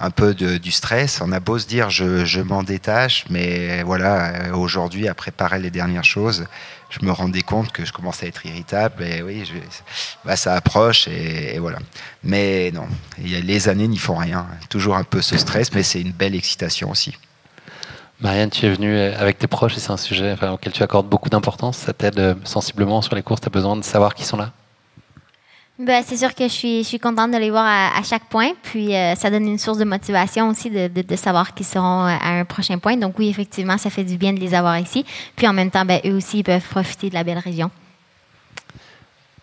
un 0.00 0.10
peu 0.10 0.34
de, 0.34 0.58
du 0.58 0.70
stress. 0.70 1.22
On 1.22 1.32
a 1.32 1.40
beau 1.40 1.58
se 1.58 1.66
dire 1.66 1.88
je, 1.88 2.26
je 2.26 2.42
m'en 2.42 2.62
détache, 2.62 3.24
mais 3.30 3.82
voilà, 3.84 4.54
aujourd'hui, 4.54 5.08
à 5.08 5.14
préparer 5.14 5.58
les 5.58 5.70
dernières 5.70 6.04
choses, 6.04 6.44
je 6.90 7.02
me 7.02 7.10
rendais 7.10 7.42
compte 7.42 7.72
que 7.72 7.86
je 7.86 7.94
commençais 7.94 8.26
à 8.26 8.28
être 8.28 8.44
irritable. 8.44 9.02
Et 9.02 9.22
oui, 9.22 9.46
je, 9.46 9.54
bah, 10.26 10.36
ça 10.36 10.52
approche 10.52 11.08
et, 11.08 11.54
et, 11.54 11.58
voilà. 11.58 11.78
Mais 12.22 12.70
non, 12.74 12.86
les 13.18 13.68
années 13.70 13.88
n'y 13.88 13.96
font 13.96 14.16
rien. 14.16 14.46
Toujours 14.68 14.96
un 14.96 15.04
peu 15.04 15.22
ce 15.22 15.38
stress, 15.38 15.72
mais 15.72 15.82
c'est 15.82 16.02
une 16.02 16.12
belle 16.12 16.34
excitation 16.34 16.90
aussi. 16.90 17.16
Marianne, 18.20 18.50
tu 18.50 18.66
es 18.66 18.70
venue 18.70 18.98
avec 18.98 19.38
tes 19.38 19.46
proches 19.46 19.76
et 19.76 19.80
c'est 19.80 19.92
un 19.92 19.96
sujet 19.96 20.32
enfin, 20.32 20.52
auquel 20.52 20.72
tu 20.72 20.82
accordes 20.82 21.08
beaucoup 21.08 21.30
d'importance. 21.30 21.78
Ça 21.78 21.94
t'aide 21.94 22.18
euh, 22.18 22.34
sensiblement 22.44 23.00
sur 23.00 23.14
les 23.14 23.22
courses. 23.22 23.40
Tu 23.40 23.46
as 23.46 23.50
besoin 23.50 23.76
de 23.76 23.82
savoir 23.82 24.14
qui 24.14 24.24
sont 24.24 24.36
là? 24.36 24.52
Ben, 25.78 26.02
c'est 26.06 26.18
sûr 26.18 26.34
que 26.34 26.44
je 26.44 26.52
suis, 26.52 26.82
je 26.82 26.88
suis 26.88 26.98
contente 26.98 27.30
de 27.30 27.38
les 27.38 27.48
voir 27.48 27.64
à, 27.64 27.98
à 27.98 28.02
chaque 28.02 28.24
point. 28.28 28.50
Puis 28.62 28.94
euh, 28.94 29.14
ça 29.14 29.30
donne 29.30 29.48
une 29.48 29.58
source 29.58 29.78
de 29.78 29.84
motivation 29.84 30.50
aussi 30.50 30.68
de, 30.68 30.88
de, 30.88 31.00
de 31.00 31.16
savoir 31.16 31.54
qu'ils 31.54 31.64
seront 31.64 32.04
euh, 32.04 32.16
à 32.20 32.38
un 32.38 32.44
prochain 32.44 32.78
point. 32.78 32.98
Donc 32.98 33.18
oui, 33.18 33.30
effectivement, 33.30 33.78
ça 33.78 33.88
fait 33.88 34.04
du 34.04 34.18
bien 34.18 34.34
de 34.34 34.40
les 34.40 34.52
avoir 34.52 34.78
ici. 34.78 35.06
Puis 35.34 35.48
en 35.48 35.54
même 35.54 35.70
temps, 35.70 35.86
ben, 35.86 36.00
eux 36.04 36.14
aussi 36.14 36.40
ils 36.40 36.44
peuvent 36.44 36.68
profiter 36.68 37.08
de 37.08 37.14
la 37.14 37.24
belle 37.24 37.38
région. 37.38 37.70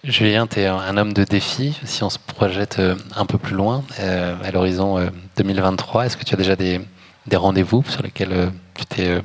Julien, 0.03 0.45
tu 0.45 0.59
es 0.59 0.67
un 0.67 0.95
homme 0.97 1.13
de 1.13 1.23
défi. 1.23 1.77
Si 1.83 2.03
on 2.03 2.11
se 2.11 2.19
projette 2.19 2.79
un 3.15 3.25
peu 3.25 3.39
plus 3.39 3.55
loin, 3.55 3.83
euh, 3.99 4.35
à 4.43 4.51
l'horizon 4.51 5.09
2023, 5.37 6.05
est-ce 6.05 6.15
que 6.15 6.23
tu 6.23 6.35
as 6.35 6.37
déjà 6.37 6.55
des, 6.55 6.79
des 7.27 7.37
rendez-vous 7.37 7.83
sur 7.87 8.01
lesquels 8.03 8.51
tu 8.75 8.85
t'es 8.85 9.21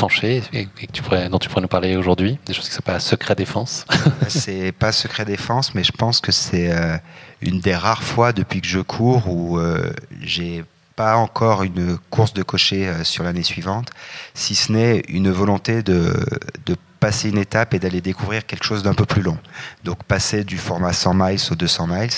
penché 0.00 0.42
et, 0.54 0.66
dont 1.28 1.38
tu 1.38 1.48
pourrais 1.48 1.60
nous 1.60 1.68
parler 1.68 1.96
aujourd'hui 1.96 2.38
Des 2.46 2.54
choses 2.54 2.64
qui 2.64 2.70
ne 2.70 2.76
sont 2.76 2.82
pas 2.82 2.98
secret 3.00 3.34
défense 3.34 3.84
C'est 4.28 4.72
pas 4.72 4.92
secret 4.92 5.24
défense, 5.24 5.74
mais 5.74 5.84
je 5.84 5.92
pense 5.92 6.20
que 6.20 6.32
c'est 6.32 6.72
euh, 6.72 6.96
une 7.42 7.60
des 7.60 7.74
rares 7.74 8.02
fois 8.02 8.32
depuis 8.32 8.62
que 8.62 8.66
je 8.66 8.80
cours 8.80 9.28
où 9.28 9.58
euh, 9.58 9.92
j'ai 10.22 10.64
pas 10.96 11.16
encore 11.16 11.62
une 11.62 11.98
course 12.08 12.32
de 12.32 12.42
cocher 12.42 12.88
euh, 12.88 13.04
sur 13.04 13.24
l'année 13.24 13.42
suivante, 13.42 13.90
si 14.34 14.54
ce 14.54 14.72
n'est 14.72 15.02
une 15.08 15.30
volonté 15.30 15.82
de, 15.82 16.14
de 16.66 16.76
passer 16.98 17.28
une 17.28 17.38
étape 17.38 17.74
et 17.74 17.78
d'aller 17.78 18.00
découvrir 18.00 18.46
quelque 18.46 18.64
chose 18.64 18.82
d'un 18.82 18.94
peu 18.94 19.06
plus 19.06 19.22
long. 19.22 19.38
Donc 19.84 20.02
passer 20.04 20.44
du 20.44 20.56
format 20.56 20.92
100 20.92 21.14
miles 21.14 21.40
au 21.50 21.54
200 21.54 21.86
miles. 21.86 22.10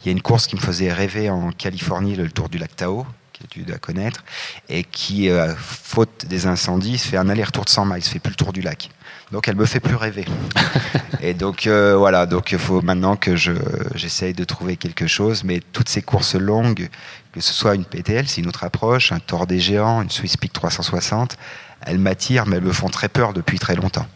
Il 0.00 0.06
y 0.06 0.08
a 0.08 0.12
une 0.12 0.22
course 0.22 0.46
qui 0.46 0.56
me 0.56 0.60
faisait 0.60 0.92
rêver 0.92 1.28
en 1.28 1.52
Californie, 1.52 2.16
le 2.16 2.30
Tour 2.30 2.48
du 2.48 2.58
lac 2.58 2.74
Tahoe, 2.74 3.06
que 3.40 3.46
tu 3.46 3.62
dois 3.62 3.78
connaître, 3.78 4.24
et 4.68 4.84
qui, 4.84 5.30
euh, 5.30 5.54
faute 5.56 6.26
des 6.26 6.46
incendies, 6.46 6.98
fait 6.98 7.16
un 7.16 7.28
aller-retour 7.28 7.64
de 7.64 7.70
100 7.70 7.86
miles, 7.86 8.02
fait 8.02 8.18
plus 8.18 8.30
le 8.30 8.36
tour 8.36 8.52
du 8.52 8.60
lac. 8.60 8.90
Donc 9.32 9.46
elle 9.48 9.56
me 9.56 9.66
fait 9.66 9.80
plus 9.80 9.94
rêver. 9.94 10.24
et 11.20 11.34
donc 11.34 11.66
euh, 11.66 11.96
voilà, 11.96 12.26
donc 12.26 12.52
il 12.52 12.58
faut 12.58 12.80
maintenant 12.80 13.16
que 13.16 13.36
je 13.36 13.52
j'essaye 13.94 14.32
de 14.32 14.44
trouver 14.44 14.76
quelque 14.76 15.06
chose, 15.06 15.44
mais 15.44 15.60
toutes 15.72 15.88
ces 15.88 16.02
courses 16.02 16.34
longues, 16.34 16.88
que 17.32 17.40
ce 17.40 17.52
soit 17.52 17.74
une 17.74 17.84
PTL, 17.84 18.26
c'est 18.26 18.40
une 18.40 18.48
autre 18.48 18.64
approche, 18.64 19.12
un 19.12 19.20
Tour 19.20 19.46
des 19.46 19.60
géants, 19.60 20.02
une 20.02 20.10
Swiss 20.10 20.36
Peak 20.36 20.52
360, 20.52 21.36
elles 21.82 21.98
m'attirent, 21.98 22.46
mais 22.46 22.56
elles 22.56 22.64
me 22.64 22.72
font 22.72 22.88
très 22.88 23.08
peur 23.08 23.34
depuis 23.34 23.58
très 23.58 23.74
longtemps. 23.74 24.06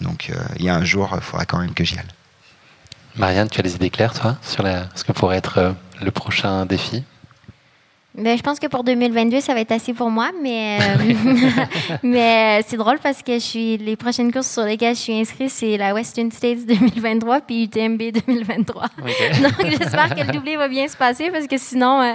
Donc 0.00 0.30
euh, 0.30 0.38
il 0.56 0.64
y 0.64 0.68
a 0.68 0.76
un 0.76 0.84
jour, 0.84 1.10
il 1.14 1.20
faudra 1.20 1.44
quand 1.44 1.58
même 1.58 1.74
que 1.74 1.84
j'y 1.84 1.98
aille. 1.98 2.04
Marianne, 3.16 3.48
tu 3.48 3.58
as 3.58 3.64
des 3.64 3.74
idées 3.74 3.90
claires, 3.90 4.14
toi, 4.14 4.36
sur 4.40 4.62
la, 4.62 4.88
ce 4.94 5.02
que 5.02 5.10
pourrait 5.10 5.36
être 5.36 5.74
le 6.00 6.10
prochain 6.12 6.64
défi? 6.64 7.02
Ben, 8.14 8.36
je 8.36 8.42
pense 8.42 8.58
que 8.58 8.66
pour 8.66 8.82
2022, 8.82 9.40
ça 9.40 9.54
va 9.54 9.60
être 9.60 9.70
assez 9.70 9.94
pour 9.94 10.10
moi, 10.10 10.30
mais, 10.42 10.78
euh, 10.80 11.14
mais 12.02 12.60
c'est 12.66 12.76
drôle 12.76 12.98
parce 12.98 13.22
que 13.22 13.34
je 13.34 13.38
suis, 13.38 13.76
les 13.76 13.94
prochaines 13.94 14.32
courses 14.32 14.50
sur 14.50 14.64
lesquelles 14.64 14.96
je 14.96 15.00
suis 15.00 15.12
inscrite, 15.12 15.50
c'est 15.50 15.76
la 15.76 15.94
Western 15.94 16.30
States 16.32 16.66
2023 16.66 17.42
puis 17.42 17.64
UTMB 17.64 18.02
2023. 18.26 18.84
Okay. 19.00 19.40
Donc, 19.42 19.54
j'espère 19.64 20.14
que 20.14 20.26
le 20.26 20.32
doublé 20.32 20.56
va 20.56 20.66
bien 20.66 20.88
se 20.88 20.96
passer 20.96 21.30
parce 21.30 21.46
que 21.46 21.56
sinon, 21.56 22.02
euh, 22.02 22.14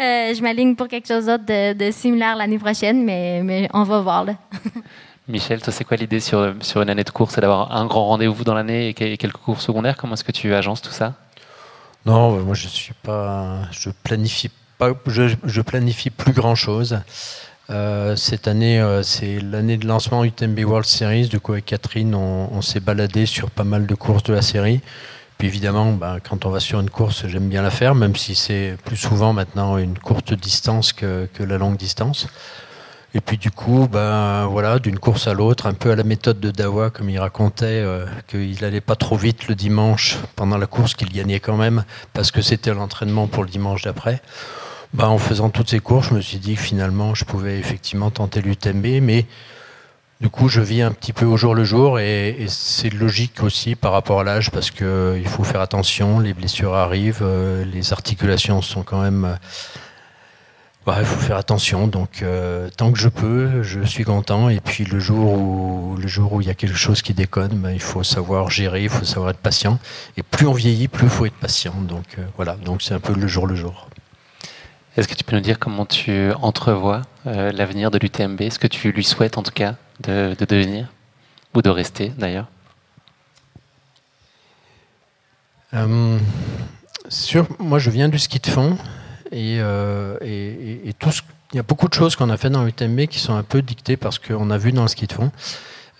euh, 0.00 0.34
je 0.34 0.42
m'aligne 0.42 0.74
pour 0.74 0.86
quelque 0.86 1.08
chose 1.08 1.26
d'autre 1.26 1.46
de, 1.46 1.72
de, 1.72 1.90
similaire 1.90 2.36
l'année 2.36 2.58
prochaine, 2.58 3.02
mais, 3.02 3.42
mais 3.42 3.70
on 3.72 3.84
va 3.84 4.00
voir. 4.00 4.24
Là. 4.24 4.34
Michel, 5.28 5.62
toi, 5.62 5.72
c'est 5.72 5.84
quoi 5.84 5.96
l'idée 5.96 6.20
sur, 6.20 6.54
sur 6.60 6.82
une 6.82 6.90
année 6.90 7.04
de 7.04 7.10
course 7.10 7.34
C'est 7.34 7.40
d'avoir 7.40 7.74
un 7.74 7.86
grand 7.86 8.04
rendez-vous 8.04 8.44
dans 8.44 8.54
l'année 8.54 8.88
et 8.88 8.94
quelques 8.94 9.32
cours 9.38 9.62
secondaires? 9.62 9.96
Comment 9.96 10.12
est-ce 10.12 10.24
que 10.24 10.32
tu 10.32 10.54
agences 10.54 10.82
tout 10.82 10.92
ça? 10.92 11.14
Non, 12.04 12.38
moi, 12.42 12.54
je 12.54 12.68
suis 12.68 12.94
pas. 13.02 13.62
Je 13.72 13.90
planifie 14.04 14.48
pas, 14.48 14.65
je, 15.06 15.34
je, 15.44 15.60
planifie 15.60 16.10
plus 16.10 16.32
grand 16.32 16.54
chose. 16.54 17.00
Euh, 17.68 18.14
cette 18.14 18.46
année, 18.46 18.80
euh, 18.80 19.02
c'est 19.02 19.40
l'année 19.40 19.76
de 19.76 19.86
lancement 19.86 20.24
UTMB 20.24 20.60
World 20.60 20.86
Series. 20.86 21.28
Du 21.28 21.40
coup, 21.40 21.52
avec 21.52 21.66
Catherine, 21.66 22.14
on, 22.14 22.62
s'est 22.62 22.80
baladé 22.80 23.26
sur 23.26 23.50
pas 23.50 23.64
mal 23.64 23.86
de 23.86 23.94
courses 23.94 24.22
de 24.22 24.32
la 24.32 24.42
série. 24.42 24.80
Puis 25.38 25.48
évidemment, 25.48 25.92
bah, 25.92 26.16
quand 26.26 26.46
on 26.46 26.50
va 26.50 26.60
sur 26.60 26.80
une 26.80 26.90
course, 26.90 27.26
j'aime 27.26 27.48
bien 27.48 27.62
la 27.62 27.70
faire, 27.70 27.94
même 27.94 28.16
si 28.16 28.34
c'est 28.34 28.76
plus 28.84 28.96
souvent 28.96 29.32
maintenant 29.32 29.76
une 29.76 29.98
courte 29.98 30.32
distance 30.32 30.92
que, 30.92 31.28
la 31.40 31.58
longue 31.58 31.76
distance. 31.76 32.28
Et 33.14 33.20
puis 33.20 33.38
du 33.38 33.50
coup, 33.50 33.88
ben 33.90 34.46
voilà, 34.46 34.78
d'une 34.78 34.98
course 34.98 35.26
à 35.26 35.34
l'autre, 35.34 35.66
un 35.66 35.72
peu 35.72 35.90
à 35.90 35.96
la 35.96 36.04
méthode 36.04 36.38
de 36.38 36.50
Dawa, 36.50 36.90
comme 36.90 37.08
il 37.10 37.18
racontait 37.18 37.64
euh, 37.66 38.06
qu'il 38.28 38.60
n'allait 38.60 38.80
pas 38.80 38.96
trop 38.96 39.16
vite 39.16 39.48
le 39.48 39.54
dimanche 39.54 40.18
pendant 40.36 40.58
la 40.58 40.66
course, 40.66 40.94
qu'il 40.94 41.10
gagnait 41.10 41.40
quand 41.40 41.56
même, 41.56 41.84
parce 42.12 42.30
que 42.30 42.42
c'était 42.42 42.74
l'entraînement 42.74 43.26
pour 43.26 43.42
le 43.42 43.48
dimanche 43.48 43.82
d'après. 43.82 44.20
Ben, 44.96 45.08
en 45.08 45.18
faisant 45.18 45.50
toutes 45.50 45.68
ces 45.68 45.80
courses, 45.80 46.08
je 46.08 46.14
me 46.14 46.22
suis 46.22 46.38
dit 46.38 46.54
que 46.54 46.62
finalement, 46.62 47.14
je 47.14 47.26
pouvais 47.26 47.58
effectivement 47.58 48.10
tenter 48.10 48.40
l'UTMB, 48.40 49.02
mais 49.02 49.26
du 50.22 50.30
coup, 50.30 50.48
je 50.48 50.62
vis 50.62 50.80
un 50.80 50.90
petit 50.90 51.12
peu 51.12 51.26
au 51.26 51.36
jour 51.36 51.54
le 51.54 51.64
jour, 51.64 52.00
et, 52.00 52.46
c'est 52.48 52.88
logique 52.88 53.42
aussi 53.42 53.74
par 53.74 53.92
rapport 53.92 54.20
à 54.20 54.24
l'âge, 54.24 54.50
parce 54.50 54.70
qu'il 54.70 55.26
faut 55.26 55.44
faire 55.44 55.60
attention, 55.60 56.18
les 56.18 56.32
blessures 56.32 56.72
arrivent, 56.72 57.20
euh, 57.20 57.62
les 57.66 57.92
articulations 57.92 58.62
sont 58.62 58.84
quand 58.84 59.02
même 59.02 59.36
bah, 60.86 60.96
il 61.00 61.04
faut 61.04 61.20
faire 61.20 61.36
attention. 61.36 61.88
Donc, 61.88 62.22
euh, 62.22 62.70
tant 62.74 62.92
que 62.92 62.98
je 62.98 63.08
peux, 63.08 63.62
je 63.62 63.82
suis 63.82 64.04
content. 64.04 64.48
Et 64.48 64.60
puis, 64.60 64.84
le 64.84 64.98
jour 64.98 65.32
où, 65.32 65.96
le 65.96 66.06
jour 66.06 66.32
où 66.32 66.40
il 66.40 66.46
y 66.46 66.50
a 66.50 66.54
quelque 66.54 66.76
chose 66.76 67.02
qui 67.02 67.12
déconne, 67.12 67.58
bah, 67.58 67.72
il 67.72 67.82
faut 67.82 68.04
savoir 68.04 68.50
gérer, 68.50 68.84
il 68.84 68.88
faut 68.88 69.04
savoir 69.04 69.30
être 69.30 69.40
patient. 69.40 69.78
Et 70.16 70.22
plus 70.22 70.46
on 70.46 70.52
vieillit, 70.52 70.88
plus 70.88 71.06
il 71.06 71.10
faut 71.10 71.26
être 71.26 71.34
patient. 71.34 71.74
Donc, 71.82 72.04
euh, 72.18 72.24
voilà. 72.36 72.54
Donc, 72.54 72.82
c'est 72.82 72.94
un 72.94 73.00
peu 73.00 73.12
le 73.12 73.26
jour 73.26 73.46
le 73.46 73.56
jour. 73.56 73.88
Est-ce 74.96 75.08
que 75.08 75.14
tu 75.14 75.24
peux 75.24 75.36
nous 75.36 75.42
dire 75.42 75.58
comment 75.58 75.86
tu 75.86 76.32
entrevois 76.40 77.02
euh, 77.26 77.52
l'avenir 77.52 77.90
de 77.90 77.98
l'UTMB 77.98 78.40
Est-ce 78.40 78.58
que 78.58 78.66
tu 78.66 78.92
lui 78.92 79.04
souhaites, 79.04 79.36
en 79.36 79.42
tout 79.42 79.52
cas, 79.52 79.74
de, 80.00 80.34
de 80.38 80.44
devenir? 80.44 80.88
Ou 81.54 81.62
de 81.62 81.70
rester, 81.70 82.12
d'ailleurs? 82.16 82.46
Sur, 87.08 87.46
Moi, 87.58 87.78
je 87.78 87.90
viens 87.90 88.08
du 88.08 88.18
ski 88.18 88.38
de 88.38 88.46
fond. 88.46 88.76
Et, 89.32 89.58
euh, 89.60 90.16
et, 90.22 90.94
ce, 91.10 91.20
il 91.52 91.56
y 91.56 91.58
a 91.58 91.62
beaucoup 91.62 91.88
de 91.88 91.94
choses 91.94 92.16
qu'on 92.16 92.30
a 92.30 92.36
fait 92.36 92.50
dans 92.50 92.64
l'UTMB 92.64 93.06
qui 93.06 93.18
sont 93.18 93.34
un 93.34 93.42
peu 93.42 93.62
dictées 93.62 93.96
parce 93.96 94.18
qu'on 94.18 94.50
a 94.50 94.58
vu 94.58 94.72
dans 94.72 94.82
le 94.82 94.88
ski 94.88 95.06
de 95.06 95.12
fond. 95.12 95.30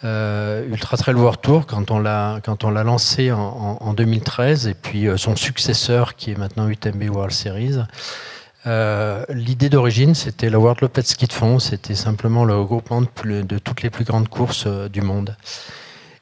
Euh, 0.05 0.69
Ultra 0.69 0.97
Trail 0.97 1.15
World 1.15 1.41
Tour, 1.41 1.67
quand 1.67 1.91
on 1.91 1.99
l'a 1.99 2.85
lancé 2.85 3.33
en, 3.33 3.39
en, 3.41 3.79
en, 3.81 3.93
2013, 3.95 4.69
et 4.69 4.75
puis 4.75 5.09
euh, 5.09 5.17
son 5.17 5.37
successeur 5.37 6.17
qui 6.17 6.33
est 6.33 6.39
maintenant 6.39 6.69
UTMB 6.69 7.11
World 7.11 7.33
Series. 7.33 7.79
Euh, 8.67 9.25
L'idée 9.29 9.69
d'origine, 9.69 10.15
c'était 10.15 10.51
le 10.51 10.59
World 10.59 10.81
Lopez 10.81 11.03
Ski 11.03 11.27
de 11.27 11.33
fond. 11.33 11.59
C'était 11.59 11.95
simplement 11.95 12.45
le 12.45 12.57
regroupement 12.57 13.03
de, 13.03 13.59
toutes 13.59 13.83
les 13.83 13.91
plus 13.91 14.05
grandes 14.05 14.29
courses 14.29 14.65
euh, 14.67 14.89
du 14.89 15.03
monde. 15.03 15.37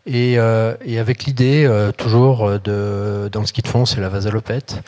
Et, 0.07 0.39
euh, 0.39 0.75
avec 0.99 1.25
l'idée, 1.25 1.67
toujours 1.97 2.61
dans 2.61 3.41
le 3.41 3.47
ski 3.47 3.63
de 3.63 3.69
fond, 3.69 3.87
c'est 3.87 4.01
la 4.01 4.11
Vasalopette. 4.11 4.83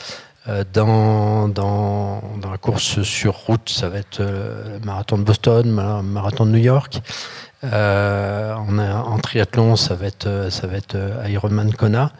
Dans, 0.75 1.49
dans, 1.49 2.23
la 2.49 2.59
course 2.59 3.03
sur 3.03 3.35
route, 3.35 3.69
ça 3.69 3.89
va 3.89 3.99
être 3.99 4.21
le 4.21 4.79
marathon 4.85 5.17
de 5.17 5.25
Boston, 5.25 5.65
le 5.65 6.03
marathon 6.03 6.45
de 6.45 6.51
New 6.51 6.63
York. 6.63 7.01
En, 7.63 9.19
triathlon, 9.23 9.75
ça 9.77 9.95
va 9.95 10.07
être, 10.07 10.49
ça 10.51 10.69
Ironman 11.29 11.73
Kona. 11.73 12.13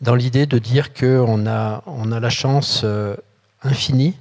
Dans 0.00 0.16
l'idée 0.16 0.46
de 0.46 0.58
dire 0.58 0.92
qu'on 0.92 1.46
a, 1.46 1.84
on 1.86 2.10
a 2.10 2.18
la 2.18 2.30
chance 2.30 2.84
infinie 3.62 4.16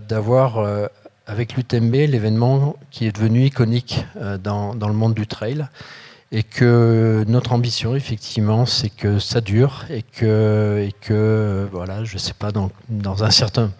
d'avoir, 0.00 0.58
euh, 0.58 0.86
avec 1.26 1.56
l'UTMB, 1.56 1.94
l'événement 1.94 2.76
qui 2.90 3.06
est 3.06 3.12
devenu 3.12 3.44
iconique 3.46 4.04
dans, 4.42 4.74
dans 4.74 4.88
le 4.88 4.94
monde 4.94 5.14
du 5.14 5.26
trail 5.26 5.66
et 6.34 6.42
que 6.42 7.24
notre 7.28 7.52
ambition, 7.52 7.94
effectivement, 7.94 8.66
c'est 8.66 8.90
que 8.90 9.20
ça 9.20 9.40
dure 9.40 9.84
et 9.88 10.02
que, 10.02 11.68
voilà, 11.70 12.02
je 12.02 12.18
sais 12.18 12.32
pas, 12.32 12.50
dans, 12.50 12.70
un 13.22 13.30
certain, 13.30 13.70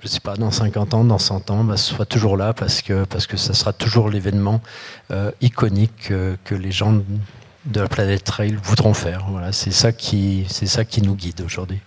je 0.00 0.08
sais 0.08 0.18
pas, 0.18 0.34
dans 0.34 0.50
50 0.50 0.94
ans, 0.94 1.04
dans 1.04 1.20
100 1.20 1.50
ans, 1.50 1.62
bah, 1.62 1.76
ce 1.76 1.94
soit 1.94 2.04
toujours 2.04 2.36
là 2.36 2.52
parce 2.52 2.82
que, 2.82 3.04
parce 3.04 3.28
que 3.28 3.36
ça 3.36 3.54
sera 3.54 3.72
toujours 3.72 4.10
l'événement 4.10 4.60
euh, 5.12 5.30
iconique 5.40 6.08
que, 6.08 6.54
les 6.54 6.72
gens 6.72 7.00
de 7.66 7.80
la 7.80 7.86
planète 7.86 8.24
Trail 8.24 8.58
voudront 8.60 8.92
faire. 8.92 9.26
Voilà, 9.28 9.52
c'est 9.52 9.70
ça 9.70 9.90
c'est 9.92 10.66
ça 10.66 10.84
qui 10.84 11.00
nous 11.00 11.14
guide 11.14 11.42
aujourd'hui. 11.42 11.78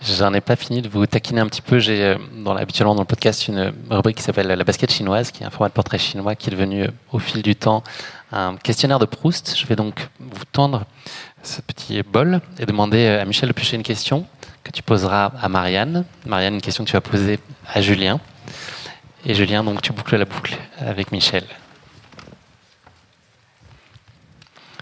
J'en 0.00 0.32
ai 0.32 0.40
pas 0.40 0.54
fini 0.54 0.80
de 0.80 0.88
vous 0.88 1.06
taquiner 1.06 1.40
un 1.40 1.46
petit 1.46 1.60
peu. 1.60 1.80
J'ai 1.80 2.02
euh, 2.04 2.16
habituellement 2.56 2.94
dans 2.94 3.02
le 3.02 3.06
podcast 3.06 3.48
une 3.48 3.72
rubrique 3.90 4.18
qui 4.18 4.22
s'appelle 4.22 4.46
la 4.46 4.64
basket 4.64 4.92
chinoise, 4.92 5.32
qui 5.32 5.42
est 5.42 5.46
un 5.46 5.50
format 5.50 5.68
de 5.68 5.74
portrait 5.74 5.98
chinois 5.98 6.36
qui 6.36 6.48
est 6.48 6.52
devenu 6.52 6.84
euh, 6.84 6.90
au 7.12 7.18
fil 7.18 7.42
du 7.42 7.56
temps 7.56 7.82
un 8.30 8.56
questionnaire 8.56 9.00
de 9.00 9.06
Proust. 9.06 9.56
Je 9.58 9.66
vais 9.66 9.74
donc 9.74 10.08
vous 10.20 10.44
tendre 10.52 10.84
ce 11.42 11.60
petit 11.62 12.02
bol 12.02 12.40
et 12.60 12.66
demander 12.66 13.06
euh, 13.06 13.22
à 13.22 13.24
Michel 13.24 13.48
de 13.48 13.54
piocher 13.54 13.76
une 13.76 13.82
question 13.82 14.24
que 14.62 14.70
tu 14.70 14.82
poseras 14.82 15.32
à 15.40 15.48
Marianne. 15.48 16.04
Marianne, 16.26 16.54
une 16.54 16.60
question 16.60 16.84
que 16.84 16.90
tu 16.90 16.96
vas 16.96 17.00
poser 17.00 17.40
à 17.72 17.80
Julien. 17.80 18.20
Et 19.26 19.34
Julien, 19.34 19.64
donc 19.64 19.82
tu 19.82 19.92
boucles 19.92 20.16
la 20.16 20.26
boucle 20.26 20.56
avec 20.78 21.10
Michel. 21.10 21.44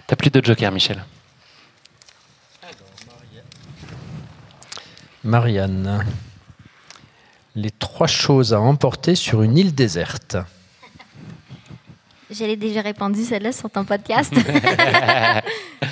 T'as 0.06 0.16
plus 0.16 0.30
de 0.30 0.44
joker, 0.44 0.70
Michel. 0.70 1.02
Marianne, 5.26 6.04
les 7.56 7.72
trois 7.72 8.06
choses 8.06 8.54
à 8.54 8.60
emporter 8.60 9.16
sur 9.16 9.42
une 9.42 9.58
île 9.58 9.74
déserte. 9.74 10.36
Je 12.30 12.44
l'ai 12.44 12.56
déjà 12.56 12.80
répondu, 12.80 13.24
celle-là, 13.24 13.52
sur 13.52 13.68
ton 13.70 13.84
podcast. 13.84 14.32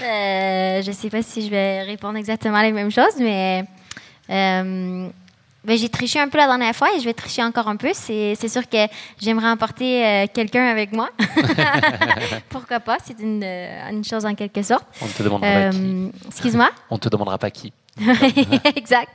Euh, 0.02 0.82
je 0.82 0.90
ne 0.90 0.94
sais 0.94 1.08
pas 1.08 1.22
si 1.22 1.44
je 1.44 1.50
vais 1.50 1.82
répondre 1.82 2.18
exactement 2.18 2.60
les 2.60 2.72
mêmes 2.72 2.90
choses, 2.90 3.14
mais 3.18 3.64
euh, 4.28 5.08
ben, 5.64 5.78
j'ai 5.78 5.88
triché 5.88 6.18
un 6.18 6.28
peu 6.28 6.36
la 6.36 6.46
dernière 6.46 6.74
fois 6.74 6.88
et 6.94 7.00
je 7.00 7.04
vais 7.04 7.14
tricher 7.14 7.42
encore 7.42 7.68
un 7.68 7.76
peu. 7.76 7.90
C'est 7.94 8.48
sûr 8.48 8.68
que 8.68 8.86
j'aimerais 9.20 9.48
emporter 9.48 10.04
euh, 10.04 10.26
quelqu'un 10.32 10.66
avec 10.66 10.92
moi. 10.92 11.10
Pourquoi 12.50 12.80
pas? 12.80 12.98
C'est 13.04 13.18
une, 13.20 13.44
une, 13.44 14.04
chose 14.04 14.26
en 14.26 14.34
quelque 14.34 14.62
sorte. 14.62 14.84
On 15.00 15.06
ne 15.06 15.10
te 15.10 15.22
demandera 15.22 15.50
pas 15.50 15.70
qui. 15.70 16.12
Excuse-moi? 16.26 16.70
On 16.90 16.94
ne 16.96 17.00
te 17.00 17.08
demandera 17.08 17.38
pas 17.38 17.50
qui. 17.50 17.72
exact. 18.76 19.10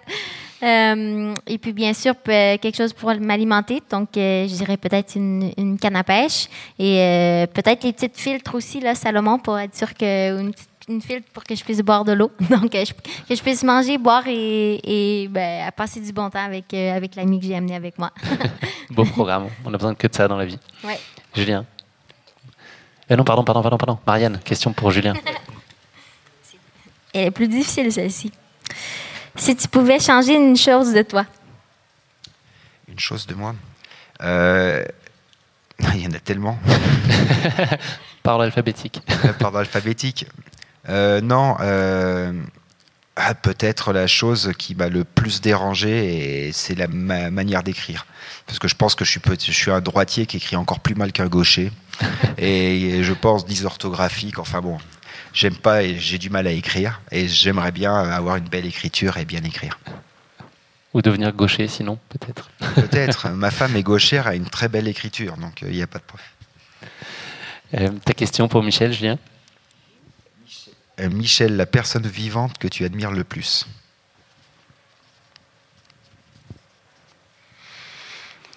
Euh, 0.61 1.33
et 1.47 1.57
puis, 1.57 1.73
bien 1.73 1.93
sûr, 1.93 2.13
quelque 2.23 2.75
chose 2.75 2.93
pour 2.93 3.13
m'alimenter. 3.15 3.81
Donc, 3.89 4.17
euh, 4.17 4.47
je 4.47 4.55
dirais 4.55 4.77
peut-être 4.77 5.15
une, 5.15 5.51
une, 5.57 5.77
canne 5.77 5.95
à 5.95 6.03
pêche. 6.03 6.47
Et 6.77 6.99
euh, 6.99 7.47
peut-être 7.47 7.83
les 7.83 7.93
petites 7.93 8.17
filtres 8.17 8.55
aussi, 8.55 8.79
là, 8.79 8.95
Salomon, 8.95 9.39
pour 9.39 9.57
être 9.57 9.75
sûr 9.75 9.93
que. 9.93 10.39
Une, 10.39 10.53
une 10.87 11.01
filtre 11.03 11.27
pour 11.31 11.43
que 11.43 11.53
je 11.53 11.63
puisse 11.63 11.81
boire 11.81 12.03
de 12.03 12.13
l'eau. 12.13 12.31
Donc, 12.49 12.71
que 12.71 12.83
je 13.35 13.41
puisse 13.41 13.63
manger, 13.63 13.97
boire 13.97 14.23
et, 14.27 14.79
et 15.23 15.27
ben, 15.27 15.69
passer 15.71 16.01
du 16.01 16.11
bon 16.11 16.29
temps 16.31 16.43
avec, 16.43 16.73
avec 16.73 17.15
l'ami 17.15 17.39
que 17.39 17.45
j'ai 17.45 17.55
amené 17.55 17.75
avec 17.75 17.99
moi. 17.99 18.11
Beau 18.89 19.05
programme. 19.05 19.49
On 19.63 19.73
a 19.73 19.77
besoin 19.77 19.93
que 19.93 20.07
de 20.07 20.15
ça 20.15 20.27
dans 20.27 20.37
la 20.37 20.45
vie. 20.45 20.57
Ouais. 20.83 20.99
Julien. 21.35 21.63
non, 23.07 23.23
pardon, 23.23 23.43
pardon, 23.43 23.61
pardon, 23.61 23.77
pardon. 23.77 23.99
Marianne, 24.07 24.39
question 24.43 24.73
pour 24.73 24.89
Julien. 24.89 25.13
Elle 27.13 27.27
est 27.27 27.31
plus 27.31 27.47
difficile, 27.47 27.91
celle-ci. 27.91 28.31
Si 29.35 29.55
tu 29.55 29.67
pouvais 29.67 29.99
changer 29.99 30.35
une 30.35 30.57
chose 30.57 30.93
de 30.93 31.01
toi. 31.01 31.25
Une 32.87 32.99
chose 32.99 33.25
de 33.27 33.35
moi 33.35 33.55
euh, 34.21 34.83
Il 35.93 36.01
y 36.01 36.07
en 36.07 36.11
a 36.11 36.19
tellement. 36.19 36.59
Par 38.23 38.41
alphabétique. 38.41 39.01
Par 39.39 39.55
alphabétique. 39.55 40.25
Euh, 40.89 41.21
non, 41.21 41.55
euh, 41.61 42.33
ah, 43.15 43.33
peut-être 43.33 43.93
la 43.93 44.07
chose 44.07 44.51
qui 44.57 44.75
m'a 44.75 44.89
le 44.89 45.03
plus 45.03 45.41
dérangé, 45.41 46.51
c'est 46.53 46.75
la 46.75 46.87
ma 46.87 47.29
manière 47.29 47.63
d'écrire. 47.63 48.05
Parce 48.45 48.59
que 48.59 48.67
je 48.67 48.75
pense 48.75 48.95
que 48.95 49.05
je 49.05 49.11
suis, 49.11 49.21
je 49.45 49.51
suis 49.51 49.71
un 49.71 49.81
droitier 49.81 50.25
qui 50.25 50.37
écrit 50.37 50.55
encore 50.55 50.79
plus 50.79 50.95
mal 50.95 51.11
qu'un 51.11 51.27
gaucher. 51.27 51.71
et, 52.37 53.03
je 53.03 53.13
pense 53.13 53.45
dysorthographique. 53.45 54.39
Enfin 54.39 54.61
bon, 54.61 54.77
j'aime 55.33 55.55
pas 55.55 55.83
et 55.83 55.97
j'ai 55.97 56.17
du 56.17 56.29
mal 56.29 56.47
à 56.47 56.51
écrire 56.51 57.01
et 57.11 57.27
j'aimerais 57.27 57.71
bien 57.71 57.93
avoir 57.93 58.37
une 58.37 58.47
belle 58.47 58.65
écriture 58.65 59.17
et 59.17 59.25
bien 59.25 59.43
écrire. 59.43 59.79
Ou 60.93 61.01
devenir 61.01 61.31
gaucher 61.33 61.67
sinon, 61.67 61.99
peut-être. 62.09 62.49
Peut-être. 62.75 63.29
Ma 63.33 63.51
femme 63.51 63.75
est 63.75 63.83
gauchère, 63.83 64.27
a 64.27 64.35
une 64.35 64.49
très 64.49 64.67
belle 64.67 64.87
écriture, 64.87 65.37
donc 65.37 65.61
il 65.61 65.67
euh, 65.67 65.71
n'y 65.71 65.81
a 65.83 65.87
pas 65.87 65.99
de 65.99 66.03
problème. 66.03 66.27
Euh, 67.75 67.99
ta 68.03 68.13
question 68.13 68.47
pour 68.47 68.63
Michel, 68.63 68.91
Julien? 68.91 69.19
Euh, 70.99 71.09
Michel, 71.09 71.55
la 71.55 71.67
personne 71.67 72.07
vivante 72.07 72.57
que 72.57 72.67
tu 72.67 72.85
admires 72.85 73.11
le 73.11 73.23
plus 73.23 73.67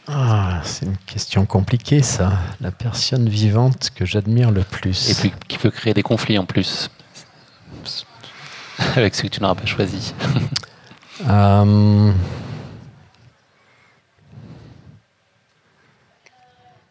Ah, 0.09 0.61
c'est 0.65 0.87
une 0.87 0.97
question 0.99 1.47
compliquée, 1.47 2.03
ça. 2.03 2.33
La 2.61 2.73
personne 2.73 3.29
vivante 3.29 3.91
que 3.95 4.05
j'admire 4.05 4.51
le 4.51 4.63
plus. 4.63 5.11
Et 5.11 5.15
puis 5.15 5.33
qui 5.47 5.59
peut 5.59 5.71
créer 5.71 5.95
des 5.95 6.03
conflits 6.03 6.39
en 6.39 6.45
plus, 6.45 6.91
avec 8.97 9.15
ceux 9.15 9.25
que 9.25 9.35
tu 9.35 9.41
n'auras 9.41 9.55
pas 9.55 9.67
choisi. 9.67 10.15
Euh, 11.29 12.13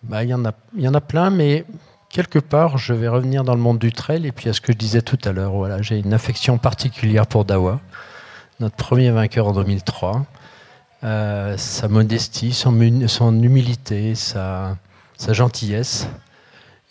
bah, 0.04 0.24
il 0.24 0.30
y, 0.30 0.34
en 0.34 0.46
a, 0.46 0.54
y 0.78 0.88
en 0.88 0.94
a 0.94 1.02
plein, 1.02 1.30
mais 1.30 1.66
quelque 2.10 2.40
part, 2.40 2.78
je 2.78 2.94
vais 2.94 3.10
revenir 3.10 3.44
dans 3.44 3.56
le 3.56 3.60
monde 3.60 3.80
du 3.80 3.92
trail 3.92 4.26
et 4.26 4.32
puis 4.32 4.48
à 4.48 4.54
ce 4.54 4.62
que 4.62 4.72
je 4.72 4.78
disais 4.78 5.02
tout 5.02 5.20
à 5.26 5.34
l'heure. 5.34 5.52
Voilà, 5.52 5.82
j'ai 5.82 6.00
une 6.00 6.14
affection 6.14 6.58
particulière 6.58 7.28
pour 7.28 7.44
Dawa, 7.44 7.82
notre 8.62 8.76
premier 8.76 9.12
vainqueur 9.12 9.48
en 9.48 9.52
2003. 9.54 10.26
Euh, 11.04 11.58
sa 11.58 11.88
modestie, 11.88 12.54
son, 12.54 12.80
humilité, 12.80 14.14
sa, 14.14 14.78
sa, 15.18 15.34
gentillesse. 15.34 16.08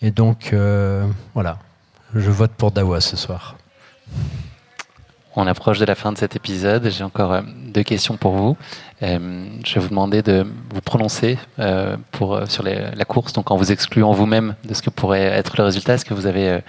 Et 0.02 0.10
donc, 0.10 0.52
euh, 0.52 1.06
voilà, 1.32 1.58
je 2.14 2.28
vote 2.28 2.50
pour 2.50 2.72
Dawa 2.72 3.00
ce 3.00 3.16
soir. 3.16 3.56
On 5.36 5.46
approche 5.46 5.78
de 5.78 5.84
la 5.84 5.94
fin 5.94 6.10
de 6.10 6.18
cet 6.18 6.34
épisode. 6.34 6.90
J'ai 6.90 7.04
encore 7.04 7.32
euh, 7.32 7.42
deux 7.66 7.84
questions 7.84 8.16
pour 8.16 8.32
vous. 8.32 8.56
je 9.00 9.74
vais 9.74 9.80
vous 9.80 9.90
demander 9.90 10.22
de 10.22 10.44
vous 10.74 10.80
prononcer 10.80 11.38
pour, 12.10 12.40
sur 12.48 12.64
la 12.64 13.04
course, 13.04 13.32
donc 13.32 13.52
en 13.52 13.56
vous 13.56 13.70
excluant 13.70 14.12
vous-même 14.12 14.56
de 14.64 14.74
ce 14.74 14.82
que 14.82 14.90
pourrait 14.90 15.22
être 15.22 15.56
le 15.56 15.62
résultat. 15.62 15.94
Est-ce 15.94 16.04
que 16.04 16.14
vous 16.14 16.26
avez 16.26 16.60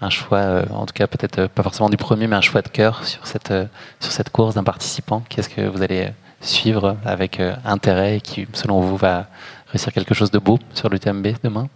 un 0.00 0.10
choix, 0.10 0.62
en 0.70 0.86
tout 0.86 0.94
cas 0.94 1.06
peut-être 1.06 1.46
pas 1.48 1.62
forcément 1.62 1.90
du 1.90 1.98
premier, 1.98 2.26
mais 2.26 2.36
un 2.36 2.40
choix 2.40 2.62
de 2.62 2.68
cœur 2.68 3.04
sur 3.04 3.26
cette, 3.26 3.52
sur 4.00 4.10
cette 4.10 4.30
course 4.30 4.54
d'un 4.54 4.64
participant? 4.64 5.22
Qu'est-ce 5.28 5.50
que 5.50 5.60
vous 5.60 5.82
allez 5.82 6.10
suivre 6.40 6.96
avec 7.04 7.40
euh, 7.40 7.54
intérêt 7.64 8.16
et 8.16 8.20
qui, 8.20 8.46
selon 8.52 8.80
vous, 8.80 8.96
va 8.96 9.26
réussir 9.68 9.92
quelque 9.92 10.14
chose 10.14 10.30
de 10.30 10.38
beau 10.38 10.58
sur 10.74 10.88
l'UTMB 10.88 11.28
demain? 11.42 11.68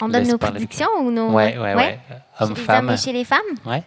On 0.00 0.08
donne 0.08 0.28
nos 0.28 0.38
prédictions 0.38 0.88
ou 1.00 1.10
nos. 1.10 1.30
Ouais, 1.30 1.56
ouais, 1.56 1.74
ouais. 1.74 2.00
Hommes-femmes. 2.40 2.90
et 2.90 2.96
chez 2.96 3.12
les 3.12 3.24
femmes? 3.24 3.40
Ouais. 3.64 3.82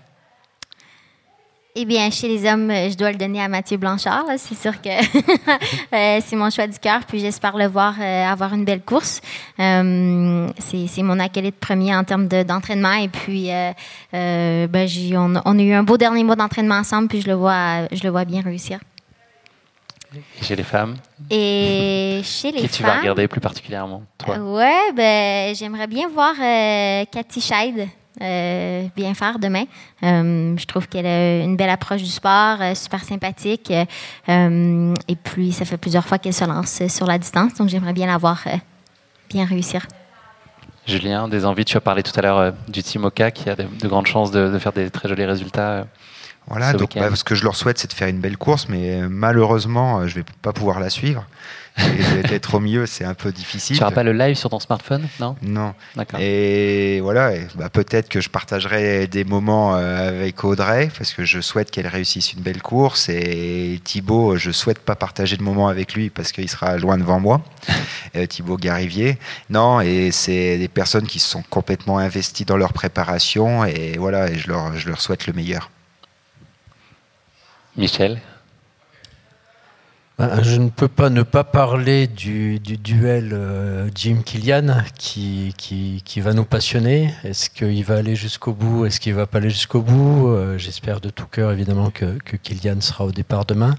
Eh 1.80 1.86
bien, 1.86 2.10
chez 2.10 2.28
les 2.28 2.44
hommes, 2.50 2.72
je 2.72 2.98
dois 2.98 3.12
le 3.12 3.20
donner 3.20 3.40
à 3.40 3.48
Mathieu 3.48 3.78
Blanchard. 3.78 4.26
C'est 4.38 4.58
sûr 4.58 4.82
que 4.82 4.90
euh, 5.94 6.20
c'est 6.26 6.36
mon 6.36 6.50
choix 6.50 6.66
du 6.66 6.80
cœur. 6.80 7.02
Puis 7.08 7.20
j'espère 7.20 7.56
le 7.56 7.68
voir 7.68 7.94
euh, 8.02 8.26
avoir 8.26 8.56
une 8.56 8.66
belle 8.66 8.82
course. 8.82 9.22
Euh, 9.60 10.48
c'est 10.58 11.04
mon 11.04 11.20
acolyte 11.20 11.60
premier 11.60 11.96
en 11.96 12.04
termes 12.04 12.28
d'entraînement. 12.28 12.94
et 12.94 13.10
puis, 13.10 13.50
ben, 14.12 14.88
on, 15.14 15.36
on, 15.46 15.60
a 15.60 15.62
eu 15.62 15.74
un 15.74 15.84
beau 15.84 15.98
dernier 15.98 16.24
mois 16.24 16.36
d'entraînement 16.36 16.78
ensemble. 16.78 17.10
Puis 17.10 17.22
je 17.22 17.28
le 17.28 17.36
vois, 17.36 17.88
je 17.92 18.04
le 18.04 18.10
vois 18.10 18.26
bien 18.26 18.42
réussir. 18.42 18.80
Chez 20.42 20.56
les 20.56 20.64
femmes? 20.64 20.96
Et 21.30 22.22
chez 22.24 22.52
les 22.52 22.62
Qui 22.62 22.68
femmes. 22.70 22.78
tu 22.78 22.84
vas 22.84 22.98
regarder 22.98 23.28
plus 23.28 23.42
particulièrement, 23.42 24.02
toi? 24.18 24.40
Ouais, 24.40 24.92
ben, 24.96 25.54
j'aimerais 25.54 25.86
bien 25.86 26.08
voir 26.08 26.34
Cathy 27.12 27.40
Scheid. 27.40 27.88
Euh, 28.22 28.88
bien 28.96 29.14
faire 29.14 29.38
demain. 29.38 29.66
Euh, 30.02 30.56
je 30.58 30.66
trouve 30.66 30.88
qu'elle 30.88 31.06
a 31.06 31.40
une 31.40 31.56
belle 31.56 31.70
approche 31.70 32.02
du 32.02 32.10
sport, 32.10 32.58
euh, 32.62 32.74
super 32.74 33.04
sympathique. 33.04 33.72
et 33.72 35.16
puis, 35.24 35.52
ça 35.52 35.66
fait 35.66 35.78
plusieurs 35.78 36.06
fois 36.06 36.18
qu'elle 36.18 36.34
se 36.34 36.46
lance 36.46 36.82
sur 36.88 37.06
la 37.06 37.18
distance, 37.18 37.54
donc 37.56 37.70
j'aimerais 37.70 37.94
bien 37.94 38.08
la 38.08 38.18
voir 38.18 38.44
bien 39.30 39.46
réussir. 39.46 39.86
Julien, 40.88 41.28
des 41.28 41.46
envies, 41.46 41.66
tu 41.66 41.76
as 41.76 41.82
parlé 41.82 42.02
tout 42.02 42.18
à 42.18 42.22
l'heure 42.22 42.54
du 42.70 42.82
Team 42.82 43.04
Oka 43.04 43.30
qui 43.32 43.50
a 43.50 43.56
de, 43.56 43.88
grandes 43.88 44.08
chances 44.08 44.32
de, 44.32 44.58
faire 44.58 44.72
des 44.72 44.90
très 44.90 45.10
jolis 45.10 45.26
résultats. 45.26 45.86
Voilà, 46.48 46.72
donc 46.72 46.96
bah, 46.96 47.14
ce 47.14 47.26
que 47.26 47.36
je 47.36 47.44
leur 47.44 47.58
souhaite, 47.58 47.78
c'est 47.78 47.90
de 47.90 47.94
faire 47.94 48.08
une 48.08 48.22
belle 48.22 48.38
course, 48.38 48.70
mais 48.70 49.02
malheureusement, 49.10 50.08
je 50.08 50.18
ne 50.18 50.22
vais 50.22 50.26
pas 50.42 50.54
pouvoir 50.54 50.80
la 50.80 50.90
suivre 50.90 51.26
et 51.78 52.28
d'être 52.28 52.56
au 52.56 52.60
milieu, 52.60 52.86
c'est 52.86 53.04
un 53.04 53.14
peu 53.14 53.32
difficile. 53.32 53.78
Tu 53.78 53.82
n'auras 53.82 53.94
pas 53.94 54.04
le 54.04 54.14
live 54.14 54.36
sur 54.36 54.50
ton 54.50 54.60
smartphone, 54.60 55.08
non? 55.20 55.36
Non. 55.42 55.74
D'accord. 55.96 56.20
Et 56.22 57.00
voilà, 57.02 57.32
bah, 57.56 57.70
peut-être 57.70 58.10
que 58.10 58.22
je 58.22 58.30
partagerai 58.30 59.08
des 59.08 59.24
moments 59.24 59.76
euh, 59.76 60.10
avec 60.10 60.44
Audrey, 60.44 60.90
parce 60.98 61.14
que 61.14 61.24
je 61.24 61.40
souhaite 61.40 61.72
qu'elle 61.72 61.88
réussisse 61.88 62.34
une 62.34 62.42
belle 62.42 62.62
course. 62.62 63.10
Et 63.10 63.80
Thibaut, 63.84 64.38
je 64.38 64.52
souhaite 64.52 64.80
pas 64.80 64.96
partager 64.96 65.38
de 65.38 65.44
moments 65.44 65.68
avec 65.68 65.94
lui, 65.94 66.10
parce 66.10 66.32
qu'il 66.32 66.50
sera 66.50 66.78
loin 66.78 66.98
devant 66.98 67.20
moi. 67.20 67.42
Euh, 68.16 68.26
Thibaut 68.26 68.56
Garivier. 68.56 69.18
Non, 69.50 69.82
et 69.82 70.12
c'est 70.12 70.58
des 70.58 70.70
personnes 70.70 71.06
qui 71.06 71.20
sont 71.20 71.44
complètement 71.50 71.98
investies 71.98 72.46
dans 72.46 72.56
leur 72.56 72.72
préparation. 72.72 73.66
Et 73.66 73.98
voilà, 73.98 74.30
et 74.32 74.38
je 74.38 74.48
leur, 74.48 74.76
je 74.78 74.88
leur 74.88 75.02
souhaite 75.02 75.28
le 75.28 75.34
meilleur. 75.34 75.70
Michel? 77.76 78.14
Euh, 78.14 78.37
je 80.20 80.58
ne 80.58 80.70
peux 80.70 80.88
pas 80.88 81.12
ne 81.12 81.22
pas 81.22 81.44
parler 81.44 82.08
du, 82.08 82.60
duel 82.60 83.34
euh, 83.34 83.88
Jim 83.94 84.22
Killian 84.26 84.84
qui, 84.98 85.54
qui, 85.58 86.22
va 86.22 86.34
nous 86.34 86.44
passionner. 86.44 87.14
Est-ce 87.24 87.52
qu'il 87.52 87.84
va 87.86 87.98
aller 87.98 88.16
jusqu'au 88.16 88.54
bout? 88.54 88.86
Est-ce 88.86 89.00
qu'il 89.00 89.14
va 89.14 89.28
pas 89.28 89.38
aller 89.38 89.52
jusqu'au 89.52 89.82
bout? 89.82 90.30
Euh, 90.30 90.58
J'espère 90.58 91.02
de 91.02 91.12
tout 91.12 91.28
cœur 91.28 91.52
évidemment 91.52 91.92
que, 91.92 92.18
que 92.26 92.36
Killian 92.36 92.82
sera 92.82 93.06
au 93.06 93.12
départ 93.12 93.46
demain. 93.46 93.76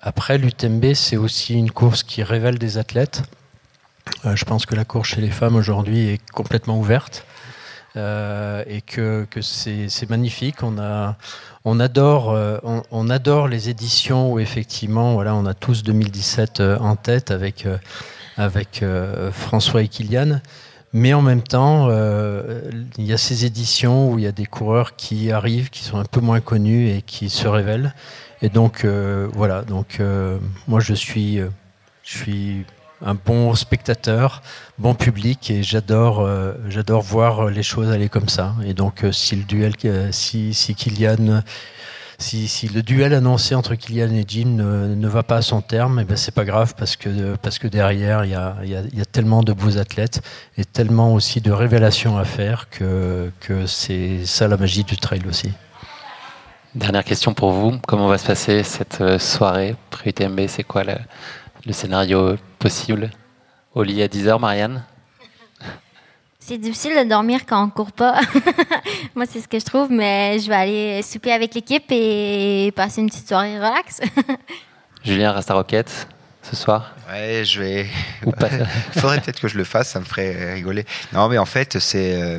après, 0.00 0.38
l'UTMB, 0.38 0.94
c'est 0.94 1.18
aussi 1.18 1.54
une 1.54 1.70
course 1.70 2.02
qui 2.02 2.22
révèle 2.22 2.58
des 2.58 2.78
athlètes. 2.78 3.22
je 4.24 4.44
pense 4.44 4.64
que 4.64 4.74
la 4.74 4.86
course 4.86 5.10
chez 5.10 5.20
les 5.20 5.30
femmes 5.30 5.56
aujourd'hui 5.56 6.08
est 6.08 6.30
complètement 6.30 6.78
ouverte. 6.78 7.26
et 7.96 8.80
que, 8.86 9.26
que 9.30 9.42
c'est 9.42 10.08
magnifique. 10.08 10.62
On 10.62 10.78
a, 10.78 11.16
on 11.64 11.80
adore, 11.80 12.30
euh, 12.30 12.58
on, 12.90 13.08
adore 13.08 13.48
les 13.48 13.70
éditions 13.70 14.32
où 14.32 14.38
effectivement, 14.38 15.16
on 15.16 15.46
a 15.46 15.54
tous 15.54 15.82
2017 15.82 16.60
euh, 16.60 16.78
en 16.78 16.94
tête 16.96 17.30
avec, 17.30 17.66
euh, 18.82 19.30
François 19.32 19.82
et 19.82 19.88
Kylian. 19.88 20.40
Mais 20.92 21.12
en 21.12 21.22
même 21.22 21.42
temps, 21.42 21.88
il 21.90 23.04
y 23.04 23.12
a 23.12 23.18
ces 23.18 23.44
éditions 23.44 24.12
où 24.12 24.18
il 24.20 24.24
y 24.24 24.28
a 24.28 24.32
des 24.32 24.46
coureurs 24.46 24.94
qui 24.94 25.32
arrivent, 25.32 25.70
qui 25.70 25.82
sont 25.82 25.98
un 25.98 26.04
peu 26.04 26.20
moins 26.20 26.38
connus 26.38 26.88
et 26.88 27.02
qui 27.02 27.30
se 27.30 27.48
révèlent. 27.48 27.92
Et 28.42 28.48
donc, 28.48 28.86
voilà. 29.32 29.62
Donc, 29.62 30.00
moi, 30.68 30.78
je 30.78 30.94
suis 30.94 31.40
un 33.02 33.14
bon 33.14 33.54
spectateur, 33.54 34.42
bon 34.78 34.94
public 34.94 35.50
et 35.50 35.62
j'adore 35.62 36.20
euh, 36.20 36.54
j'adore 36.68 37.02
voir 37.02 37.46
les 37.46 37.62
choses 37.62 37.90
aller 37.90 38.08
comme 38.08 38.28
ça. 38.28 38.54
Et 38.64 38.74
donc 38.74 39.04
euh, 39.04 39.12
si 39.12 39.36
le 39.36 39.44
duel 39.44 39.72
euh, 39.84 40.08
si, 40.12 40.54
si 40.54 40.74
si, 42.18 42.68
le 42.68 42.82
duel 42.82 43.12
annoncé 43.12 43.54
entre 43.54 43.74
Kylian 43.74 44.10
et 44.14 44.24
Jim 44.26 44.46
ne, 44.46 44.94
ne 44.94 45.08
va 45.08 45.22
pas 45.24 45.38
à 45.38 45.42
son 45.42 45.60
terme, 45.60 45.98
et 45.98 46.02
eh 46.02 46.04
ben 46.04 46.16
c'est 46.16 46.34
pas 46.34 46.44
grave 46.44 46.74
parce 46.76 46.96
que, 46.96 47.34
parce 47.36 47.58
que 47.58 47.66
derrière 47.66 48.24
il 48.24 48.30
y 48.30 48.34
a, 48.34 48.56
y, 48.64 48.74
a, 48.76 48.82
y 48.92 49.00
a, 49.00 49.04
tellement 49.04 49.42
de 49.42 49.52
beaux 49.52 49.78
athlètes 49.78 50.22
et 50.56 50.64
tellement 50.64 51.12
aussi 51.12 51.40
de 51.40 51.50
révélations 51.50 52.16
à 52.16 52.24
faire 52.24 52.70
que, 52.70 53.30
que 53.40 53.66
c'est 53.66 54.24
ça 54.24 54.46
la 54.48 54.56
magie 54.56 54.84
du 54.84 54.96
trail 54.96 55.22
aussi. 55.28 55.50
Dernière 56.74 57.04
question 57.04 57.34
pour 57.34 57.52
vous, 57.52 57.78
comment 57.86 58.08
va 58.08 58.18
se 58.18 58.26
passer 58.26 58.62
cette 58.62 59.18
soirée 59.18 59.76
pré-UTMB 59.90 60.46
C'est 60.48 60.64
quoi 60.64 60.84
le, 60.84 60.94
le 61.66 61.72
scénario 61.72 62.36
possible 62.58 63.10
au 63.74 63.82
lit 63.82 64.02
à 64.02 64.08
10h, 64.08 64.38
Marianne? 64.38 64.84
C'est 66.38 66.58
difficile 66.58 66.92
de 66.92 67.08
dormir 67.08 67.46
quand 67.46 67.64
on 67.64 67.70
court 67.70 67.92
pas. 67.92 68.20
Moi, 69.14 69.24
c'est 69.26 69.40
ce 69.40 69.48
que 69.48 69.58
je 69.58 69.64
trouve, 69.64 69.90
mais 69.90 70.38
je 70.38 70.48
vais 70.48 70.54
aller 70.54 71.02
souper 71.02 71.32
avec 71.32 71.54
l'équipe 71.54 71.84
et 71.90 72.70
passer 72.76 73.00
une 73.00 73.08
petite 73.08 73.26
soirée 73.26 73.56
relax. 73.56 74.02
Julien 75.04 75.32
reste 75.32 75.50
à 75.50 75.54
Roquette 75.54 76.06
ce 76.42 76.54
soir 76.54 76.94
Ouais, 77.10 77.44
je 77.46 77.60
vais. 77.60 77.86
Il 78.26 78.32
faudrait 79.00 79.20
peut-être 79.20 79.40
que 79.40 79.48
je 79.48 79.56
le 79.56 79.64
fasse, 79.64 79.88
ça 79.88 80.00
me 80.00 80.04
ferait 80.04 80.52
rigoler. 80.52 80.84
Non, 81.14 81.28
mais 81.28 81.38
en 81.38 81.46
fait, 81.46 81.78
c'est 81.78 82.20
euh, 82.22 82.38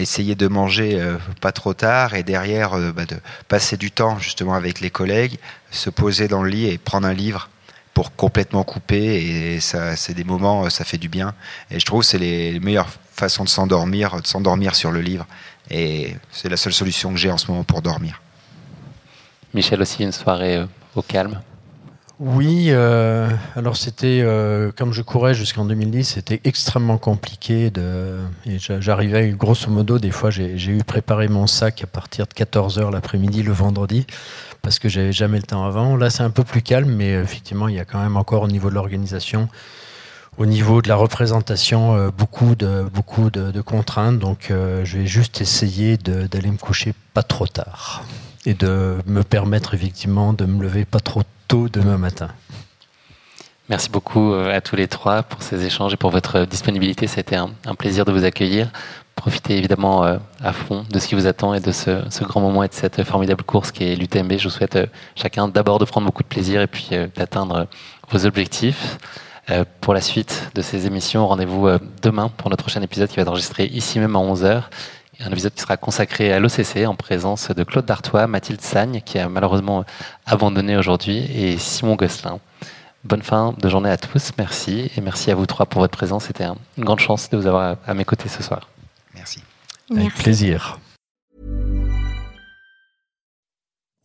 essayer 0.00 0.34
de 0.34 0.48
manger 0.48 1.00
euh, 1.00 1.18
pas 1.40 1.52
trop 1.52 1.74
tard 1.74 2.14
et 2.14 2.22
derrière 2.22 2.74
euh, 2.74 2.92
bah, 2.92 3.04
de 3.04 3.16
passer 3.48 3.76
du 3.76 3.90
temps 3.90 4.18
justement 4.18 4.54
avec 4.54 4.80
les 4.80 4.90
collègues, 4.90 5.38
se 5.70 5.90
poser 5.90 6.28
dans 6.28 6.42
le 6.42 6.50
lit 6.50 6.66
et 6.68 6.78
prendre 6.78 7.06
un 7.06 7.12
livre 7.12 7.50
pour 7.94 8.14
complètement 8.16 8.64
couper 8.64 9.54
et 9.54 9.60
ça 9.60 9.96
c'est 9.96 10.14
des 10.14 10.24
moments 10.24 10.70
ça 10.70 10.84
fait 10.84 10.96
du 10.96 11.10
bien 11.10 11.34
et 11.70 11.78
je 11.78 11.84
trouve 11.84 12.00
que 12.00 12.06
c'est 12.06 12.18
les 12.18 12.58
meilleures 12.58 12.88
façons 13.12 13.44
de 13.44 13.50
s'endormir 13.50 14.18
de 14.20 14.26
s'endormir 14.26 14.74
sur 14.74 14.90
le 14.90 15.02
livre 15.02 15.26
et 15.70 16.14
c'est 16.30 16.48
la 16.48 16.56
seule 16.56 16.72
solution 16.72 17.10
que 17.10 17.18
j'ai 17.18 17.30
en 17.30 17.38
ce 17.38 17.48
moment 17.48 17.64
pour 17.64 17.82
dormir. 17.82 18.20
Michel 19.54 19.82
aussi 19.82 20.02
une 20.02 20.12
soirée 20.12 20.56
euh, 20.56 20.66
au 20.94 21.02
calme. 21.02 21.40
Oui, 22.24 22.66
euh, 22.68 23.28
alors 23.56 23.76
c'était, 23.76 24.20
euh, 24.22 24.70
comme 24.70 24.92
je 24.92 25.02
courais 25.02 25.34
jusqu'en 25.34 25.64
2010, 25.64 26.04
c'était 26.04 26.40
extrêmement 26.44 26.96
compliqué. 26.96 27.72
Et 28.46 28.58
j'arrivais, 28.60 29.30
grosso 29.30 29.68
modo, 29.68 29.98
des 29.98 30.12
fois 30.12 30.30
j'ai 30.30 30.54
eu 30.54 30.84
préparé 30.84 31.26
mon 31.26 31.48
sac 31.48 31.82
à 31.82 31.88
partir 31.88 32.28
de 32.28 32.32
14h 32.32 32.92
l'après-midi 32.92 33.42
le 33.42 33.50
vendredi, 33.50 34.06
parce 34.62 34.78
que 34.78 34.88
j'avais 34.88 35.10
jamais 35.10 35.38
le 35.38 35.42
temps 35.42 35.64
avant. 35.64 35.96
Là 35.96 36.10
c'est 36.10 36.22
un 36.22 36.30
peu 36.30 36.44
plus 36.44 36.62
calme, 36.62 36.94
mais 36.94 37.10
effectivement 37.10 37.66
il 37.66 37.74
y 37.74 37.80
a 37.80 37.84
quand 37.84 38.00
même 38.00 38.16
encore 38.16 38.42
au 38.42 38.48
niveau 38.48 38.70
de 38.70 38.76
l'organisation, 38.76 39.48
au 40.38 40.46
niveau 40.46 40.80
de 40.80 40.88
la 40.88 40.94
représentation, 40.94 41.96
euh, 41.96 42.10
beaucoup, 42.16 42.54
de, 42.54 43.60
contraintes. 43.62 44.20
Donc 44.20 44.46
je 44.50 44.96
vais 44.96 45.06
juste 45.08 45.40
essayer 45.40 45.96
d'aller 45.96 46.52
me 46.52 46.56
coucher 46.56 46.94
pas 47.14 47.24
trop 47.24 47.48
tard 47.48 48.04
et 48.46 48.54
de 48.54 48.98
me 49.06 49.22
permettre 49.24 49.74
effectivement 49.74 50.32
de 50.32 50.44
me 50.44 50.62
lever 50.62 50.84
pas 50.84 51.00
trop 51.00 51.22
demain 51.52 51.98
matin. 51.98 52.28
Merci 53.68 53.90
beaucoup 53.90 54.32
euh, 54.32 54.56
à 54.56 54.60
tous 54.60 54.74
les 54.74 54.88
trois 54.88 55.22
pour 55.22 55.42
ces 55.42 55.64
échanges 55.64 55.92
et 55.92 55.96
pour 55.96 56.10
votre 56.10 56.46
disponibilité. 56.46 57.06
C'était 57.06 57.36
un, 57.36 57.50
un 57.66 57.74
plaisir 57.74 58.04
de 58.04 58.12
vous 58.12 58.24
accueillir. 58.24 58.70
Profitez 59.16 59.58
évidemment 59.58 60.04
euh, 60.04 60.16
à 60.42 60.52
fond 60.52 60.84
de 60.90 60.98
ce 60.98 61.06
qui 61.06 61.14
vous 61.14 61.26
attend 61.26 61.52
et 61.52 61.60
de 61.60 61.70
ce, 61.70 62.24
grand 62.24 62.40
moment 62.40 62.64
et 62.64 62.68
de 62.68 62.74
cette 62.74 63.04
formidable 63.04 63.44
course 63.44 63.70
qui 63.70 63.84
est 63.84 63.96
l'UTMB. 63.96 64.32
Je 64.38 64.44
vous 64.44 64.54
souhaite 64.54 64.76
euh, 64.76 64.86
chacun 65.14 65.46
d'abord 65.46 65.78
de 65.78 65.84
prendre 65.84 66.06
beaucoup 66.06 66.22
de 66.22 66.28
plaisir 66.28 66.62
et 66.62 66.66
puis 66.66 66.90
d'atteindre 67.14 67.66
vos 68.10 68.26
objectifs. 68.26 68.98
Pour 69.80 69.92
la 69.92 70.00
suite 70.00 70.50
de 70.54 70.62
ces 70.62 70.86
émissions, 70.86 71.26
rendez-vous 71.26 71.68
demain 72.00 72.28
pour 72.28 72.48
notre 72.48 72.62
prochain 72.62 72.80
épisode 72.80 73.08
qui 73.08 73.16
va 73.16 73.22
être 73.22 73.28
enregistré 73.28 73.66
ici 73.66 73.98
même 73.98 74.14
à 74.14 74.20
11h 74.20 74.62
un 75.20 75.30
épisode 75.30 75.54
qui 75.54 75.60
sera 75.60 75.76
consacré 75.76 76.32
à 76.32 76.40
l'OCC 76.40 76.86
en 76.86 76.94
présence 76.94 77.50
de 77.50 77.64
Claude 77.64 77.84
Dartois, 77.84 78.26
Mathilde 78.26 78.60
Sagne, 78.60 79.02
qui 79.04 79.18
a 79.18 79.28
malheureusement 79.28 79.84
abandonné 80.26 80.76
aujourd'hui, 80.76 81.18
et 81.18 81.58
Simon 81.58 81.96
Gosselin. 81.96 82.40
Bonne 83.04 83.22
fin 83.22 83.54
de 83.58 83.68
journée 83.68 83.90
à 83.90 83.96
tous, 83.96 84.30
merci, 84.38 84.90
et 84.96 85.00
merci 85.00 85.30
à 85.30 85.34
vous 85.34 85.46
trois 85.46 85.66
pour 85.66 85.80
votre 85.80 85.96
présence. 85.96 86.26
C'était 86.26 86.44
une 86.44 86.84
grande 86.84 87.00
chance 87.00 87.28
de 87.30 87.36
vous 87.36 87.46
avoir 87.46 87.76
à 87.86 87.94
mes 87.94 88.04
côtés 88.04 88.28
ce 88.28 88.42
soir. 88.42 88.68
Merci. 89.14 89.42
Avec 89.90 90.14
plaisir. 90.14 90.78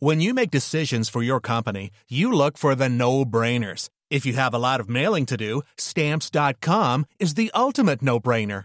When 0.00 0.20
you 0.20 0.32
make 0.32 0.50
decisions 0.50 1.08
for 1.10 1.22
your 1.22 1.40
company, 1.40 1.90
you 2.08 2.30
look 2.30 2.56
for 2.56 2.76
the 2.76 2.88
no-brainers. 2.88 3.88
If 4.10 4.24
you 4.24 4.34
have 4.34 4.54
a 4.54 4.58
lot 4.58 4.80
of 4.80 4.88
mailing 4.88 5.26
to 5.26 5.36
do, 5.36 5.62
stamps.com 5.76 7.06
is 7.18 7.34
the 7.34 7.50
ultimate 7.54 8.00
no-brainer. 8.00 8.64